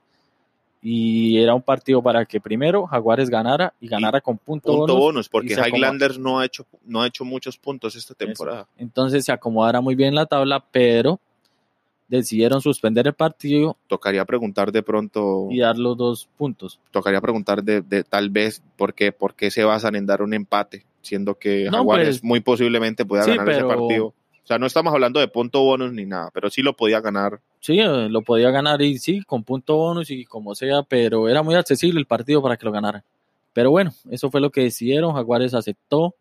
Y 0.82 1.38
era 1.42 1.56
un 1.56 1.62
partido 1.62 2.02
para 2.02 2.26
que 2.26 2.40
primero 2.40 2.86
Jaguares 2.86 3.30
ganara 3.30 3.74
y 3.82 3.88
ganara 3.88 4.22
con 4.22 4.38
punto, 4.38 4.72
punto 4.72 4.94
bonus. 4.94 5.00
bonus, 5.00 5.30
porque 5.30 5.54
Highlanders 5.54 6.20
no 6.20 6.40
ha 6.40 6.46
hecho 6.46 6.66
no 6.86 7.02
ha 7.02 7.08
hecho 7.08 7.26
muchos 7.26 7.58
puntos 7.58 7.96
esta 7.96 8.14
temporada. 8.14 8.68
Entonces 8.78 9.26
se 9.26 9.32
acomodara 9.32 9.82
muy 9.82 9.96
bien 9.96 10.14
la 10.14 10.28
tabla, 10.28 10.64
pero 10.72 11.20
decidieron 12.08 12.62
suspender 12.62 13.06
el 13.08 13.14
partido 13.14 13.76
Tocaría 13.88 14.24
preguntar 14.26 14.72
de 14.72 14.82
pronto, 14.84 15.48
y 15.50 15.60
dar 15.60 15.78
los 15.78 15.98
dos 15.98 16.30
puntos. 16.38 16.80
tocaría 16.92 17.22
preguntar 17.22 17.64
de, 17.64 17.82
de 17.82 18.04
tal 18.04 18.30
vez 18.30 18.64
por 18.78 18.94
qué, 18.94 19.12
por 19.12 19.36
qué 19.36 19.52
se 19.52 19.64
basan 19.64 19.96
en 19.96 20.06
dar 20.06 20.22
un 20.22 20.34
empate, 20.34 20.86
siendo 21.02 21.36
que 21.36 21.66
No, 21.66 21.78
Jaguares 21.78 22.20
pues, 22.20 22.24
muy 22.24 22.40
posiblemente 22.40 23.06
pueda 23.06 23.24
sí, 23.24 23.32
ganar 23.32 23.50
ese 23.50 23.64
partido. 23.64 24.08
O 24.08 24.48
sea, 24.48 24.58
no 24.58 24.66
estamos 24.66 24.94
hablando 24.94 25.20
de 25.20 25.28
punto 25.28 25.62
bonus 25.62 25.92
ni 25.92 26.06
nada, 26.06 26.32
pero 26.34 26.50
sí 26.50 26.62
lo 26.62 26.74
podía 26.74 27.02
ganar. 27.02 27.42
Sí, 27.68 27.82
eh, 27.82 28.08
lo 28.10 28.22
podía 28.22 28.50
ganar 28.50 28.82
y 28.82 28.98
sí, 28.98 29.24
con 29.24 29.44
punto 29.44 29.76
bonus 29.76 30.10
y 30.10 30.24
como 30.24 30.56
sea, 30.56 30.84
pero 30.84 31.28
era 31.28 31.44
muy 31.44 31.54
accesible 31.56 32.00
el 32.00 32.06
partido 32.06 32.42
para 32.42 32.56
que 32.56 32.66
lo 32.66 32.72
ganara. 32.72 33.04
Pero 33.52 33.72
bueno, 33.72 33.92
eso 34.10 34.32
fue 34.32 34.40
lo 34.40 34.52
que 34.52 34.62
decidieron, 34.62 35.14
Jaguares 35.14 35.54
aceptó. 35.54 36.16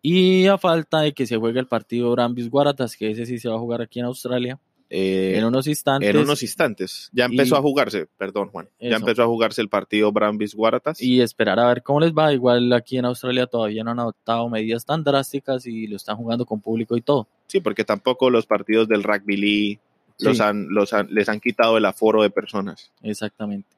Y 0.00 0.46
a 0.46 0.56
falta 0.56 1.00
de 1.02 1.12
que 1.12 1.26
se 1.26 1.36
juegue 1.36 1.60
el 1.60 1.66
partido 1.66 2.10
Brambis 2.12 2.48
Guaratas, 2.48 2.96
que 2.96 3.10
ese 3.10 3.26
sí 3.26 3.38
se 3.38 3.50
va 3.50 3.56
a 3.56 3.58
jugar 3.58 3.82
aquí 3.82 4.00
en 4.00 4.06
Australia, 4.06 4.58
eh, 4.88 5.34
en 5.36 5.44
unos 5.44 5.66
instantes. 5.66 6.08
en 6.08 6.16
unos 6.16 6.42
instantes. 6.42 7.10
Ya 7.12 7.26
empezó 7.26 7.54
Y- 7.54 7.58
a 7.58 7.60
jugarse, 7.60 8.06
perdón 8.16 8.48
Juan, 8.48 8.68
ya 8.80 8.88
Eso. 8.88 8.96
empezó 8.96 9.22
a 9.24 9.26
jugarse 9.26 9.60
el 9.60 9.68
partido 9.68 10.10
Brambis 10.10 10.54
Guaratas. 10.54 11.02
y 11.02 11.20
esperar 11.20 11.60
a 11.60 11.68
ver 11.68 11.82
cómo 11.82 12.00
les 12.00 12.12
va. 12.14 12.32
Igual 12.32 12.72
aquí 12.72 12.96
en 12.96 13.04
Australia 13.04 13.46
todavía 13.46 13.84
no 13.84 13.90
han 13.90 14.00
adoptado 14.00 14.48
medidas 14.48 14.86
tan 14.86 15.04
drásticas 15.04 15.66
y 15.66 15.86
lo 15.86 15.96
están 15.96 16.16
jugando 16.16 16.46
con 16.46 16.62
público 16.62 16.96
y 16.96 17.02
todo. 17.02 17.28
Sí, 17.46 17.60
porque 17.60 17.84
tampoco 17.84 18.30
los 18.30 18.46
partidos 18.46 18.88
del 18.88 19.02
rugby 19.02 19.36
league 19.36 19.80
los 20.22 20.40
han, 20.40 20.68
los 20.70 20.92
han- 20.92 21.08
les 21.10 21.28
han 21.28 21.40
quitado 21.40 21.76
el 21.78 21.84
aforo 21.84 22.22
de 22.22 22.30
personas. 22.30 22.90
Exactamente. 23.02 23.68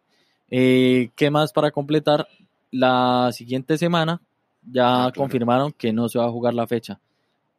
Eh, 0.51 1.11
¿Qué 1.17 1.31
más 1.31 1.53
para 1.53 1.71
completar? 1.71 2.27
La 2.71 3.31
siguiente 3.33 3.79
semana 3.79 4.21
ya 4.71 4.87
Ah, 4.87 4.99
claro. 5.13 5.15
confirmaron 5.15 5.73
que 5.73 5.93
no 5.93 6.09
se 6.09 6.19
va 6.19 6.27
a 6.27 6.31
jugar 6.31 6.55
la 6.55 6.67
fecha. 6.67 6.99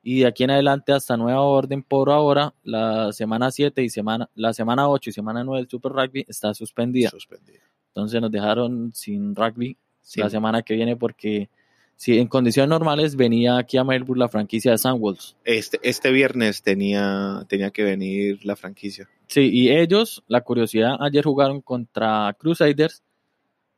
Y 0.03 0.19
de 0.19 0.27
aquí 0.27 0.43
en 0.43 0.51
adelante 0.51 0.91
hasta 0.93 1.17
nueva 1.17 1.41
orden 1.41 1.81
por 1.81 2.11
ahora, 2.11 2.53
la 2.63 3.11
semana 3.11 3.49
7 3.51 3.81
y 3.83 3.89
semana, 3.89 4.29
la 4.35 4.53
semana 4.53 4.87
8 4.87 5.09
y 5.09 5.13
semana 5.13 5.43
9 5.43 5.61
del 5.61 5.69
Super 5.69 5.91
Rugby 5.93 6.25
está 6.27 6.53
suspendida. 6.53 7.09
Suspendida. 7.09 7.59
Entonces 7.87 8.21
nos 8.21 8.31
dejaron 8.31 8.91
sin 8.93 9.35
rugby 9.35 9.77
Sí. 10.01 10.19
la 10.19 10.29
semana 10.29 10.61
que 10.61 10.75
viene 10.75 10.95
porque 10.95 11.49
si 11.95 12.19
en 12.19 12.27
condiciones 12.27 12.69
normales 12.69 13.15
venía 13.15 13.58
aquí 13.58 13.77
a 13.77 13.84
Melbourne 13.84 14.19
la 14.19 14.29
franquicia 14.29 14.71
de 14.71 14.77
Sandwolves. 14.77 15.36
Este, 15.45 15.79
este 15.81 16.12
viernes 16.12 16.62
tenía, 16.62 17.45
tenía 17.47 17.71
que 17.71 17.84
venir 17.84 18.45
la 18.45 18.55
franquicia. 18.55 19.08
Sí, 19.27 19.49
y 19.51 19.69
ellos, 19.71 20.23
la 20.27 20.41
curiosidad, 20.41 20.97
ayer 20.99 21.23
jugaron 21.23 21.62
contra 21.62 22.36
Crusaders, 22.38 23.01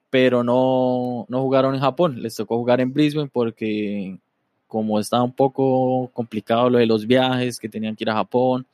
pero 0.09 0.43
no, 0.43 1.25
no 1.29 1.41
jugaron 1.41 1.75
en 1.75 1.81
Japón. 1.81 2.21
Les 2.21 2.35
tocó 2.35 2.57
jugar 2.57 2.81
en 2.81 2.93
Brisbane 2.93 3.29
porque 3.31 4.17
como 4.67 4.99
estaba 4.99 5.23
un 5.23 5.33
poco 5.33 6.09
complicado 6.13 6.69
lo 6.69 6.79
de 6.79 6.85
los 6.85 7.07
viajes, 7.07 7.59
que 7.59 7.69
tenían 7.69 7.95
que 7.95 8.03
ir 8.03 8.09
a 8.09 8.15
Japón, 8.15 8.65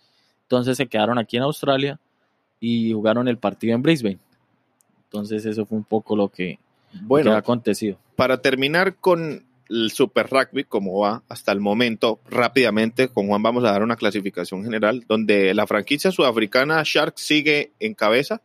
entonces 0.44 0.78
se 0.78 0.88
quedaron 0.88 1.18
aquí 1.20 1.38
en 1.38 1.44
Australia 1.44 2.00
y 2.60 2.94
jugaron 2.94 3.28
el 3.28 3.38
partido 3.38 3.76
en 3.76 3.82
Brisbane. 3.82 4.20
Entonces 5.06 5.46
eso 5.46 5.66
fue 5.66 5.78
un 5.78 5.84
poco 5.84 6.16
lo 6.16 6.30
que, 6.30 6.60
que 6.94 7.06
Bueno, 7.06 7.32
ha 7.34 7.38
acontecido. 7.38 7.98
para 8.16 8.42
terminar 8.42 8.96
con 8.96 9.46
el 9.70 9.92
Super 9.92 10.30
Rugby, 10.30 10.66
como 10.66 11.00
va 11.00 11.24
hasta 11.30 11.52
el 11.52 11.60
momento, 11.60 12.20
rápidamente, 12.30 13.08
con 13.08 13.28
Juan 13.28 13.42
vamos 13.42 13.64
a 13.64 13.72
dar 13.72 13.82
una 13.82 13.96
clasificación 13.96 14.64
general, 14.64 15.04
donde 15.08 15.54
la 15.54 15.66
franquicia 15.68 16.12
sudafricana 16.12 16.84
Sharks 16.86 17.22
sigue 17.22 17.72
en 17.80 17.94
cabeza, 17.94 18.42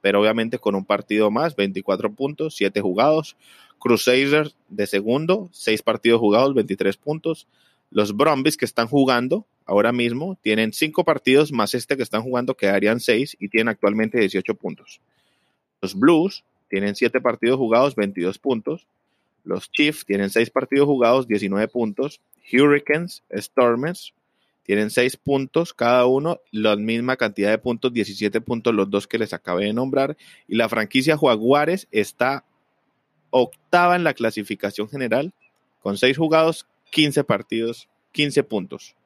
pero 0.00 0.20
obviamente 0.20 0.58
con 0.58 0.74
un 0.74 0.84
partido 0.84 1.30
más, 1.30 1.56
24 1.56 2.12
puntos, 2.12 2.54
7 2.56 2.80
jugados. 2.80 3.36
Crusaders 3.78 4.56
de 4.68 4.86
segundo, 4.86 5.48
6 5.52 5.82
partidos 5.82 6.20
jugados, 6.20 6.54
23 6.54 6.96
puntos. 6.96 7.46
Los 7.90 8.16
Brumbies 8.16 8.56
que 8.56 8.64
están 8.64 8.88
jugando 8.88 9.46
ahora 9.66 9.92
mismo 9.92 10.38
tienen 10.40 10.72
5 10.72 11.04
partidos 11.04 11.52
más 11.52 11.74
este 11.74 11.96
que 11.96 12.02
están 12.02 12.22
jugando, 12.22 12.56
quedarían 12.56 13.00
6 13.00 13.36
y 13.38 13.48
tienen 13.48 13.68
actualmente 13.68 14.18
18 14.18 14.54
puntos. 14.54 15.00
Los 15.82 15.94
Blues 15.94 16.44
tienen 16.68 16.94
7 16.94 17.20
partidos 17.20 17.58
jugados, 17.58 17.94
22 17.94 18.38
puntos. 18.38 18.86
Los 19.44 19.70
Chiefs 19.70 20.04
tienen 20.04 20.30
6 20.30 20.50
partidos 20.50 20.86
jugados, 20.86 21.28
19 21.28 21.68
puntos. 21.68 22.20
Hurricanes, 22.52 23.22
Stormers 23.34 24.14
tienen 24.66 24.90
6 24.90 25.16
puntos 25.18 25.72
cada 25.72 26.06
uno, 26.06 26.40
la 26.50 26.74
misma 26.74 27.16
cantidad 27.16 27.50
de 27.50 27.58
puntos, 27.58 27.92
17 27.92 28.40
puntos 28.40 28.74
los 28.74 28.90
dos 28.90 29.06
que 29.06 29.16
les 29.16 29.32
acabé 29.32 29.66
de 29.66 29.72
nombrar. 29.72 30.16
Y 30.48 30.56
la 30.56 30.68
franquicia 30.68 31.16
Jaguares 31.16 31.86
está 31.92 32.44
octava 33.30 33.94
en 33.94 34.02
la 34.02 34.12
clasificación 34.12 34.88
general, 34.88 35.32
con 35.80 35.96
6 35.96 36.18
jugados, 36.18 36.66
15 36.90 37.22
partidos, 37.22 37.88
15 38.10 38.42
puntos. 38.42 38.96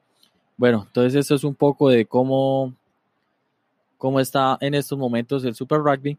Bueno, 0.57 0.85
entonces 0.87 1.13
eso 1.13 1.35
es 1.35 1.43
un 1.43 1.53
poco 1.53 1.89
de 1.89 2.07
cómo, 2.07 2.73
cómo 3.99 4.19
está 4.19 4.57
en 4.61 4.73
estos 4.73 4.97
momentos 4.97 5.45
el 5.45 5.53
Super 5.53 5.81
Rugby, 5.81 6.17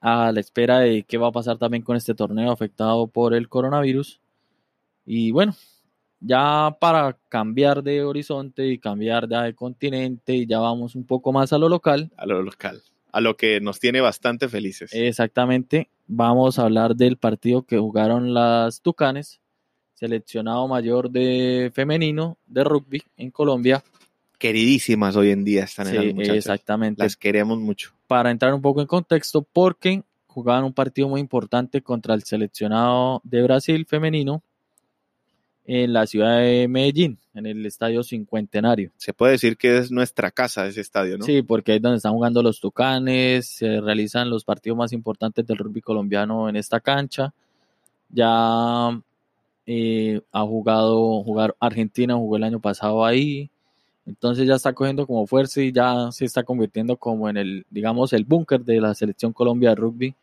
a 0.00 0.32
la 0.32 0.40
espera 0.40 0.80
de 0.80 1.02
qué 1.04 1.18
va 1.18 1.28
a 1.28 1.32
pasar 1.32 1.58
también 1.58 1.82
con 1.82 1.96
este 1.96 2.14
torneo 2.14 2.50
afectado 2.50 3.06
por 3.06 3.34
el 3.34 3.48
coronavirus. 3.48 4.20
Y 5.04 5.30
bueno, 5.30 5.54
ya 6.20 6.76
para 6.80 7.18
cambiar 7.28 7.82
de 7.82 8.02
horizonte 8.02 8.66
y 8.68 8.78
cambiar 8.78 9.28
de 9.28 9.54
continente, 9.54 10.34
y 10.34 10.46
ya 10.46 10.58
vamos 10.58 10.94
un 10.94 11.04
poco 11.04 11.32
más 11.32 11.52
a 11.52 11.58
lo 11.58 11.68
local. 11.68 12.10
A 12.16 12.26
lo 12.26 12.42
local, 12.42 12.82
a 13.12 13.20
lo 13.20 13.36
que 13.36 13.60
nos 13.60 13.80
tiene 13.80 14.00
bastante 14.00 14.48
felices. 14.48 14.90
Exactamente, 14.92 15.88
vamos 16.06 16.58
a 16.58 16.62
hablar 16.64 16.94
del 16.96 17.16
partido 17.16 17.62
que 17.62 17.78
jugaron 17.78 18.32
las 18.34 18.82
Tucanes, 18.82 19.40
seleccionado 19.94 20.66
mayor 20.68 21.10
de 21.10 21.70
femenino 21.74 22.38
de 22.46 22.64
rugby 22.64 23.02
en 23.16 23.30
Colombia. 23.30 23.82
Queridísimas 24.38 25.16
hoy 25.16 25.30
en 25.30 25.44
día 25.44 25.64
están 25.64 25.86
Sí, 25.86 25.96
esas 25.96 26.14
muchachas. 26.14 26.36
exactamente. 26.36 27.02
Las 27.02 27.16
queremos 27.16 27.58
mucho. 27.58 27.92
Para 28.10 28.32
entrar 28.32 28.52
un 28.52 28.60
poco 28.60 28.80
en 28.80 28.88
contexto, 28.88 29.46
porque 29.52 30.02
jugaban 30.26 30.64
un 30.64 30.72
partido 30.72 31.08
muy 31.08 31.20
importante 31.20 31.80
contra 31.80 32.12
el 32.12 32.24
seleccionado 32.24 33.20
de 33.22 33.40
Brasil 33.40 33.86
femenino 33.86 34.42
en 35.64 35.92
la 35.92 36.08
ciudad 36.08 36.40
de 36.40 36.66
Medellín, 36.66 37.20
en 37.34 37.46
el 37.46 37.64
Estadio 37.64 38.02
Cincuentenario. 38.02 38.90
Se 38.96 39.14
puede 39.14 39.34
decir 39.34 39.56
que 39.56 39.78
es 39.78 39.92
nuestra 39.92 40.32
casa 40.32 40.66
ese 40.66 40.80
estadio, 40.80 41.18
¿no? 41.18 41.24
Sí, 41.24 41.42
porque 41.42 41.70
ahí 41.70 41.76
es 41.76 41.82
donde 41.82 41.98
están 41.98 42.14
jugando 42.14 42.42
los 42.42 42.58
Tucanes, 42.58 43.46
se 43.46 43.80
realizan 43.80 44.28
los 44.28 44.42
partidos 44.42 44.76
más 44.76 44.92
importantes 44.92 45.46
del 45.46 45.58
rugby 45.58 45.80
colombiano 45.80 46.48
en 46.48 46.56
esta 46.56 46.80
cancha. 46.80 47.32
Ya 48.08 49.00
eh, 49.66 50.20
ha 50.32 50.42
jugado, 50.42 51.22
jugar 51.22 51.54
Argentina 51.60 52.16
jugó 52.16 52.38
el 52.38 52.42
año 52.42 52.58
pasado 52.58 53.04
ahí. 53.04 53.52
Entonces 54.06 54.46
ya 54.46 54.54
está 54.54 54.72
cogiendo 54.72 55.06
como 55.06 55.26
fuerza 55.26 55.60
y 55.62 55.72
ya 55.72 56.10
se 56.10 56.24
está 56.24 56.42
convirtiendo 56.42 56.96
como 56.96 57.28
en 57.28 57.36
el, 57.36 57.64
digamos, 57.70 58.12
el 58.12 58.24
búnker 58.24 58.60
de 58.64 58.80
la 58.80 58.94
selección 58.94 59.32
Colombia 59.32 59.70
de 59.70 59.76
rugby 59.76 60.14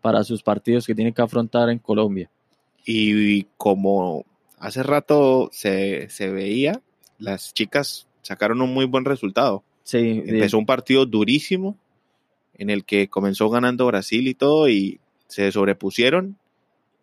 para 0.00 0.24
sus 0.24 0.42
partidos 0.42 0.86
que 0.86 0.94
tiene 0.94 1.12
que 1.12 1.22
afrontar 1.22 1.70
en 1.70 1.78
Colombia. 1.78 2.28
Y 2.84 3.44
como 3.56 4.24
hace 4.58 4.82
rato 4.82 5.48
se, 5.52 6.08
se 6.10 6.30
veía, 6.30 6.80
las 7.18 7.54
chicas 7.54 8.06
sacaron 8.22 8.60
un 8.62 8.74
muy 8.74 8.84
buen 8.84 9.04
resultado. 9.04 9.62
Sí, 9.84 10.20
de- 10.20 10.30
Empezó 10.34 10.58
un 10.58 10.66
partido 10.66 11.06
durísimo 11.06 11.76
en 12.54 12.70
el 12.70 12.84
que 12.84 13.08
comenzó 13.08 13.48
ganando 13.48 13.86
Brasil 13.86 14.26
y 14.28 14.34
todo 14.34 14.68
y 14.68 15.00
se 15.28 15.50
sobrepusieron. 15.52 16.36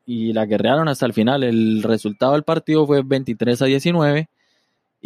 y 0.08 0.34
la 0.34 0.46
guerrearon 0.46 0.88
hasta 0.88 1.06
el 1.08 1.14
final. 1.14 1.43
El 1.43 1.82
resultado 1.82 2.34
del 2.34 2.43
partido 2.43 2.86
fue 2.86 3.02
23 3.02 3.62
a 3.62 3.66
19. 3.66 4.28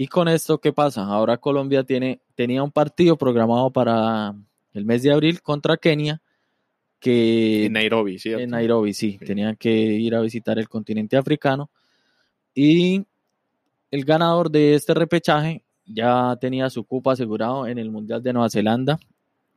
Y 0.01 0.07
con 0.07 0.29
esto, 0.29 0.59
¿qué 0.59 0.71
pasa? 0.71 1.03
Ahora 1.03 1.35
Colombia 1.35 1.83
tiene, 1.83 2.21
tenía 2.33 2.63
un 2.63 2.71
partido 2.71 3.17
programado 3.17 3.69
para 3.69 4.33
el 4.71 4.85
mes 4.85 5.03
de 5.03 5.11
abril 5.11 5.41
contra 5.41 5.75
Kenia, 5.75 6.21
que 7.01 7.65
En 7.65 7.73
Nairobi, 7.73 8.17
¿cierto? 8.17 8.41
en 8.41 8.51
Nairobi, 8.51 8.93
sí, 8.93 9.17
Sí. 9.19 9.25
tenían 9.25 9.57
que 9.57 9.69
ir 9.69 10.15
a 10.15 10.21
visitar 10.21 10.57
el 10.57 10.69
continente 10.69 11.17
africano. 11.17 11.69
Y 12.55 13.05
el 13.91 14.05
ganador 14.05 14.49
de 14.49 14.75
este 14.75 14.93
repechaje 14.93 15.65
ya 15.85 16.37
tenía 16.39 16.69
su 16.69 16.85
cupo 16.85 17.11
asegurado 17.11 17.67
en 17.67 17.77
el 17.77 17.91
Mundial 17.91 18.23
de 18.23 18.31
Nueva 18.31 18.49
Zelanda 18.49 18.97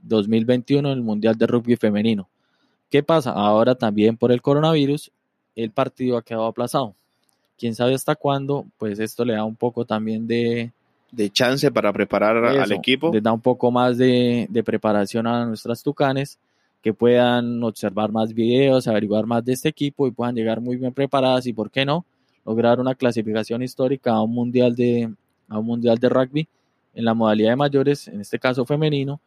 2021, 0.01 0.91
el 0.91 1.03
Mundial 1.03 1.37
de 1.39 1.47
Rugby 1.47 1.77
Femenino. 1.77 2.29
¿Qué 2.91 3.05
pasa? 3.05 3.31
Ahora 3.31 3.77
también 3.77 4.17
por 4.17 4.33
el 4.33 4.43
coronavirus, 4.43 5.13
el 5.55 5.71
partido 5.71 6.17
ha 6.17 6.23
quedado 6.23 6.47
aplazado. 6.47 6.97
Quién 7.63 7.77
sabe 7.77 7.95
hasta 7.95 8.17
cuándo, 8.17 8.67
pues 8.77 8.99
esto 8.99 9.25
le 9.25 9.35
da 9.35 9.45
un 9.45 9.55
poco 9.55 9.85
también 9.85 10.27
de, 10.27 10.73
de 11.13 11.31
chance 11.31 11.71
para 11.71 11.93
preparar 11.93 12.45
al 12.45 12.73
equipo. 12.73 13.13
Les 13.15 13.23
da 13.23 13.33
un 13.33 13.41
poco 13.41 13.71
más 13.71 13.97
de, 13.97 14.49
de 14.51 14.65
preparación 14.65 15.29
a 15.29 15.47
nuestras 15.47 15.81
tucanes, 15.81 16.41
que 16.83 16.93
puedan 16.93 17.63
observar 17.63 18.11
más 18.11 18.35
videos, 18.35 18.89
averiguar 18.89 19.27
más 19.27 19.45
de 19.45 19.53
este 19.53 19.69
equipo 19.69 20.09
y 20.09 20.11
puedan 20.11 20.35
llegar 20.35 20.61
muy 20.61 20.75
bien 20.75 20.93
preparadas 20.93 21.47
y, 21.47 21.53
¿por 21.53 21.71
qué 21.71 21.85
no?, 21.85 22.05
lograr 22.45 22.81
una 22.81 22.97
clasificación 22.97 23.63
histórica 23.63 24.11
a 24.11 24.23
un 24.23 24.35
mundial 24.35 24.75
de, 24.75 25.09
a 25.49 25.61
un 25.61 25.67
mundial 25.67 25.99
de 25.99 26.09
rugby 26.09 26.49
en 26.97 27.05
la 27.05 27.15
modalidad 27.15 27.51
de 27.51 27.57
mayores, 27.57 28.09
en 28.09 28.23
este 28.23 28.41
caso 28.41 28.65
femenino. 28.65 29.21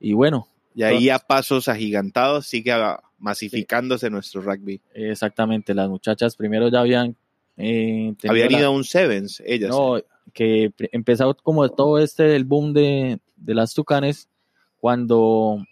Y 0.00 0.12
bueno. 0.12 0.48
Y 0.74 0.82
ahí 0.82 1.08
a 1.08 1.20
pasos 1.20 1.68
agigantados 1.68 2.48
sigue 2.48 2.72
masificándose 3.20 4.08
sí. 4.08 4.12
nuestro 4.12 4.42
rugby. 4.42 4.80
Exactamente, 4.92 5.72
las 5.72 5.88
muchachas 5.88 6.34
primero 6.34 6.68
ya 6.68 6.80
habían... 6.80 7.14
Eh, 7.60 8.14
habían 8.28 8.50
ido 8.50 8.60
la, 8.60 8.66
a 8.66 8.70
un 8.70 8.84
Sevens, 8.84 9.42
ellas. 9.46 9.70
No, 9.70 10.00
que 10.32 10.72
empezó 10.92 11.34
como 11.36 11.68
todo 11.68 11.98
este 11.98 12.36
el 12.36 12.44
boom 12.44 12.72
de, 12.72 13.20
de 13.36 13.54
las 13.54 13.74
tucanes 13.74 14.28
cuando 14.78 15.64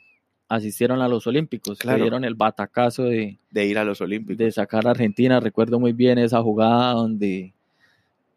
asistieron 0.48 1.02
a 1.02 1.08
los 1.08 1.26
Olímpicos, 1.26 1.78
claro. 1.78 2.02
dieron 2.02 2.24
el 2.24 2.34
batacazo 2.34 3.04
de, 3.04 3.38
de 3.50 3.66
ir 3.66 3.78
a 3.78 3.84
los 3.84 4.00
Olímpicos. 4.00 4.38
De 4.38 4.50
sacar 4.50 4.86
a 4.86 4.90
Argentina, 4.90 5.40
recuerdo 5.40 5.78
muy 5.78 5.92
bien 5.92 6.18
esa 6.18 6.42
jugada 6.42 6.92
donde 6.92 7.52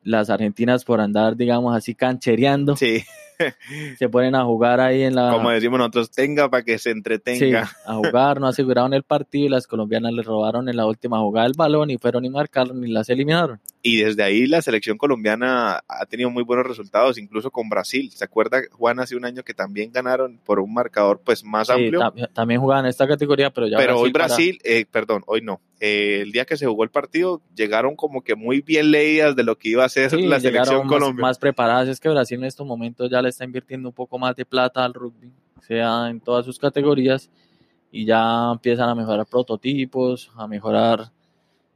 las 0.04 0.30
argentinas 0.30 0.84
por 0.84 1.00
andar, 1.00 1.36
digamos 1.38 1.76
así, 1.76 1.96
canchereando, 1.96 2.76
sí. 2.76 3.04
se 3.98 4.10
ponen 4.10 4.36
a 4.36 4.44
jugar 4.44 4.80
ahí 4.80 5.04
en 5.04 5.16
la... 5.16 5.32
Como 5.32 5.50
decimos 5.50 5.80
nosotros, 5.80 6.12
tenga 6.12 6.50
para 6.50 6.64
que 6.64 6.78
se 6.78 6.92
entretenga. 6.92 7.66
Sí, 7.66 7.74
a 7.86 7.94
jugar, 7.96 8.40
no 8.40 8.48
aseguraron 8.48 8.94
el 8.94 9.04
partido 9.04 9.46
y 9.46 9.50
las 9.50 9.68
colombianas 9.68 10.14
le 10.14 10.24
robaron 10.24 10.70
en 10.70 10.78
la 10.78 10.86
última 10.86 11.20
jugada 11.20 11.48
el 11.48 11.54
balón 11.56 11.90
y 11.90 11.98
fueron 11.98 12.26
y 12.26 12.30
marcaron 12.30 12.84
y 12.84 12.92
las 12.92 13.10
eliminaron. 13.10 13.60
Y 13.84 13.98
desde 13.98 14.24
ahí 14.24 14.46
la 14.46 14.62
selección 14.62 14.98
colombiana 14.98 15.82
ha 15.88 16.06
tenido 16.06 16.30
muy 16.30 16.44
buenos 16.44 16.68
resultados, 16.68 17.18
incluso 17.18 17.50
con 17.50 17.68
Brasil. 17.68 18.12
¿Se 18.12 18.24
acuerda, 18.24 18.62
Juan, 18.72 19.00
hace 19.00 19.16
un 19.16 19.26
año 19.26 19.44
que 19.44 19.54
también 19.54 19.92
ganaron 19.92 20.40
por 20.44 20.60
un 20.60 20.74
marcador 20.74 21.22
pues 21.24 21.44
más 21.44 21.68
sí, 21.68 21.74
amplio? 21.74 22.00
Tam 22.00 22.14
también 22.34 22.62
jugaban 22.62 22.86
en 22.86 22.90
esta 22.90 23.08
categoría, 23.08 23.50
pero 23.50 23.68
ya 23.68 23.78
Pero 23.78 23.94
Brasil 23.94 24.06
hoy 24.06 24.12
Brasil, 24.12 24.60
para... 24.62 24.76
eh, 24.76 24.86
perdón, 24.90 25.24
hoy 25.26 25.42
no. 25.42 25.62
Eh, 25.84 26.20
el 26.22 26.32
día 26.32 26.46
que 26.46 26.58
se 26.58 26.68
jugó 26.68 26.84
el 26.84 26.92
partido, 26.92 27.42
llegaron 27.56 27.96
como 27.96 28.22
que 28.22 28.36
muy 28.36 28.62
bien 28.62 28.92
leídas 28.92 29.36
de 29.36 29.44
lo 29.44 29.58
que 29.58 29.70
iba 29.70 29.82
a 29.82 29.88
hacer 29.88 30.12
sí, 30.12 30.28
la 30.28 30.40
selección 30.40 30.88
colombiana. 30.88 31.30
Más 31.30 31.40
preparadas. 31.40 31.88
Es 31.88 32.00
que 32.00 32.08
Brasil 32.08 32.38
en 32.38 32.46
estos 32.46 32.68
momentos 32.68 33.10
ya 33.10 33.20
le 33.24 33.31
está 33.32 33.44
invirtiendo 33.44 33.90
un 33.90 33.96
poco 33.96 34.18
más 34.20 34.36
de 34.36 34.46
plata 34.46 34.86
al 34.86 34.94
rugby, 34.94 35.32
sea 35.68 36.10
en 36.10 36.20
todas 36.22 36.46
sus 36.46 36.60
categorías, 36.60 37.30
y 37.92 38.06
ya 38.06 38.52
empiezan 38.52 38.88
a 38.90 38.96
mejorar 38.96 39.26
prototipos, 39.26 40.32
a 40.36 40.48
mejorar 40.48 41.12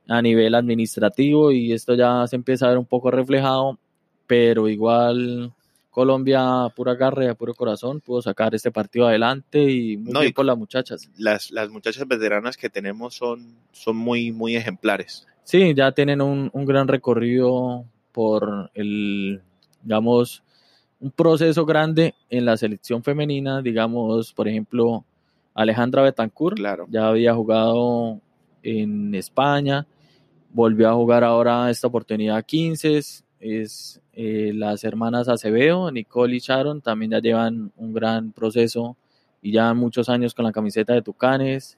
a 0.08 0.22
nivel 0.22 0.54
administrativo 0.56 1.52
y 1.52 1.74
esto 1.74 1.96
ya 1.96 2.26
se 2.28 2.36
empieza 2.36 2.68
a 2.68 2.70
ver 2.70 2.78
un 2.78 2.86
poco 2.86 3.10
reflejado, 3.12 3.78
pero 4.28 4.70
igual 4.70 5.52
Colombia, 5.90 6.68
pura 6.76 6.94
garra 6.96 7.34
puro 7.36 7.54
corazón, 7.54 8.02
pudo 8.02 8.22
sacar 8.22 8.54
este 8.54 8.70
partido 8.72 9.08
adelante 9.08 9.64
y 9.64 9.98
muy 9.98 10.14
No, 10.14 10.20
bien 10.20 10.30
y- 10.30 10.34
por 10.34 10.46
las 10.46 10.58
muchachas. 10.58 11.10
Las, 11.18 11.52
las 11.52 11.70
muchachas 11.70 12.08
veteranas 12.08 12.56
que 12.58 12.70
tenemos 12.70 13.16
son, 13.16 13.56
son 13.72 13.96
muy, 13.98 14.32
muy 14.32 14.56
ejemplares. 14.56 15.26
Sí, 15.44 15.74
ya 15.74 15.92
tienen 15.92 16.22
un, 16.22 16.50
un 16.54 16.66
gran 16.66 16.88
recorrido 16.88 17.86
por 18.12 18.70
el, 18.74 19.42
digamos, 19.84 20.44
un 21.00 21.12
proceso 21.12 21.66
grande 21.66 22.16
en 22.30 22.46
la 22.46 22.58
selección 22.58 23.04
femenina, 23.04 23.62
digamos, 23.62 24.34
por 24.34 24.48
ejemplo, 24.48 25.04
Alejandra 25.54 26.02
Betancourt, 26.02 26.58
Claro. 26.58 26.86
ya 26.90 27.08
había 27.08 27.34
jugado 27.34 28.20
en 28.64 29.14
España, 29.16 29.86
volvió 30.52 30.90
a 30.90 30.94
jugar 30.94 31.24
ahora 31.24 31.70
esta 31.70 31.88
oportunidad 31.88 32.44
15, 32.46 32.98
es 33.40 34.02
eh, 34.14 34.52
las 34.56 34.84
hermanas 34.84 35.28
Acevedo, 35.28 35.92
Nicole 35.92 36.36
y 36.38 36.40
Sharon, 36.40 36.82
también 36.82 37.12
ya 37.12 37.20
llevan 37.20 37.72
un 37.76 37.94
gran 37.94 38.32
proceso 38.32 38.96
y 39.42 39.52
ya 39.52 39.74
muchos 39.74 40.10
años 40.10 40.34
con 40.34 40.46
la 40.46 40.52
camiseta 40.52 40.94
de 40.94 41.02
Tucanes. 41.02 41.78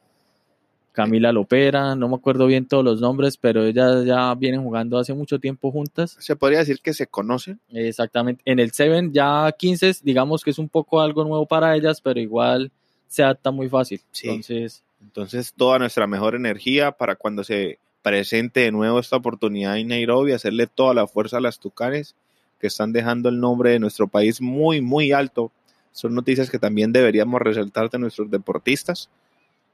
Camila 0.97 1.31
Lopera, 1.31 1.95
no 1.95 2.09
me 2.09 2.15
acuerdo 2.15 2.47
bien 2.47 2.65
todos 2.65 2.83
los 2.83 2.99
nombres, 2.99 3.37
pero 3.37 3.63
ellas 3.63 4.03
ya 4.03 4.33
vienen 4.33 4.63
jugando 4.63 4.97
hace 4.97 5.13
mucho 5.13 5.37
tiempo 5.37 5.71
juntas. 5.71 6.17
Se 6.19 6.35
podría 6.35 6.57
decir 6.57 6.79
que 6.81 6.91
se 6.91 7.05
conocen. 7.05 7.59
Exactamente. 7.69 8.41
En 8.45 8.57
el 8.57 8.71
Seven 8.71 9.13
ya 9.13 9.53
15, 9.55 9.97
digamos 10.01 10.43
que 10.43 10.49
es 10.49 10.57
un 10.57 10.69
poco 10.69 10.99
algo 10.99 11.23
nuevo 11.23 11.45
para 11.45 11.75
ellas, 11.75 12.01
pero 12.01 12.19
igual 12.19 12.71
se 13.07 13.21
adapta 13.21 13.51
muy 13.51 13.69
fácil. 13.69 14.01
Sí. 14.11 14.27
Entonces, 14.27 14.83
Entonces, 14.99 15.53
toda 15.55 15.77
nuestra 15.77 16.07
mejor 16.07 16.33
energía 16.33 16.91
para 16.91 17.15
cuando 17.15 17.43
se 17.43 17.77
presente 18.01 18.61
de 18.61 18.71
nuevo 18.71 18.97
esta 18.97 19.17
oportunidad 19.17 19.77
en 19.77 19.89
Nairobi, 19.89 20.31
hacerle 20.31 20.65
toda 20.65 20.95
la 20.95 21.05
fuerza 21.05 21.37
a 21.37 21.41
las 21.41 21.59
Tucanes 21.59 22.15
que 22.59 22.65
están 22.65 22.91
dejando 22.91 23.29
el 23.29 23.39
nombre 23.39 23.69
de 23.69 23.77
nuestro 23.77 24.07
país 24.07 24.41
muy, 24.41 24.81
muy 24.81 25.11
alto. 25.11 25.51
Son 25.91 26.15
noticias 26.15 26.49
que 26.49 26.57
también 26.57 26.91
deberíamos 26.91 27.39
resaltar 27.39 27.91
de 27.91 27.99
nuestros 27.99 28.31
deportistas. 28.31 29.11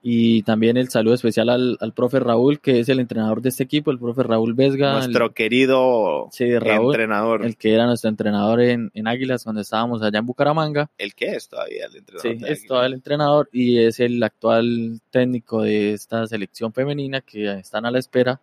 Y 0.05 0.43
también 0.43 0.75
el 0.75 0.89
saludo 0.89 1.13
especial 1.13 1.47
al, 1.49 1.77
al 1.79 1.93
profe 1.93 2.19
Raúl, 2.19 2.59
que 2.59 2.81
es 2.81 2.89
el 2.89 2.99
entrenador 2.99 3.41
de 3.41 3.47
este 3.49 3.63
equipo, 3.63 3.89
el 3.89 3.99
profe 3.99 4.21
Raúl 4.23 4.53
Vesga, 4.53 4.89
el- 4.89 4.95
Nuestro 5.05 5.33
querido 5.33 6.27
sí, 6.31 6.59
Raúl, 6.59 6.87
entrenador. 6.93 7.45
el 7.45 7.55
que 7.55 7.73
era 7.73 7.85
nuestro 7.85 8.09
entrenador 8.09 8.59
en, 8.59 8.91
en 8.93 9.07
Águilas 9.07 9.45
cuando 9.45 9.61
estábamos 9.61 10.01
allá 10.01 10.19
en 10.19 10.25
Bucaramanga. 10.25 10.89
El 10.97 11.15
que 11.15 11.27
es 11.27 11.47
todavía 11.47 11.85
el 11.85 11.95
entrenador. 11.95 12.31
Sí, 12.33 12.37
de 12.43 12.51
es 12.51 12.65
todavía 12.67 12.87
el 12.87 12.93
entrenador 12.95 13.49
y 13.53 13.77
es 13.79 13.99
el 14.01 14.21
actual 14.21 14.99
técnico 15.09 15.61
de 15.61 15.93
esta 15.93 16.27
selección 16.27 16.73
femenina 16.73 17.21
que 17.21 17.49
están 17.53 17.85
a 17.85 17.91
la 17.91 17.99
espera 17.99 18.41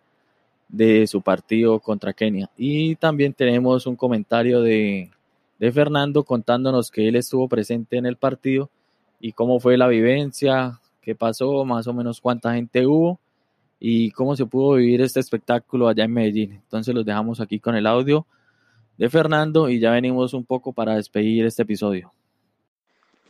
de 0.67 1.05
su 1.05 1.21
partido 1.21 1.79
contra 1.79 2.13
Kenia. 2.13 2.49
Y 2.57 2.95
también 2.95 3.33
tenemos 3.33 3.85
un 3.85 3.95
comentario 3.95 4.61
de, 4.61 5.11
de 5.59 5.71
Fernando 5.71 6.23
contándonos 6.23 6.89
que 6.89 7.07
él 7.07 7.17
estuvo 7.17 7.47
presente 7.47 7.97
en 7.97 8.05
el 8.07 8.15
partido 8.15 8.69
y 9.19 9.33
cómo 9.33 9.59
fue 9.59 9.77
la 9.77 9.87
vivencia, 9.87 10.79
qué 11.01 11.15
pasó, 11.15 11.65
más 11.65 11.87
o 11.87 11.93
menos 11.93 12.21
cuánta 12.21 12.53
gente 12.53 12.85
hubo 12.85 13.19
y 13.79 14.11
cómo 14.11 14.35
se 14.35 14.45
pudo 14.45 14.75
vivir 14.75 15.01
este 15.01 15.19
espectáculo 15.19 15.87
allá 15.87 16.03
en 16.03 16.13
Medellín. 16.13 16.51
Entonces 16.53 16.93
los 16.93 17.03
dejamos 17.03 17.41
aquí 17.41 17.59
con 17.59 17.75
el 17.75 17.87
audio 17.87 18.27
de 18.97 19.09
Fernando 19.09 19.67
y 19.67 19.79
ya 19.79 19.89
venimos 19.89 20.35
un 20.35 20.45
poco 20.45 20.71
para 20.71 20.95
despedir 20.95 21.47
este 21.47 21.63
episodio. 21.63 22.13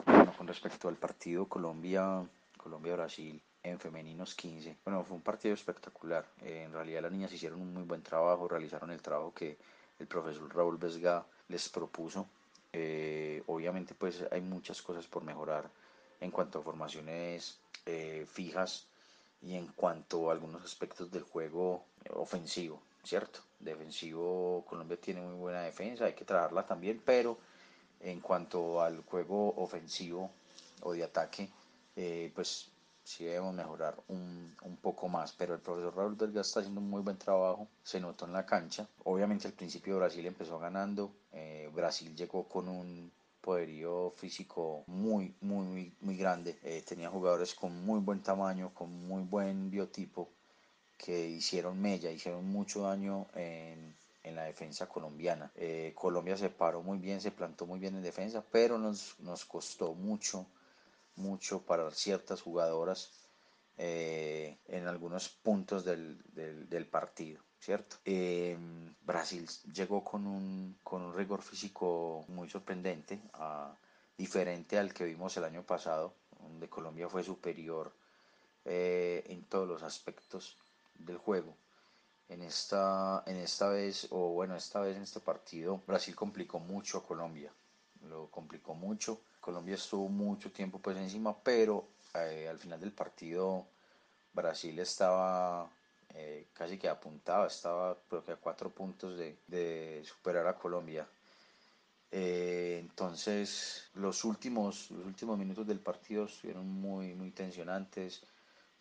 Bueno, 0.05 0.33
con 0.37 0.45
respecto 0.45 0.89
al 0.89 0.95
partido 0.95 1.45
Colombia, 1.45 2.21
Colombia-Brasil 2.57 3.41
en 3.63 3.79
femeninos 3.79 4.35
15, 4.35 4.75
bueno, 4.83 5.05
fue 5.05 5.15
un 5.15 5.23
partido 5.23 5.53
espectacular. 5.53 6.25
Eh, 6.41 6.63
en 6.65 6.73
realidad 6.73 7.03
las 7.03 7.13
niñas 7.13 7.31
hicieron 7.31 7.61
un 7.61 7.73
muy 7.73 7.83
buen 7.83 8.01
trabajo, 8.01 8.49
realizaron 8.49 8.91
el 8.91 9.01
trabajo 9.01 9.33
que 9.33 9.57
el 9.99 10.07
profesor 10.07 10.53
Raúl 10.53 10.77
Vesga 10.77 11.25
les 11.47 11.69
propuso. 11.69 12.27
Eh, 12.73 13.41
obviamente 13.47 13.93
pues 13.93 14.25
hay 14.29 14.41
muchas 14.41 14.81
cosas 14.81 15.07
por 15.07 15.23
mejorar 15.23 15.69
en 16.19 16.31
cuanto 16.31 16.59
a 16.59 16.61
formaciones 16.61 17.60
eh, 17.85 18.25
fijas 18.31 18.85
y 19.41 19.55
en 19.55 19.67
cuanto 19.67 20.29
a 20.29 20.33
algunos 20.33 20.63
aspectos 20.63 21.11
del 21.11 21.23
juego 21.23 21.85
ofensivo, 22.11 22.81
¿cierto? 23.03 23.39
Defensivo, 23.59 24.63
Colombia 24.67 24.99
tiene 24.99 25.21
muy 25.21 25.35
buena 25.35 25.61
defensa, 25.61 26.05
hay 26.05 26.13
que 26.13 26.25
trabajarla 26.25 26.65
también, 26.65 27.01
pero 27.03 27.37
en 27.99 28.19
cuanto 28.19 28.81
al 28.81 29.01
juego 29.03 29.53
ofensivo 29.57 30.31
o 30.81 30.93
de 30.93 31.03
ataque, 31.03 31.49
eh, 31.95 32.31
pues 32.33 32.69
sí 33.03 33.25
debemos 33.25 33.53
mejorar 33.53 33.95
un, 34.07 34.55
un 34.63 34.77
poco 34.77 35.07
más. 35.07 35.33
Pero 35.33 35.53
el 35.53 35.59
profesor 35.59 35.95
Raúl 35.95 36.17
Delgado 36.17 36.41
está 36.41 36.59
haciendo 36.59 36.81
un 36.81 36.89
muy 36.89 37.01
buen 37.01 37.17
trabajo, 37.17 37.67
se 37.83 37.99
notó 37.99 38.25
en 38.25 38.33
la 38.33 38.45
cancha. 38.45 38.87
Obviamente 39.03 39.47
al 39.47 39.53
principio 39.53 39.97
Brasil 39.97 40.25
empezó 40.25 40.59
ganando, 40.59 41.11
eh, 41.33 41.69
Brasil 41.73 42.15
llegó 42.15 42.47
con 42.47 42.67
un 42.67 43.11
poderío 43.41 44.11
físico 44.15 44.83
muy, 44.87 45.35
muy, 45.41 45.65
muy, 45.65 45.93
muy 46.01 46.17
grande. 46.17 46.57
Eh, 46.63 46.83
tenía 46.87 47.09
jugadores 47.09 47.53
con 47.55 47.85
muy 47.85 47.99
buen 47.99 48.21
tamaño, 48.21 48.73
con 48.73 48.89
muy 49.07 49.23
buen 49.23 49.69
biotipo, 49.69 50.29
que 50.97 51.27
hicieron 51.27 51.81
mella, 51.81 52.11
hicieron 52.11 52.45
mucho 52.45 52.83
daño 52.83 53.27
en, 53.35 53.95
en 54.23 54.35
la 54.35 54.43
defensa 54.43 54.87
colombiana. 54.87 55.51
Eh, 55.55 55.93
Colombia 55.95 56.37
se 56.37 56.49
paró 56.49 56.81
muy 56.83 56.99
bien, 56.99 57.21
se 57.21 57.31
plantó 57.31 57.65
muy 57.65 57.79
bien 57.79 57.95
en 57.95 58.03
defensa, 58.03 58.43
pero 58.51 58.77
nos, 58.77 59.19
nos 59.19 59.45
costó 59.45 59.93
mucho, 59.93 60.45
mucho 61.15 61.61
para 61.63 61.89
ciertas 61.91 62.41
jugadoras 62.41 63.11
eh, 63.77 64.57
en 64.67 64.87
algunos 64.87 65.29
puntos 65.29 65.83
del, 65.83 66.21
del, 66.33 66.69
del 66.69 66.85
partido, 66.85 67.41
¿cierto? 67.61 67.97
Eh, 68.05 68.57
Brasil 69.03 69.47
llegó 69.71 70.03
con 70.03 70.25
un, 70.25 70.77
con 70.83 71.03
un 71.03 71.15
rigor 71.15 71.41
físico 71.43 72.25
muy 72.29 72.49
sorprendente, 72.49 73.21
ah, 73.33 73.73
diferente 74.17 74.77
al 74.77 74.93
que 74.93 75.05
vimos 75.05 75.37
el 75.37 75.43
año 75.43 75.63
pasado, 75.63 76.13
donde 76.41 76.67
Colombia 76.67 77.07
fue 77.07 77.23
superior 77.23 77.93
eh, 78.65 79.23
en 79.27 79.43
todos 79.45 79.67
los 79.67 79.83
aspectos 79.83 80.57
del 80.95 81.17
juego. 81.17 81.55
en 82.29 82.41
esta, 82.43 83.23
en 83.27 83.37
esta 83.37 83.67
vez, 83.69 84.07
o 84.11 84.29
bueno, 84.33 84.55
esta 84.55 84.79
vez 84.79 84.95
en 84.95 85.03
este 85.03 85.19
partido, 85.19 85.81
Brasil 85.85 86.15
complicó 86.15 86.59
mucho 86.59 86.99
a 86.99 87.05
Colombia. 87.05 87.51
Lo 88.07 88.27
complicó 88.31 88.73
mucho. 88.73 89.21
Colombia 89.41 89.75
estuvo 89.75 90.07
mucho 90.07 90.49
tiempo 90.51 90.79
pues 90.79 90.97
encima, 90.97 91.35
pero 91.43 91.89
eh, 92.13 92.47
al 92.49 92.57
final 92.57 92.79
del 92.79 92.93
partido 92.93 93.65
Brasil 94.33 94.79
estaba 94.79 95.69
eh, 96.15 96.47
casi 96.53 96.77
que 96.77 96.89
apuntado, 96.89 97.45
estaba 97.47 97.97
creo 98.09 98.23
que 98.23 98.31
a 98.33 98.35
cuatro 98.35 98.69
puntos 98.69 99.17
de, 99.17 100.03
superar 100.05 100.47
a 100.47 100.57
Colombia. 100.57 101.07
Eh, 102.11 102.77
entonces 102.81 103.89
los 103.95 104.25
últimos, 104.25 104.91
los 104.91 105.05
últimos 105.05 105.37
minutos 105.37 105.65
del 105.65 105.79
partido 105.79 106.25
estuvieron 106.25 106.67
muy, 106.67 107.13
muy 107.13 107.31
tensionantes, 107.31 108.23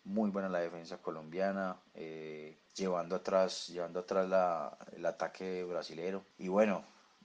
muy 0.03 0.29
buena 0.31 0.49
la 0.49 0.59
defensa 0.59 0.97
colombiana, 0.97 1.77
eh, 1.93 2.57
llevando 2.75 3.15
atrás, 3.15 3.69
llevando 3.69 3.99
atrás 4.01 4.27
la, 4.27 4.77
el 4.95 5.05
ataque 5.05 5.63
brasilero. 5.63 6.23
Y 6.37 6.49
bueno, 6.49 6.83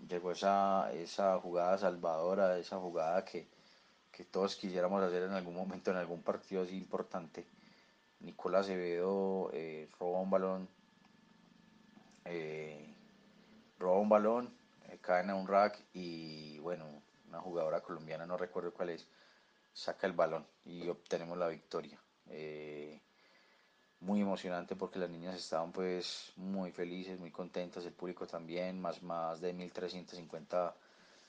llegó 0.08 0.32
esa, 0.32 0.92
esa 0.92 1.38
jugada 1.40 1.78
salvadora, 1.78 2.58
esa 2.58 2.78
jugada 2.78 3.24
que, 3.24 3.48
que 4.12 4.24
todos 4.24 4.56
quisiéramos 4.56 5.02
hacer 5.02 5.24
en 5.24 5.32
algún 5.32 5.54
momento, 5.54 5.90
en 5.90 5.96
algún 5.96 6.22
partido 6.22 6.62
así 6.62 6.76
importante 6.76 7.46
Nicolás 8.26 8.66
Acevedo 8.66 9.50
eh, 9.52 9.88
roba 10.00 10.20
un 10.20 10.30
balón, 10.30 10.68
eh, 12.24 12.92
roba 13.78 14.00
un 14.00 14.08
balón, 14.08 14.52
eh, 14.88 14.98
cae 15.00 15.22
en 15.22 15.30
un 15.30 15.46
rack 15.46 15.80
y 15.94 16.58
bueno, 16.58 16.86
una 17.28 17.40
jugadora 17.40 17.80
colombiana, 17.80 18.26
no 18.26 18.36
recuerdo 18.36 18.74
cuál 18.74 18.90
es, 18.90 19.06
saca 19.72 20.08
el 20.08 20.12
balón 20.12 20.44
y 20.64 20.88
obtenemos 20.88 21.38
la 21.38 21.46
victoria. 21.46 22.00
muy 24.00 24.20
emocionante 24.20 24.74
porque 24.74 24.98
las 24.98 25.08
niñas 25.08 25.36
estaban 25.36 25.70
pues 25.70 26.32
muy 26.36 26.72
felices, 26.72 27.20
muy 27.20 27.30
contentas, 27.30 27.84
el 27.84 27.92
público 27.92 28.26
también, 28.26 28.80
más, 28.80 29.02
más 29.02 29.40
de 29.40 29.52
1350 29.52 30.74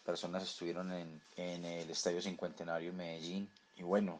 personas 0.03 0.43
estuvieron 0.43 0.91
en, 0.91 1.21
en 1.35 1.63
el 1.63 1.89
Estadio 1.91 2.21
Cincuentenario 2.21 2.89
en 2.89 2.97
Medellín 2.97 3.49
y 3.75 3.83
bueno, 3.83 4.19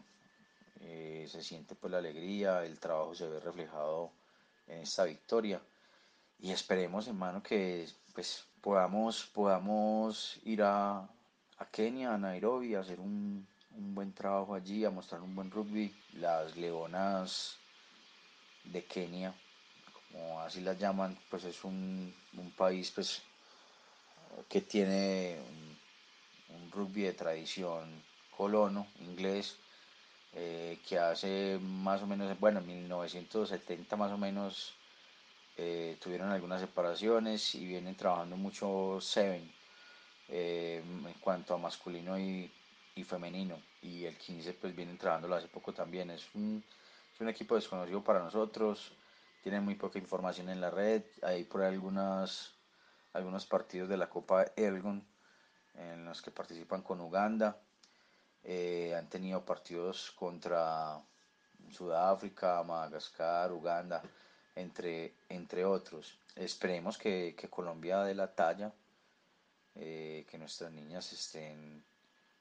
eh, 0.82 1.28
se 1.30 1.42
siente 1.42 1.76
pues 1.76 1.92
la 1.92 2.00
alegría, 2.00 2.64
el 2.64 2.80
trabajo 2.80 3.16
se 3.16 3.28
ve 3.28 3.40
reflejado 3.40 4.12
en 4.68 4.80
esta 4.80 5.04
victoria 5.04 5.62
y 6.40 6.52
esperemos 6.52 7.08
hermano 7.08 7.42
que 7.42 7.88
pues 8.14 8.46
podamos, 8.62 9.26
podamos 9.34 10.40
ir 10.44 10.64
a, 10.64 11.00
a 11.00 11.66
Kenia, 11.72 12.14
a 12.14 12.18
Nairobi, 12.18 12.76
a 12.76 12.82
hacer 12.82 13.00
un, 13.00 13.48
un 13.76 13.96
buen 13.96 14.14
trabajo 14.14 14.54
allí, 14.54 14.86
a 14.86 14.90
mostrar 14.90 15.22
un 15.22 15.36
buen 15.36 15.52
rugby. 15.52 15.96
Las 16.14 16.56
leonas 16.58 17.58
de 18.66 18.84
Kenia, 18.86 19.34
como 19.94 20.42
así 20.42 20.62
las 20.62 20.78
llaman, 20.78 21.18
pues 21.30 21.44
es 21.44 21.64
un, 21.64 22.14
un 22.34 22.52
país 22.52 22.92
pues 22.92 23.22
que 24.50 24.62
tiene 24.62 25.38
un 26.50 26.72
rugby 26.72 27.04
de 27.04 27.14
tradición 27.14 28.04
colono, 28.36 28.88
inglés, 29.00 29.58
eh, 30.40 30.78
que 30.88 31.00
hace 31.00 31.58
más 31.60 32.04
o 32.04 32.06
menos, 32.06 32.40
bueno, 32.40 32.60
en 32.60 32.68
1970 32.68 33.96
más 33.96 34.12
o 34.12 34.20
menos 34.20 34.76
eh, 35.58 35.98
tuvieron 36.00 36.30
algunas 36.30 36.62
separaciones 36.62 37.56
y 37.56 37.66
vienen 37.66 37.96
trabajando 37.96 38.38
mucho 38.38 39.00
Seven 39.02 39.52
eh, 40.30 40.84
en 40.86 41.14
cuanto 41.22 41.56
a 41.56 41.58
masculino 41.58 42.20
y, 42.20 42.52
y, 42.94 43.04
femenino. 43.04 43.60
Y 43.82 44.06
el 44.06 44.16
15 44.16 44.54
pues 44.54 44.76
vienen 44.76 45.00
trabajando 45.00 45.34
hace 45.36 45.48
poco 45.48 45.74
también. 45.74 46.12
Es 46.12 46.28
un, 46.36 46.64
es 47.16 47.20
un 47.20 47.30
equipo 47.30 47.56
desconocido 47.56 48.04
para 48.04 48.20
nosotros, 48.20 48.92
tienen 49.42 49.66
muy 49.66 49.74
poca 49.74 49.98
información 49.98 50.50
en 50.50 50.62
la 50.62 50.70
red, 50.70 51.02
hay 51.24 51.46
por 51.46 51.64
algunas, 51.64 52.52
algunos 53.14 53.48
partidos 53.48 53.90
de 53.90 53.98
la 53.98 54.08
Copa 54.08 54.46
Elgon 54.56 55.04
en 55.74 56.06
los 56.06 56.22
que 56.22 56.30
participan 56.30 56.84
con 56.84 57.02
Uganda 57.02 57.58
eh, 58.50 58.96
han 58.96 59.10
tenido 59.10 59.44
partidos 59.44 60.12
contra 60.12 61.02
Sudáfrica, 61.70 62.64
Madagascar, 62.64 63.52
Uganda, 63.52 64.02
entre, 64.56 65.16
entre 65.28 65.66
otros. 65.66 66.18
Esperemos 66.34 66.98
que, 66.98 67.36
Colombia 67.50 68.04
dé 68.04 68.16
la 68.16 68.34
talla, 68.34 68.72
eh, 69.76 70.26
que 70.30 70.38
nuestras 70.38 70.72
niñas 70.72 71.12
estén, 71.12 71.84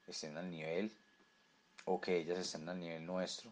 estén 0.07 0.37
al 0.37 0.49
nivel 0.49 0.95
o 1.83 1.99
que 1.99 2.15
ellas 2.15 2.39
estén 2.39 2.69
al 2.69 2.79
nivel 2.79 3.05
nuestro. 3.05 3.51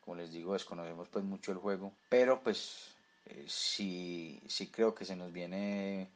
Como 0.00 0.14
les 0.18 0.30
digo, 0.30 0.52
desconocemos 0.52 1.08
pues 1.08 1.24
mucho 1.24 1.50
el 1.50 1.58
juego, 1.58 1.92
pero 2.08 2.40
pues 2.40 2.94
eh, 3.26 3.44
sí, 3.48 4.40
sí 4.46 4.68
creo 4.68 4.94
que 4.94 5.04
se 5.04 5.16
nos 5.16 5.32
viene 5.32 6.12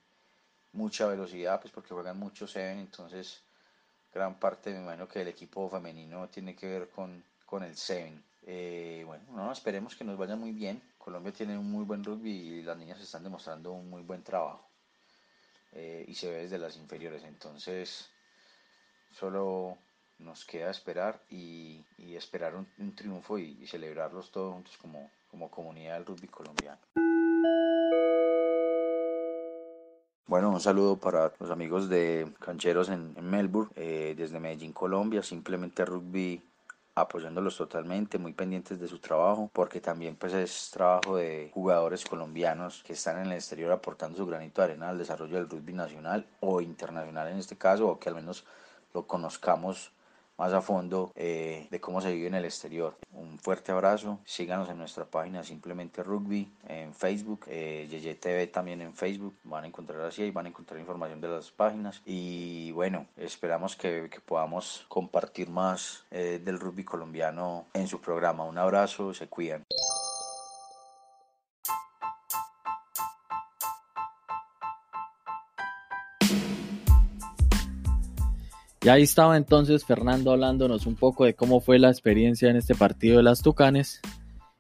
mucha 0.75 1.09
velocidad, 1.09 1.61
pues 1.61 1.73
porque 1.73 1.93
juegan 1.93 2.21
mucho 2.21 2.47
Seven, 2.47 2.79
entonces 2.79 3.43
gran 4.13 4.39
parte, 4.39 4.71
me 4.73 4.81
imagino 4.81 5.09
que 5.09 5.23
el 5.23 5.29
equipo 5.29 5.69
femenino 5.71 6.29
tiene 6.29 6.55
que 6.55 6.67
ver 6.67 6.89
con, 6.91 7.25
con 7.47 7.63
el 7.63 7.77
Seven. 7.77 8.23
Eh, 8.45 9.05
bueno, 9.07 9.25
no, 9.33 9.53
esperemos 9.53 9.97
que 9.97 10.05
nos 10.05 10.19
vaya 10.19 10.37
muy 10.37 10.53
bien. 10.53 10.83
Colombia 10.99 11.33
tiene 11.33 11.57
un 11.57 11.71
muy 11.71 11.85
buen 11.85 12.05
rugby 12.05 12.31
y 12.31 12.63
las 12.63 12.77
niñas 12.77 13.01
están 13.01 13.23
demostrando 13.23 13.73
un 13.73 13.89
muy 13.89 14.03
buen 14.03 14.23
trabajo. 14.23 14.69
Eh, 15.73 16.05
y 16.07 16.15
se 16.15 16.31
ve 16.31 16.43
desde 16.43 16.59
las 16.59 16.77
inferiores. 16.77 17.25
Entonces, 17.25 18.11
solo 19.13 19.79
nos 20.19 20.45
queda 20.45 20.71
esperar 20.71 21.21
y, 21.31 21.85
esperar 21.99 22.55
un, 22.55 22.95
triunfo 22.95 23.39
y, 23.39 23.67
celebrarlos 23.67 24.31
todos 24.31 24.53
juntos 24.53 24.77
como, 24.77 25.11
como 25.31 25.51
comunidad 25.51 25.95
del 25.95 26.07
rugby 26.07 26.29
colombiano. 26.29 26.81
Bueno, 30.33 30.49
un 30.49 30.61
saludo 30.61 30.97
para 30.97 31.31
los 31.41 31.51
amigos 31.51 31.91
de 31.91 32.27
Cancheros 32.41 32.89
en, 32.89 33.15
Melbourne, 33.21 33.71
eh, 33.77 34.15
desde 34.17 34.41
Medellín, 34.41 34.73
Colombia, 34.73 35.23
simplemente 35.23 35.85
rugby 35.85 36.43
apoyándolos 36.95 37.59
totalmente, 37.59 38.17
muy 38.17 38.33
pendientes 38.33 38.81
de 38.81 38.89
su 38.89 38.99
trabajo, 38.99 39.51
porque 39.53 39.83
también 39.83 40.17
pues 40.17 40.33
es 40.33 40.71
trabajo 40.71 41.17
de 41.17 41.51
jugadores 41.53 42.07
colombianos 42.07 42.83
que 42.83 42.95
están 42.95 43.19
en 43.19 43.27
el 43.27 43.33
exterior 43.33 43.73
aportando 43.73 44.17
su 44.17 44.25
granito 44.25 44.63
de 44.63 44.69
arena 44.69 44.89
al 44.89 44.97
desarrollo 44.97 45.35
del 45.35 45.51
rugby 45.51 45.75
nacional 45.75 46.27
o 46.41 46.63
internacional 46.63 47.29
en 47.29 47.37
este 47.37 47.59
caso, 47.59 47.87
o 47.89 47.99
que 47.99 48.09
al 48.09 48.15
menos 48.15 48.47
lo 48.95 49.07
conozcamos 49.07 49.93
más 50.39 50.53
a 50.53 50.61
fondo 50.61 51.13
eh, 51.15 51.69
de 51.71 51.81
cómo 51.81 52.01
se 52.01 52.13
vive 52.13 52.27
en 52.27 52.35
el 52.35 52.45
exterior. 52.45 52.97
Un 53.13 53.39
fuerte 53.39 53.73
abrazo, 53.73 54.19
síganos 54.25 54.69
en 54.69 54.79
nuestra 54.79 55.05
página 55.05 55.45
Simplemente 55.45 56.03
Rugby 56.03 56.51
en 56.69 56.95
Facebook, 56.95 57.45
eh, 57.47 58.19
TV 58.21 58.47
también 58.47 58.81
en 58.81 58.95
Facebook, 58.95 59.35
van 59.45 59.65
a 59.65 59.67
encontrar 59.67 60.01
así 60.03 60.23
y 60.25 60.31
van 60.31 60.47
a 60.47 60.49
encontrar 60.49 60.81
información 60.81 61.21
de 61.21 61.29
las 61.29 61.51
páginas 61.51 62.03
y 62.05 62.73
bueno, 62.73 63.07
esperamos 63.17 63.77
que, 63.77 64.11
podamos 64.27 64.85
compartir 64.89 65.51
más 65.51 66.05
eh, 66.11 66.41
del 66.43 66.59
rugby 66.59 66.85
colombiano 66.85 67.67
en 67.75 67.89
su 67.89 68.01
programa. 68.01 68.45
Un 68.45 68.59
abrazo, 68.59 69.13
se 69.15 69.29
cuidan. 69.29 69.65
Y 78.85 78.89
ahí 78.89 79.03
estaba 79.03 79.37
entonces 79.37 79.85
Fernando 79.85 80.33
hablándonos 80.33 80.87
un 80.87 80.97
poco 80.97 81.25
de 81.25 81.35
cómo 81.35 81.61
fue 81.61 81.79
la 81.79 81.89
experiencia 81.89 82.51
en 82.51 82.57
este 82.57 82.75
partido 82.75 83.19
de 83.19 83.23
las 83.23 83.41
Tucanes. 83.41 84.01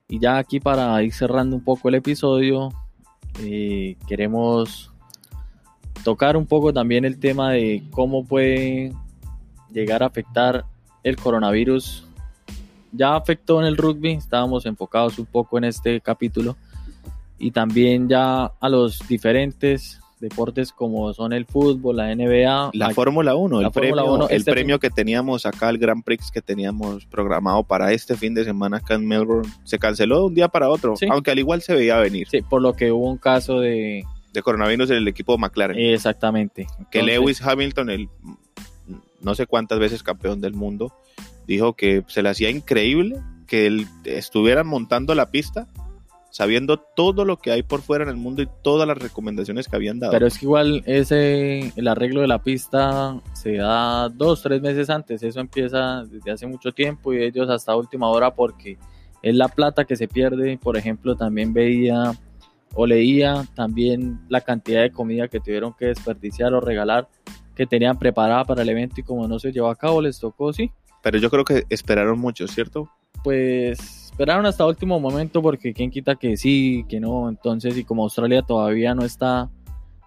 Y 0.08 0.20
ya 0.20 0.38
aquí 0.38 0.60
para 0.60 1.02
ir 1.02 1.12
cerrando 1.12 1.56
un 1.56 1.64
poco 1.64 1.88
el 1.88 1.96
episodio, 1.96 2.68
eh, 3.40 3.96
queremos 4.06 4.92
tocar 6.04 6.36
un 6.36 6.46
poco 6.46 6.72
también 6.72 7.04
el 7.04 7.18
tema 7.18 7.50
de 7.50 7.82
cómo 7.90 8.24
puede 8.24 8.92
llegar 9.72 10.04
a 10.04 10.06
afectar 10.06 10.66
el 11.02 11.16
coronavirus. 11.16 12.06
Ya 12.92 13.16
afectó 13.16 13.60
en 13.60 13.66
el 13.66 13.76
rugby, 13.76 14.12
estábamos 14.12 14.66
enfocados 14.66 15.18
un 15.18 15.26
poco 15.26 15.58
en 15.58 15.64
este 15.64 16.00
capítulo. 16.00 16.56
Y 17.38 17.50
también 17.50 18.08
ya 18.08 18.44
a 18.44 18.68
los 18.68 19.00
diferentes 19.08 20.01
deportes 20.22 20.72
como 20.72 21.12
son 21.12 21.32
el 21.32 21.44
fútbol, 21.44 21.96
la 21.96 22.14
NBA. 22.14 22.70
La 22.72 22.90
Fórmula 22.90 23.34
1, 23.34 23.60
el, 23.60 23.70
premio, 23.70 24.28
el 24.28 24.36
este 24.36 24.52
premio 24.52 24.78
que 24.78 24.88
teníamos 24.88 25.44
acá, 25.44 25.68
el 25.68 25.78
Grand 25.78 26.02
Prix 26.02 26.30
que 26.30 26.40
teníamos 26.40 27.04
programado 27.06 27.64
para 27.64 27.92
este 27.92 28.16
fin 28.16 28.32
de 28.32 28.44
semana 28.44 28.78
acá 28.78 28.94
en 28.94 29.06
Melbourne, 29.06 29.50
se 29.64 29.78
canceló 29.78 30.20
de 30.20 30.24
un 30.26 30.34
día 30.34 30.48
para 30.48 30.70
otro, 30.70 30.94
aunque 31.10 31.32
al 31.32 31.38
igual 31.38 31.60
se 31.60 31.74
veía 31.74 31.98
venir. 31.98 32.28
Sí, 32.30 32.40
por 32.40 32.62
lo 32.62 32.72
que 32.72 32.92
hubo 32.92 33.10
un 33.10 33.18
caso 33.18 33.60
de... 33.60 34.04
De 34.32 34.40
coronavirus 34.40 34.90
en 34.90 34.96
el 34.96 35.08
equipo 35.08 35.36
McLaren. 35.36 35.78
Exactamente. 35.78 36.66
Que 36.90 37.02
Lewis 37.02 37.42
Hamilton, 37.42 37.90
el 37.90 38.08
no 39.20 39.34
sé 39.34 39.46
cuántas 39.46 39.78
veces 39.78 40.02
campeón 40.02 40.40
del 40.40 40.54
mundo, 40.54 40.94
dijo 41.46 41.74
que 41.74 42.02
se 42.06 42.22
le 42.22 42.30
hacía 42.30 42.48
increíble 42.48 43.20
que 43.46 43.66
él 43.66 43.86
estuvieran 44.04 44.66
montando 44.66 45.14
la 45.14 45.30
pista 45.30 45.68
sabiendo 46.32 46.78
todo 46.78 47.26
lo 47.26 47.36
que 47.36 47.52
hay 47.52 47.62
por 47.62 47.82
fuera 47.82 48.04
en 48.04 48.10
el 48.10 48.16
mundo 48.16 48.40
y 48.40 48.48
todas 48.62 48.88
las 48.88 48.96
recomendaciones 48.96 49.68
que 49.68 49.76
habían 49.76 49.98
dado. 49.98 50.12
Pero 50.12 50.26
es 50.26 50.38
que 50.38 50.46
igual 50.46 50.82
ese, 50.86 51.72
el 51.76 51.86
arreglo 51.86 52.22
de 52.22 52.26
la 52.26 52.42
pista 52.42 53.20
se 53.34 53.56
da 53.56 54.08
dos, 54.08 54.42
tres 54.42 54.62
meses 54.62 54.88
antes, 54.88 55.22
eso 55.22 55.40
empieza 55.40 56.04
desde 56.04 56.30
hace 56.30 56.46
mucho 56.46 56.72
tiempo 56.72 57.12
y 57.12 57.22
ellos 57.22 57.50
hasta 57.50 57.76
última 57.76 58.08
hora 58.08 58.34
porque 58.34 58.78
es 59.22 59.34
la 59.34 59.48
plata 59.48 59.84
que 59.84 59.94
se 59.94 60.08
pierde, 60.08 60.56
por 60.56 60.78
ejemplo, 60.78 61.16
también 61.16 61.52
veía 61.52 62.12
o 62.74 62.86
leía 62.86 63.46
también 63.54 64.20
la 64.30 64.40
cantidad 64.40 64.80
de 64.80 64.90
comida 64.90 65.28
que 65.28 65.38
tuvieron 65.38 65.74
que 65.74 65.86
desperdiciar 65.86 66.54
o 66.54 66.60
regalar 66.60 67.08
que 67.54 67.66
tenían 67.66 67.98
preparada 67.98 68.46
para 68.46 68.62
el 68.62 68.70
evento 68.70 69.02
y 69.02 69.04
como 69.04 69.28
no 69.28 69.38
se 69.38 69.52
llevó 69.52 69.68
a 69.68 69.76
cabo 69.76 70.00
les 70.00 70.18
tocó, 70.18 70.50
sí. 70.54 70.70
Pero 71.02 71.18
yo 71.18 71.28
creo 71.28 71.44
que 71.44 71.64
esperaron 71.68 72.18
mucho, 72.18 72.48
¿cierto? 72.48 72.88
Pues 73.22 74.01
esperaron 74.12 74.46
hasta 74.46 74.66
último 74.66 75.00
momento 75.00 75.42
porque 75.42 75.72
quién 75.72 75.90
quita 75.90 76.14
que 76.16 76.36
sí, 76.36 76.84
que 76.88 77.00
no. 77.00 77.28
Entonces, 77.28 77.76
y 77.76 77.84
como 77.84 78.04
Australia 78.04 78.42
todavía 78.42 78.94
no 78.94 79.04
está, 79.04 79.50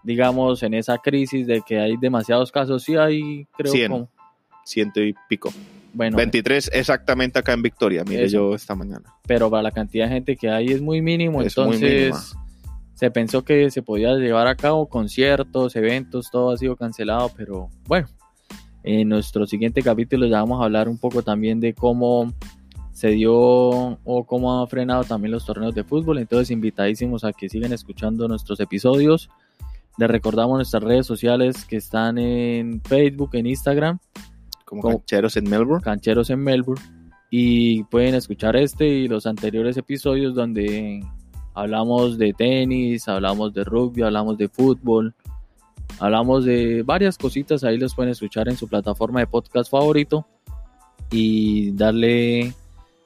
digamos, 0.04 0.64
en 0.64 0.74
esa 0.76 0.98
crisis 1.00 1.46
de 1.48 1.62
que 1.62 1.80
hay 1.80 1.98
demasiados 1.98 2.52
casos, 2.52 2.84
sí 2.84 2.96
hay, 2.96 3.46
creo, 3.58 3.72
100. 3.72 3.92
como- 3.92 4.10
Ciento 4.68 5.00
y 5.00 5.14
pico. 5.30 5.52
bueno, 5.94 6.18
23 6.18 6.72
exactamente 6.74 7.38
acá 7.38 7.54
en 7.54 7.62
Victoria, 7.62 8.04
mire 8.04 8.26
Eso. 8.26 8.34
yo 8.50 8.56
esta 8.56 8.74
mañana. 8.74 9.14
pero 9.28 9.48
para 9.50 9.62
la 9.62 9.70
cantidad 9.72 10.08
de 10.08 10.14
gente 10.16 10.36
que 10.36 10.50
hay 10.50 10.68
es 10.70 10.82
muy 10.82 11.02
mínimo, 11.04 11.42
Es 11.44 11.56
entonces 11.56 12.34
se 12.96 13.12
pensó 13.12 13.44
que 13.44 13.70
se 13.70 13.84
podía 13.84 14.14
llevar 14.16 14.48
a 14.48 14.56
cabo 14.56 14.88
conciertos, 14.88 15.76
eventos, 15.76 16.32
todo 16.32 16.50
ha 16.52 16.58
sido 16.58 16.76
cancelado, 16.76 17.30
pero 17.38 17.70
bueno, 17.88 18.08
en 18.84 19.08
nuestro 19.10 19.46
siguiente 19.46 19.84
capítulo 19.84 20.26
ya 20.26 20.40
vamos 20.40 20.62
a 20.62 20.66
hablar 20.66 20.90
un 20.90 20.98
poco 20.98 21.22
también 21.22 21.60
de 21.60 21.74
cómo 21.76 22.34
se 22.96 23.10
dio 23.10 23.34
o 23.34 24.24
cómo 24.26 24.62
ha 24.64 24.68
frenado 24.68 25.04
también 25.04 25.34
los 25.34 25.46
torneos 25.46 25.76
de 25.76 25.84
fútbol, 25.84 26.18
entonces 26.18 26.50
invitadísimos 26.50 27.26
a 27.26 27.34
que 27.34 27.50
sigan 27.50 27.74
escuchando 27.74 28.26
nuestros 28.30 28.62
episodios. 28.62 29.30
Les 29.98 30.10
recordamos 30.10 30.56
nuestras 30.56 30.82
redes 30.82 31.06
sociales 31.06 31.66
que 31.66 31.76
están 31.76 32.18
en 32.18 32.82
Facebook, 32.82 33.32
en 33.34 33.48
Instagram, 33.48 34.00
Como 34.64 34.82
Como- 34.82 34.98
cancheros 35.00 35.36
en 35.36 35.50
Melbourne. 35.50 35.84
Cancheros 35.84 36.30
en 36.30 36.40
Melbourne. 36.40 36.82
Y 37.30 37.84
pueden 37.84 38.16
escuchar 38.16 38.56
este 38.56 38.88
y 38.88 39.08
los 39.10 39.26
anteriores 39.26 39.76
episodios 39.76 40.34
donde 40.34 41.04
hablamos 41.54 42.18
de 42.18 42.32
tenis, 42.32 43.10
hablamos 43.10 43.54
de 43.54 43.66
rugby, 43.66 44.04
hablamos 44.04 44.38
de 44.38 44.48
fútbol, 44.48 45.14
hablamos 46.00 46.46
de 46.46 46.82
varias 46.84 47.18
cositas. 47.18 47.66
Ahí 47.66 47.78
los 47.78 47.94
pueden 47.94 48.12
escuchar 48.14 48.48
en 48.48 48.56
su 48.56 48.70
plataforma 48.70 49.20
de 49.20 49.28
podcast 49.28 49.70
favorito. 49.70 50.26
Y 51.12 51.72
darle 51.72 52.54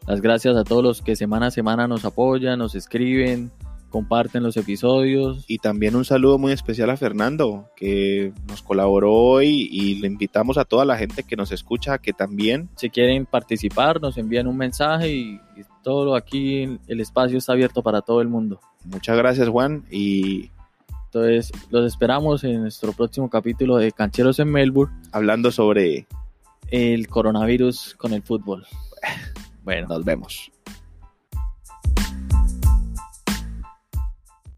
las 0.09 0.21
gracias 0.21 0.57
a 0.57 0.63
todos 0.63 0.83
los 0.83 1.01
que 1.03 1.15
semana 1.15 1.45
a 1.45 1.51
semana 1.51 1.87
nos 1.87 2.03
apoyan, 2.03 2.57
nos 2.57 2.73
escriben, 2.73 3.51
comparten 3.91 4.41
los 4.41 4.57
episodios. 4.57 5.45
Y 5.47 5.59
también 5.59 5.95
un 5.95 6.03
saludo 6.03 6.39
muy 6.39 6.51
especial 6.51 6.89
a 6.89 6.97
Fernando, 6.97 7.69
que 7.75 8.33
nos 8.47 8.63
colaboró 8.63 9.13
hoy 9.13 9.69
y 9.71 9.99
le 9.99 10.07
invitamos 10.07 10.57
a 10.57 10.65
toda 10.65 10.83
la 10.83 10.97
gente 10.97 11.21
que 11.21 11.35
nos 11.35 11.51
escucha 11.51 11.99
que 11.99 12.11
también 12.11 12.69
Si 12.75 12.89
quieren 12.89 13.27
participar, 13.27 14.01
nos 14.01 14.17
envían 14.17 14.47
un 14.47 14.57
mensaje 14.57 15.13
y, 15.13 15.33
y 15.55 15.61
todo 15.83 16.15
aquí, 16.15 16.79
el 16.87 17.01
espacio 17.01 17.37
está 17.37 17.53
abierto 17.53 17.83
para 17.83 18.01
todo 18.01 18.21
el 18.21 18.29
mundo. 18.29 18.59
Muchas 18.85 19.15
gracias 19.15 19.47
Juan 19.47 19.85
y 19.91 20.49
Entonces, 21.05 21.51
los 21.69 21.85
esperamos 21.85 22.43
en 22.43 22.61
nuestro 22.61 22.93
próximo 22.93 23.29
capítulo 23.29 23.77
de 23.77 23.91
Cancheros 23.91 24.39
en 24.39 24.51
Melbourne, 24.51 24.91
hablando 25.11 25.51
sobre 25.51 26.07
el 26.71 27.07
coronavirus 27.07 27.93
con 27.93 28.13
el 28.13 28.23
fútbol. 28.23 28.65
Bueno, 29.69 29.87
nos 29.87 30.03
vemos. 30.03 30.51